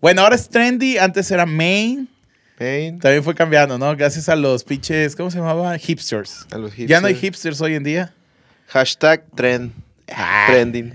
[0.00, 2.08] Bueno, ahora es trendy, antes era main.
[2.58, 3.94] Ven, También fue cambiando, ¿no?
[3.96, 5.76] Gracias a los pinches, ¿cómo se llamaba?
[5.78, 6.46] Hipsters.
[6.50, 7.20] a los Ya no hay hipsters.
[7.54, 8.12] hipsters hoy en día.
[8.68, 9.72] Hashtag trend.
[10.12, 10.46] Ah.
[10.48, 10.94] Trending.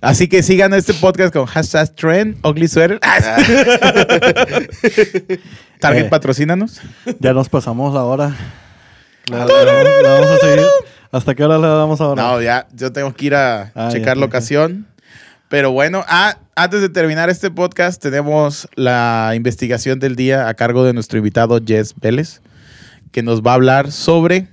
[0.00, 2.98] Así que sigan este podcast con hashtag trend, ugly sweater.
[3.02, 3.36] Ah.
[5.80, 6.08] Target, Eh.
[6.08, 6.80] patrocínanos.
[7.20, 8.34] Ya nos pasamos la hora.
[9.30, 10.64] Le, le- le vamos a seguir.
[11.12, 12.22] ¿Hasta qué hora le damos ahora?
[12.22, 14.86] No, ya, yo tengo que ir a Ah, checar ya, locación.
[15.48, 20.84] Pero bueno, ah, antes de terminar este podcast, tenemos la investigación del día a cargo
[20.84, 22.42] de nuestro invitado Jess Vélez,
[23.12, 24.48] que nos va a hablar sobre.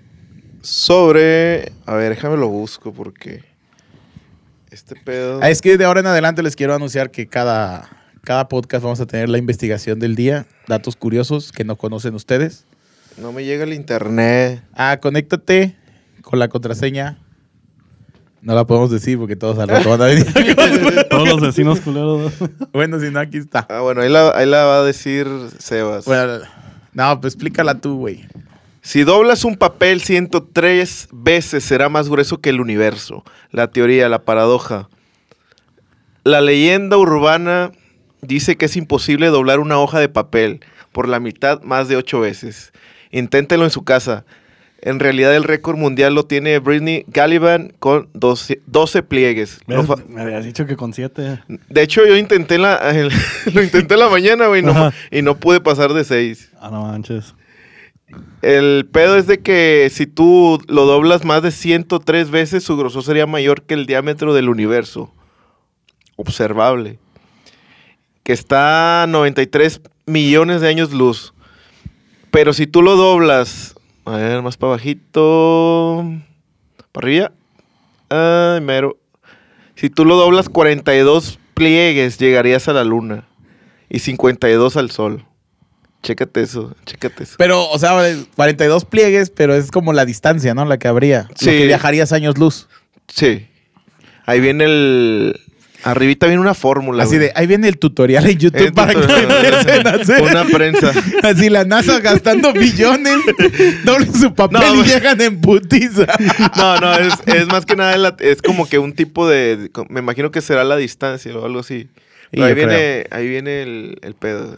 [0.61, 1.73] Sobre.
[1.85, 3.43] A ver, déjame lo busco porque.
[4.71, 5.39] Este pedo.
[5.41, 7.89] Ah, Es que de ahora en adelante les quiero anunciar que cada,
[8.23, 12.65] cada podcast vamos a tener la investigación del día, datos curiosos que no conocen ustedes.
[13.17, 14.63] No me llega el internet.
[14.73, 15.75] Ah, conéctate
[16.21, 17.17] con la contraseña.
[18.45, 20.25] No la podemos decir porque todos al rato van a venir.
[21.09, 22.31] Todos los vecinos culeros.
[22.71, 23.65] bueno, si no, aquí está.
[23.67, 25.27] Ah, bueno, ahí la, ahí la va a decir
[25.57, 26.05] Sebas.
[26.05, 26.41] Bueno,
[26.93, 28.23] no, pues explícala tú, güey.
[28.83, 33.23] Si doblas un papel 103 veces será más grueso que el universo.
[33.49, 34.89] La teoría, la paradoja.
[36.23, 37.71] La leyenda urbana
[38.21, 40.59] dice que es imposible doblar una hoja de papel
[40.91, 42.73] por la mitad más de 8 veces.
[43.09, 44.23] Inténtelo en su casa.
[44.85, 49.59] En realidad el récord mundial lo tiene Britney Gallivan con 12, 12 pliegues.
[50.07, 51.41] Me habías dicho que con siete.
[51.69, 52.79] De hecho yo intenté en la,
[53.53, 56.51] lo intenté en la mañana, güey, no- y no pude pasar de 6.
[56.61, 57.33] Ah, no manches.
[58.43, 63.03] El pedo es de que si tú lo doblas más de 103 veces, su grosor
[63.03, 65.11] sería mayor que el diámetro del universo.
[66.15, 66.99] Observable.
[68.23, 71.33] Que está a 93 millones de años luz.
[72.31, 73.74] Pero si tú lo doblas,
[74.05, 76.05] a ver, más para bajito,
[76.91, 77.31] para arriba,
[78.09, 78.97] ay, mero.
[79.75, 83.27] Si tú lo doblas 42 pliegues, llegarías a la luna.
[83.89, 85.25] Y 52 al sol.
[86.01, 87.35] Chécate eso, chécate eso.
[87.37, 87.93] Pero, o sea,
[88.35, 90.65] 42 pliegues, pero es como la distancia, ¿no?
[90.65, 91.27] La que habría.
[91.35, 91.45] Sí.
[91.45, 92.67] Lo que viajarías años luz.
[93.07, 93.47] Sí.
[94.25, 95.41] Ahí viene el.
[95.85, 97.03] Arribita viene una fórmula.
[97.03, 97.27] Así güey.
[97.27, 100.21] de, ahí viene el tutorial en YouTube para que empiecen a hacer.
[100.21, 100.91] Una prensa.
[101.23, 103.17] Así la NASA gastando billones,
[103.85, 104.89] doblen su papel No, y güey.
[104.89, 106.07] llegan en putiza.
[106.57, 109.69] No, no, es, es más que nada, la- es como que un tipo de.
[109.89, 111.87] Me imagino que será la distancia o algo así.
[112.31, 114.57] Pero ahí viene, ahí viene el, el pedo.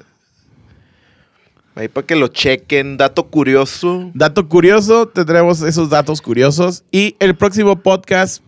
[1.75, 2.97] Ahí para que lo chequen.
[2.97, 4.09] Dato curioso.
[4.15, 6.83] Dato curioso, tendremos esos datos curiosos.
[6.91, 8.41] Y el próximo podcast,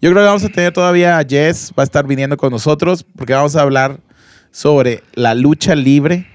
[0.00, 3.04] yo creo que vamos a tener todavía a Jess, va a estar viniendo con nosotros,
[3.16, 4.00] porque vamos a hablar
[4.50, 6.26] sobre la lucha libre.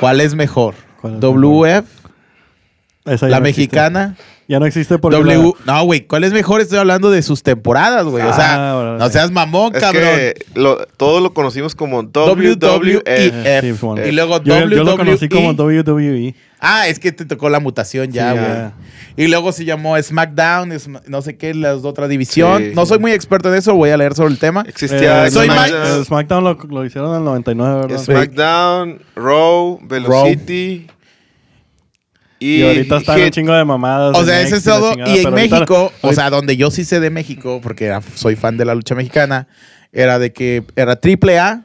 [0.00, 0.74] ¿Cuál es mejor?
[1.00, 1.86] ¿Cuál es ¿WF?
[3.22, 3.76] ¿La existe.
[4.48, 5.18] Ya no existe porque.
[5.18, 5.52] W.
[5.66, 6.62] No, güey, ¿cuál es mejor?
[6.62, 8.24] Estoy hablando de sus temporadas, güey.
[8.24, 10.02] O sea, Ah, bueno, no seas mamón, Es cabrón.
[10.04, 13.02] que lo, todo lo conocimos como WWF.
[13.04, 13.60] WWF.
[13.60, 14.06] Sí, bueno.
[14.06, 15.28] Y luego yo, yo lo conocí WWE.
[15.28, 16.34] como WWE.
[16.60, 19.26] Ah, es que te tocó la mutación ya, Sí, güey.
[19.26, 22.62] Y luego se llamó SmackDown, Sm- no sé qué, la otra división.
[22.62, 22.72] Sí.
[22.74, 24.64] no soy muy experto en eso, voy a leer sobre el tema.
[24.66, 27.98] Existía Eh, soy SmackDown, el SmackDown lo, lo hicieron en el 99, ¿verdad?
[28.02, 30.86] SmackDown, Raw, Velocity.
[32.40, 34.16] Y, Y ahorita están un chingo de mamadas.
[34.16, 34.92] O sea, ese es todo.
[34.92, 38.00] chingada, Y en ahorita- México, o sea, donde yo sí sé de México, porque era-
[38.14, 39.48] soy fan de la lucha mexicana,
[39.92, 41.62] era de que era triple A.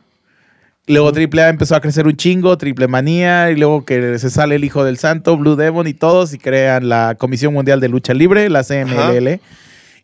[0.88, 4.56] Luego triple A empezó a crecer un chingo, triple manía, y luego que se sale
[4.56, 8.14] el hijo del santo, Blue Demon y todos, y crean la Comisión Mundial de Lucha
[8.14, 9.40] Libre, la CMLL.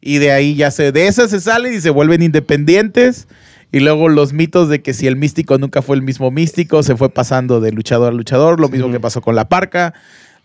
[0.02, 3.28] Y de ahí ya se, de esas se salen y se vuelven independientes.
[3.72, 6.96] Y luego los mitos de que si el místico nunca fue el mismo místico, se
[6.96, 9.94] fue pasando de luchador a luchador, lo mismo que pasó con la parca.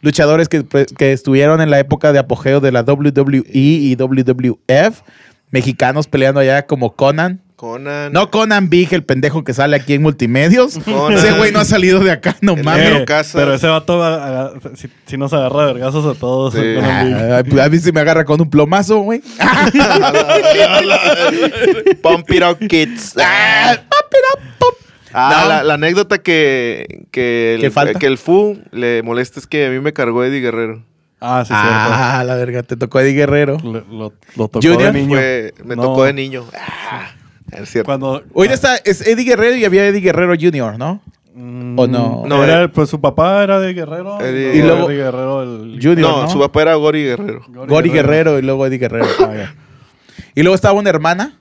[0.04, 0.64] Luchadores que,
[0.96, 5.00] que estuvieron en la época de apogeo de la WWE y WWF,
[5.50, 8.12] mexicanos peleando allá como Conan, Conan.
[8.12, 10.76] No Conan Big, el pendejo que sale aquí en multimedios.
[10.84, 11.16] Conan.
[11.16, 13.00] Ese güey no ha salido de acá, no mames.
[13.00, 16.52] Eh, pero ese vato va a- si, si nos agarra vergazos a todos.
[16.54, 16.60] Sí.
[16.82, 19.22] Ah, pues, a mí se me agarra con un plomazo, güey.
[22.02, 23.14] Pump it up, kids.
[23.18, 24.74] Ah, pop it up, pop.
[25.14, 25.48] Ah, No.
[25.48, 27.98] la, la anécdota que, que, ¿Qué el, falta?
[27.98, 30.82] que el Fu le molesta es que a mí me cargó Eddie Guerrero.
[31.20, 33.56] Ah, sí, Ah, la verga, te tocó Eddie Guerrero.
[33.62, 33.82] lo,
[34.36, 35.16] lo tocó Junior de niño.
[35.16, 35.82] Fue- me No.
[35.82, 36.44] tocó de niño.
[36.58, 37.06] Ah,
[37.52, 37.86] es cierto.
[37.86, 41.00] Cuando, Ahorita está, es Eddie Guerrero y había Eddie Guerrero Jr., ¿no?
[41.36, 42.24] Mm, ¿O no?
[42.26, 42.68] No, era- eh.
[42.68, 44.18] pues su papá era de Guerrero.
[44.20, 46.30] Eddie- Y luego- Eddie Guerrero el Junior, no, ¿no?
[46.30, 47.40] su papá era Gori Guerrero.
[47.68, 49.06] Gori Guerrero y luego Eddie Guerrero.
[49.20, 49.52] Ah.
[50.34, 51.38] Y luego estaba una hermana.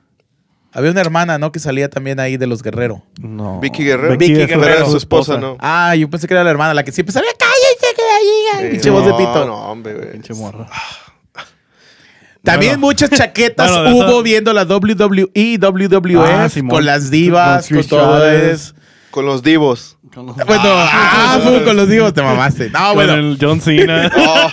[0.74, 1.52] Había una hermana, ¿no?
[1.52, 3.04] Que salía también ahí de los Guerrero.
[3.22, 3.60] No.
[3.60, 4.18] Vicky Guerrero.
[4.18, 4.78] Vicky es Guerrero.
[4.78, 5.56] Era su esposa, ¿no?
[5.60, 8.90] Ah, yo pensé que era la hermana, la que siempre salía, cállense que ahí, pinche
[8.90, 9.46] voz de no, pito.
[9.46, 10.12] No, hombre, güey.
[10.14, 10.68] Pinche morra.
[12.44, 12.88] También Bueno.
[12.88, 18.74] muchas chaquetas Bueno, hubo viendo la WWE, WWF, Ah, con las divas, Con todo eso.
[19.14, 19.96] Con los divos.
[20.12, 22.72] Con los- Bueno, ah, fue con los divos, te mamaste.
[22.72, 24.12] No, con bueno, el John Cena.
[24.18, 24.50] Oh,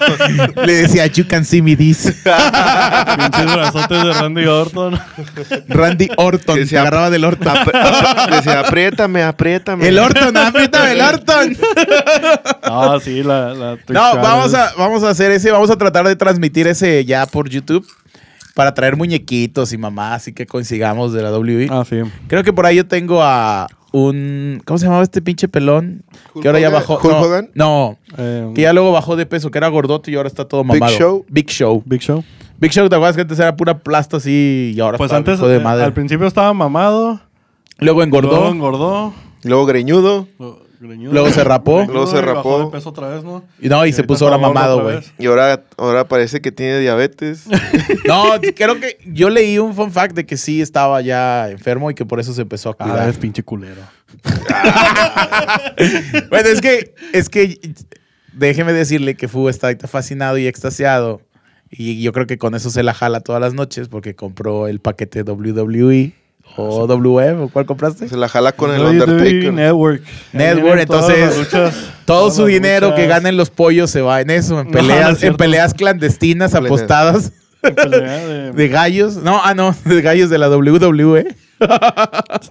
[0.66, 2.02] le decía, you can see me this.
[3.16, 5.00] Pinches brazotes de Randy Orton.
[5.66, 7.54] Randy Orton, Que se agarraba del Orton.
[8.30, 9.88] decía, apriétame, apriétame.
[9.88, 11.56] El Orton, apriétame el Orton.
[12.62, 13.78] Ah, sí, la.
[13.88, 17.48] No, vamos a, vamos a hacer ese, vamos a tratar de transmitir ese ya por
[17.48, 17.86] YouTube
[18.54, 21.68] para traer muñequitos y mamás y que consigamos de la WWE.
[21.70, 22.02] Ah, sí.
[22.28, 24.62] Creo que por ahí yo tengo a un.
[24.64, 26.02] ¿Cómo se llamaba este pinche pelón?
[26.34, 26.94] Hulk que ahora ya bajó.
[26.94, 27.50] ¿Hulk no, Hogan?
[27.54, 30.62] no, Eh, que ya luego bajó de peso, que era gordoto y ahora está todo
[30.62, 30.96] Big mamado.
[30.98, 31.24] Show.
[31.28, 31.82] Big Show.
[31.86, 32.24] Big Show.
[32.58, 35.40] Big Show, ¿te acuerdas que antes era pura plasta así y ahora Pues está antes,
[35.40, 35.84] de eh, madre?
[35.84, 37.20] al principio estaba mamado.
[37.78, 38.30] Luego engordó.
[38.30, 39.14] Luego engordó.
[39.44, 40.28] Luego greñudo.
[40.80, 41.12] Greñudo.
[41.12, 41.76] Luego se rapó.
[41.76, 42.64] Greñudo Luego se y bajó rapó.
[42.64, 43.44] de peso otra vez, ¿no?
[43.60, 44.98] y no, y se puso ahora mamado, güey.
[45.18, 47.44] Y ahora, ahora parece que tiene diabetes.
[48.06, 48.24] No,
[48.56, 52.04] creo que yo leí un fun fact de que sí estaba ya enfermo y que
[52.04, 53.08] por eso se empezó a Ah, cuidar.
[53.08, 53.82] es pinche culero.
[56.30, 57.58] Bueno, es que, es que
[58.32, 61.20] déjeme decirle que Fu está fascinado y extasiado.
[61.70, 64.80] Y yo creo que con eso se la jala todas las noches porque compró el
[64.80, 66.12] paquete WWE
[66.56, 67.40] o WF.
[67.44, 68.08] ¿O cuál compraste?
[68.08, 69.52] Se la jala con el Undertaker.
[69.52, 70.02] Network.
[70.32, 71.74] Network, entonces, luchas,
[72.04, 73.08] Todo su dinero que luchas.
[73.22, 76.54] ganen los pollos se va en eso, en No, peleas, no es en peleas clandestinas
[76.54, 77.32] apostadas
[77.62, 79.16] En pelea de- de gallos.
[79.16, 80.48] No, ah, no, de gallos de la.
[80.48, 81.34] WWE.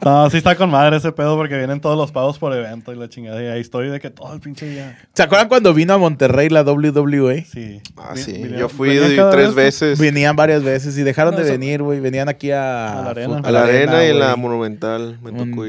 [0.03, 2.95] No, sí está con madre ese pedo porque vienen todos los pagos por evento y
[2.95, 3.41] la chingada.
[3.43, 4.97] Y ahí estoy de que todo el pinche día.
[5.13, 7.45] ¿Se acuerdan cuando vino a Monterrey la WWE?
[7.45, 7.81] Sí.
[7.97, 8.33] Ah, sí.
[8.33, 9.99] vinieron- Yo fui tres vez, veces.
[9.99, 11.99] Venían varias veces y dejaron No, de eso- venir, güey.
[11.99, 13.41] Venían aquí a, A la arena.
[13.43, 15.17] A la arena y en la monumental.
[15.21, 15.65] Me tocó.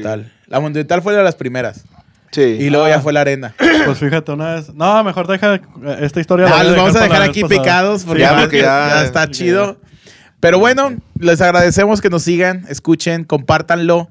[0.47, 1.85] La Monumental fue de las primeras.
[2.31, 2.41] Sí.
[2.41, 3.53] Y luego ya fue la arena.
[3.85, 4.71] Pues fíjate, una vez.
[4.75, 5.59] No, mejor deja
[5.99, 6.45] esta historia.
[6.53, 9.31] Ah, los vamos a dejar aquí picados porque, Ya, ya, porque ya- está ya.
[9.31, 9.77] chido.
[10.41, 14.09] Pero bueno, les agradecemos que nos sigan, escuchen, compártanlo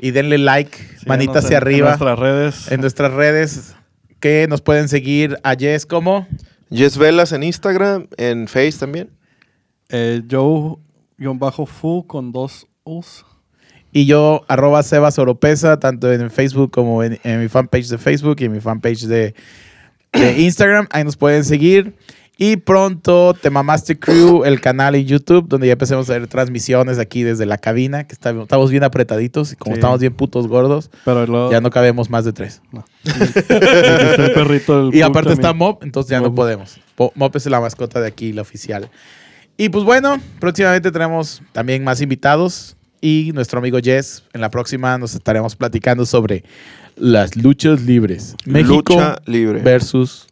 [0.00, 0.76] y denle like,
[1.06, 2.72] manita hacia en- arriba En nuestras redes.
[2.72, 3.76] en nuestras redes
[4.18, 6.26] que nos pueden seguir a Jess como
[6.72, 9.10] Jess Velas en Instagram, en Face también.
[9.90, 10.22] Eh,
[11.18, 13.24] Joe-Fu con dos U's.
[13.92, 18.36] y yo arroba Sebas Oropesa, tanto en Facebook como en, en mi fanpage de Facebook
[18.40, 19.34] y en mi fanpage de,
[20.12, 20.86] de Instagram.
[20.90, 21.94] Ahí nos pueden seguir.
[22.38, 26.98] Y pronto Te Mamaste Crew, el canal en YouTube, donde ya empecemos a hacer transmisiones
[26.98, 29.78] aquí desde la cabina, que está- estamos bien apretaditos y como Sí.
[29.78, 32.60] estamos bien putos gordos, Pero ya no cabemos más de tres.
[34.34, 35.52] Perrito Y aparte está.
[35.54, 36.78] Mop, entonces ya no podemos.
[36.94, 38.90] Po- Mop es la mascota de aquí, la oficial.
[39.56, 44.98] Y pues bueno, próximamente tenemos también más invitados y nuestro amigo Jess, en la próxima
[44.98, 46.44] nos estaremos platicando sobre
[46.96, 48.34] las luchas libres.
[48.44, 49.60] México Lucha libre.
[49.62, 50.26] versus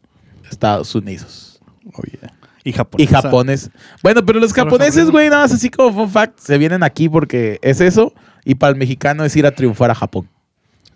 [0.50, 1.53] Estados Unidos.
[1.94, 2.32] Oh, yeah.
[2.64, 3.00] Y Japón.
[3.00, 3.70] Y japones.
[4.02, 7.58] Bueno, pero los japoneses, güey, nada más así como fun fact, se vienen aquí porque
[7.62, 8.12] es eso.
[8.44, 10.28] Y para el mexicano es ir a triunfar a Japón.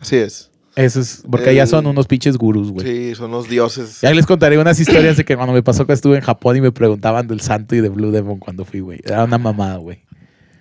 [0.01, 0.51] Así es.
[0.77, 2.87] Eso es, porque allá El- son unos pinches gurús, güey.
[2.87, 4.01] Sí, son los dioses.
[4.01, 6.61] Ya les contaré unas historias de que cuando me pasó que estuve en Japón y
[6.61, 9.01] me preguntaban del santo y de Blue Demon cuando fui, güey.
[9.05, 9.99] Era una mamada, güey.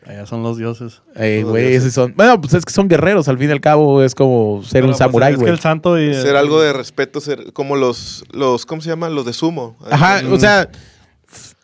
[0.08, 1.02] Allá son los dioses.
[1.16, 2.14] Eh, Los güey, son.
[2.16, 4.86] Bueno, pues es que son guerreros, al fin y al cabo es como ser Pero,
[4.86, 5.54] un pues, samurái, Es que güey.
[5.54, 6.14] el santo y.
[6.14, 9.10] Ser algo de respeto, ser como los, los, ¿cómo se llama?
[9.10, 9.76] Los de sumo.
[9.90, 10.32] Ajá, Mm.
[10.32, 10.70] o sea,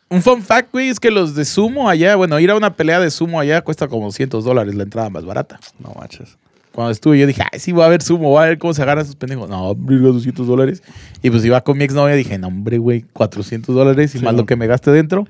[0.09, 2.99] un fun fact, güey, es que los de sumo allá, bueno, ir a una pelea
[2.99, 5.59] de sumo allá cuesta como 100 dólares la entrada más barata.
[5.79, 6.37] No manches.
[6.73, 8.81] Cuando estuve yo dije, ay, sí, va a haber sumo, va a ver cómo se
[8.81, 9.47] agarran esos pendejos.
[9.47, 10.81] No, hombre, 200 dólares.
[11.21, 14.33] Y pues iba con mi exnovia dije, no, hombre, güey, 400 dólares y Sí, más
[14.33, 14.39] no.
[14.41, 15.25] lo que me gaste dentro.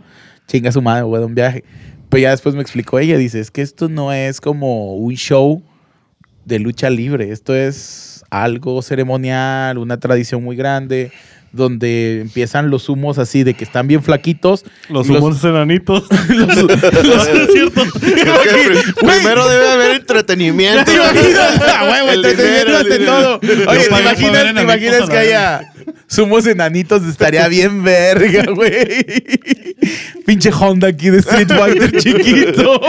[0.48, 1.64] Chinga su madre, güey, de un viaje.
[2.09, 5.63] Pero ya después me explicó ella, dice, es que esto no es como un show
[6.45, 7.31] de lucha libre.
[7.31, 11.11] Esto es algo ceremonial, una tradición muy grande,
[11.53, 14.65] donde empiezan los humos así de que están bien flaquitos.
[14.89, 16.03] Los humos enanitos.
[16.30, 17.84] los- es cierto.
[18.99, 20.84] Primero debe haber entretenimiento.
[20.84, 21.61] ¿Te imaginas?
[21.84, 23.39] Huevo, entretenimiento ante todo.
[23.67, 25.73] Oye, ¿te imaginas, ¿te enanitos imaginas a que haya
[26.07, 27.03] sumos enanitos?
[27.03, 29.05] Estaría bien verga, güey.
[30.25, 32.81] Pinche Honda aquí de Street Fighter chiquito.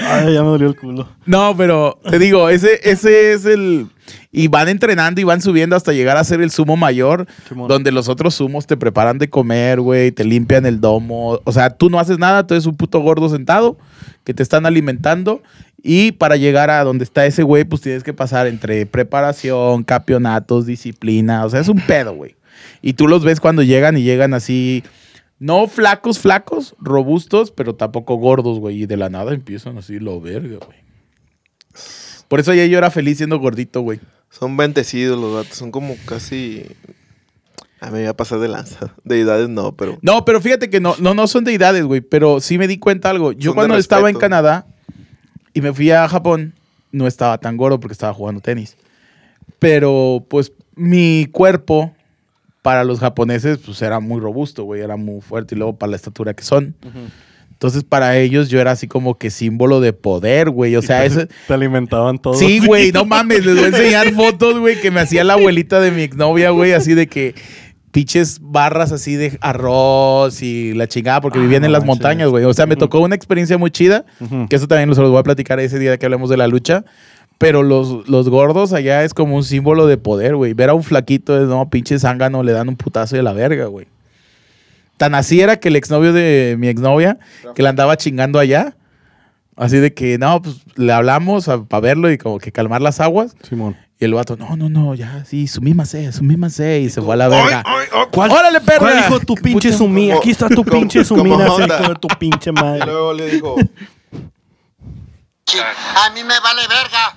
[0.00, 1.08] Ay, ya me dolió el culo.
[1.26, 3.86] No, pero te digo, ese, ese es el...
[4.34, 7.26] Y van entrenando y van subiendo hasta llegar a ser el sumo mayor,
[7.68, 11.38] donde los otros sumos te preparan de comer, güey, te limpian el domo.
[11.44, 13.76] O sea, tú no haces nada, tú eres un puto gordo sentado
[14.24, 15.42] que te están alimentando.
[15.82, 20.64] Y para llegar a donde está ese güey, pues tienes que pasar entre preparación, campeonatos,
[20.64, 21.44] disciplina.
[21.44, 22.36] O sea, es un pedo, güey.
[22.80, 24.82] Y tú los ves cuando llegan y llegan así,
[25.38, 28.82] no flacos, flacos, robustos, pero tampoco gordos, güey.
[28.82, 30.78] Y de la nada empiezan así, lo verga, güey.
[32.28, 34.00] Por eso ya yo era feliz siendo gordito, güey.
[34.32, 35.56] Son bendecidos los vatos.
[35.56, 36.64] Son como casi.
[37.80, 38.94] A mí me iba a pasar de lanza.
[39.04, 39.98] Deidades no, pero.
[40.02, 42.00] No, pero fíjate que no, no, no son deidades, güey.
[42.00, 43.32] Pero sí me di cuenta algo.
[43.32, 44.16] Yo Son cuando estaba en.
[44.16, 44.66] Canadá
[45.54, 46.54] y me fui a Japón,
[46.90, 48.76] no estaba tan gordo porque estaba jugando tenis.
[49.58, 51.92] Pero pues mi cuerpo
[52.62, 54.80] para los japoneses pues era muy robusto, güey.
[54.80, 56.74] Era muy fuerte y luego para la estatura que son.
[57.62, 60.74] Entonces para ellos yo era así como que símbolo de poder, güey.
[60.74, 61.28] O sea, eso...
[61.46, 62.40] Te alimentaban todos.
[62.40, 65.78] Sí, güey, no mames, les voy a enseñar fotos, güey, que me hacía la abuelita
[65.78, 67.36] de mi exnovia, güey, así de que
[67.92, 71.86] pinches barras así de arroz y la chingada, porque Ah, vivían en las manches.
[72.00, 72.44] montañas, güey.
[72.46, 74.06] O sea, me tocó una experiencia muy chida,
[74.50, 76.84] que eso también se los voy a platicar ese día que hablemos de la lucha.
[77.38, 80.52] Pero los, los gordos allá es como un símbolo de poder, güey.
[80.52, 83.66] Ver a un flaquito es, no, pinche zángano, le dan un putazo de la verga,
[83.66, 83.86] güey.
[85.02, 87.18] Tan así era que el exnovio de mi exnovia,
[87.56, 88.76] que la andaba chingando allá,
[89.56, 93.34] así de que, no, pues le hablamos para verlo y como que calmar las aguas.
[93.42, 93.76] Simón.
[93.98, 96.78] Y el vato, no, no, no, ya, sí, sumímase, sumímase.
[96.82, 97.64] Y se fue a la verga.
[97.66, 98.04] ¡Ay, ay, ay!
[98.12, 98.78] ¿Cuál, ¡Órale, perra!
[98.78, 99.78] ¿Cuál dijo tu pinche Puta.
[99.78, 100.06] sumí?
[100.06, 101.18] Como- Aquí está tu como- pinche como
[101.48, 102.86] sumina, de tu pinche Y madre.
[102.86, 103.56] luego le dijo.
[103.56, 103.60] A
[106.14, 107.16] mí me vale verga.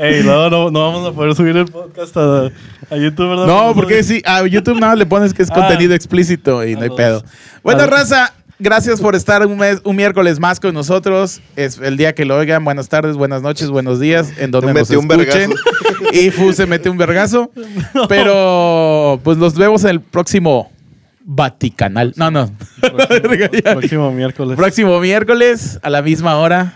[0.00, 2.46] Ey, no, no vamos a poder subir el podcast a,
[2.90, 3.46] a YouTube, ¿verdad?
[3.46, 5.54] No, porque sí, a YouTube nada le pones que es Ah.
[5.54, 7.24] contenido explícito y no hay los- pedo.
[7.62, 11.40] Bueno, a los- raza, gracias por estar un, mes, un miércoles más con nosotros.
[11.56, 12.64] Es el día que lo oigan.
[12.64, 15.52] Buenas tardes, buenas noches, buenos días, en donde Me nos un escuchen.
[16.12, 17.50] Y Fu se mete un vergazo.
[18.08, 20.70] Pero pues los vemos en el próximo
[21.26, 22.12] Vaticanal.
[22.16, 22.50] No, no.
[22.80, 24.56] Próximo, próximo miércoles.
[24.56, 26.74] próximo miércoles a la misma hora.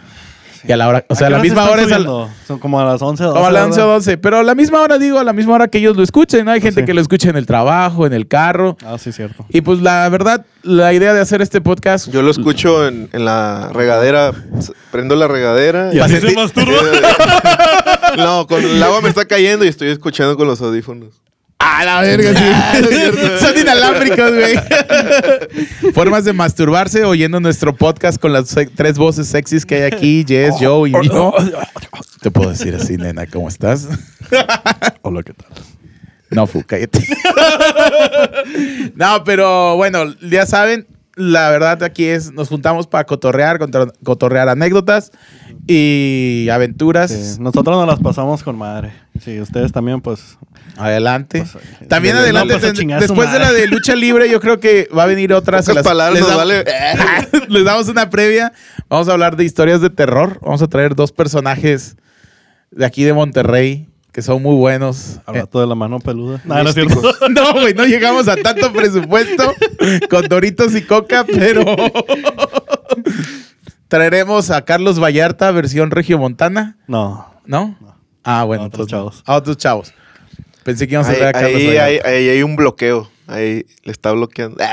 [0.66, 2.30] Y a la hora, o sea, a la misma hora es a la- subiendo?
[2.46, 3.34] Son como a las 11 12.
[3.34, 3.94] Como a las 11 o ¿verdad?
[3.96, 4.18] 12.
[4.18, 6.44] Pero a la misma hora, digo, a la misma hora que ellos lo escuchen.
[6.44, 6.50] ¿no?
[6.52, 6.86] Hay gente Sí.
[6.86, 8.76] que lo escucha en el trabajo, en el carro.
[8.84, 9.44] Ah, sí, cierto.
[9.50, 12.08] Y pues la verdad, la idea de hacer este podcast.
[12.10, 14.32] Yo lo escucho en, en la regadera.
[14.90, 15.90] Prendo la regadera.
[15.92, 16.78] Y así Para se masturba.
[18.16, 21.14] no, con el agua me está cayendo y estoy escuchando con los audífonos.
[21.58, 22.32] ¡A la verga!
[22.34, 22.44] sí.
[23.44, 25.92] Son inalámbricos, güey.
[25.92, 30.54] Formas de masturbarse oyendo nuestro podcast con las tres voces sexys que hay aquí: Jess,
[30.60, 31.34] Joe y yo.
[32.20, 33.88] Te puedo decir así, nena, ¿cómo estás?
[35.02, 35.48] Hola, ¿qué tal?
[36.30, 37.04] No, Fu, cállate.
[38.94, 40.86] no, pero bueno, ya saben,
[41.16, 43.58] la verdad aquí es, nos juntamos para cotorrear,
[44.04, 45.10] cotorrear anécdotas
[45.68, 47.10] y aventuras.
[47.10, 48.92] Sí, nosotros nos las pasamos con madre.
[49.22, 50.38] Sí, ustedes también, pues.
[50.76, 51.40] Adelante.
[51.40, 52.56] Pues, eh, También adelante.
[52.58, 55.58] pues, después de la de lucha libre, yo creo que va a venir otra.
[55.58, 56.64] las- palabras les nos dam- vale.
[57.48, 58.52] les damos una previa.
[58.88, 60.38] Vamos a hablar de historias de terror.
[60.42, 61.96] Vamos a traer dos personajes
[62.70, 65.20] de aquí de Monterrey que son muy buenos.
[65.26, 66.40] Al Eh, rato de la mano peluda.
[66.44, 67.02] No, no cierto.
[67.30, 69.52] No, güey, no llegamos a tanto presupuesto
[70.08, 71.64] con Doritos y Coca, pero
[73.88, 77.26] traeremos a Carlos Vallarta, versión regiomontana, No.
[77.46, 77.76] ¿no?
[78.24, 78.98] Ah, bueno, A otros entonces no.
[78.98, 79.22] chavos.
[79.26, 79.92] A otros chavos.
[80.64, 81.84] Pensé que íbamos a traer a Carlos ahí, Vallarta.
[81.84, 83.10] ahí- ahí hay un bloqueo.
[83.26, 84.56] Ahí le está bloqueando.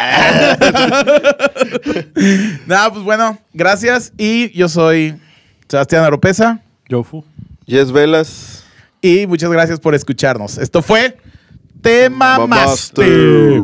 [2.67, 4.13] Nada, pues bueno, gracias.
[4.17, 5.15] Y yo soy
[5.67, 6.61] Sebastián Aropesa.
[6.87, 7.23] Yofu.
[7.67, 8.63] Jess Velas.
[9.01, 10.57] Y muchas gracias por escucharnos.
[10.57, 11.17] Esto fue
[11.81, 13.07] Tema Master.
[13.07, 13.61] Master.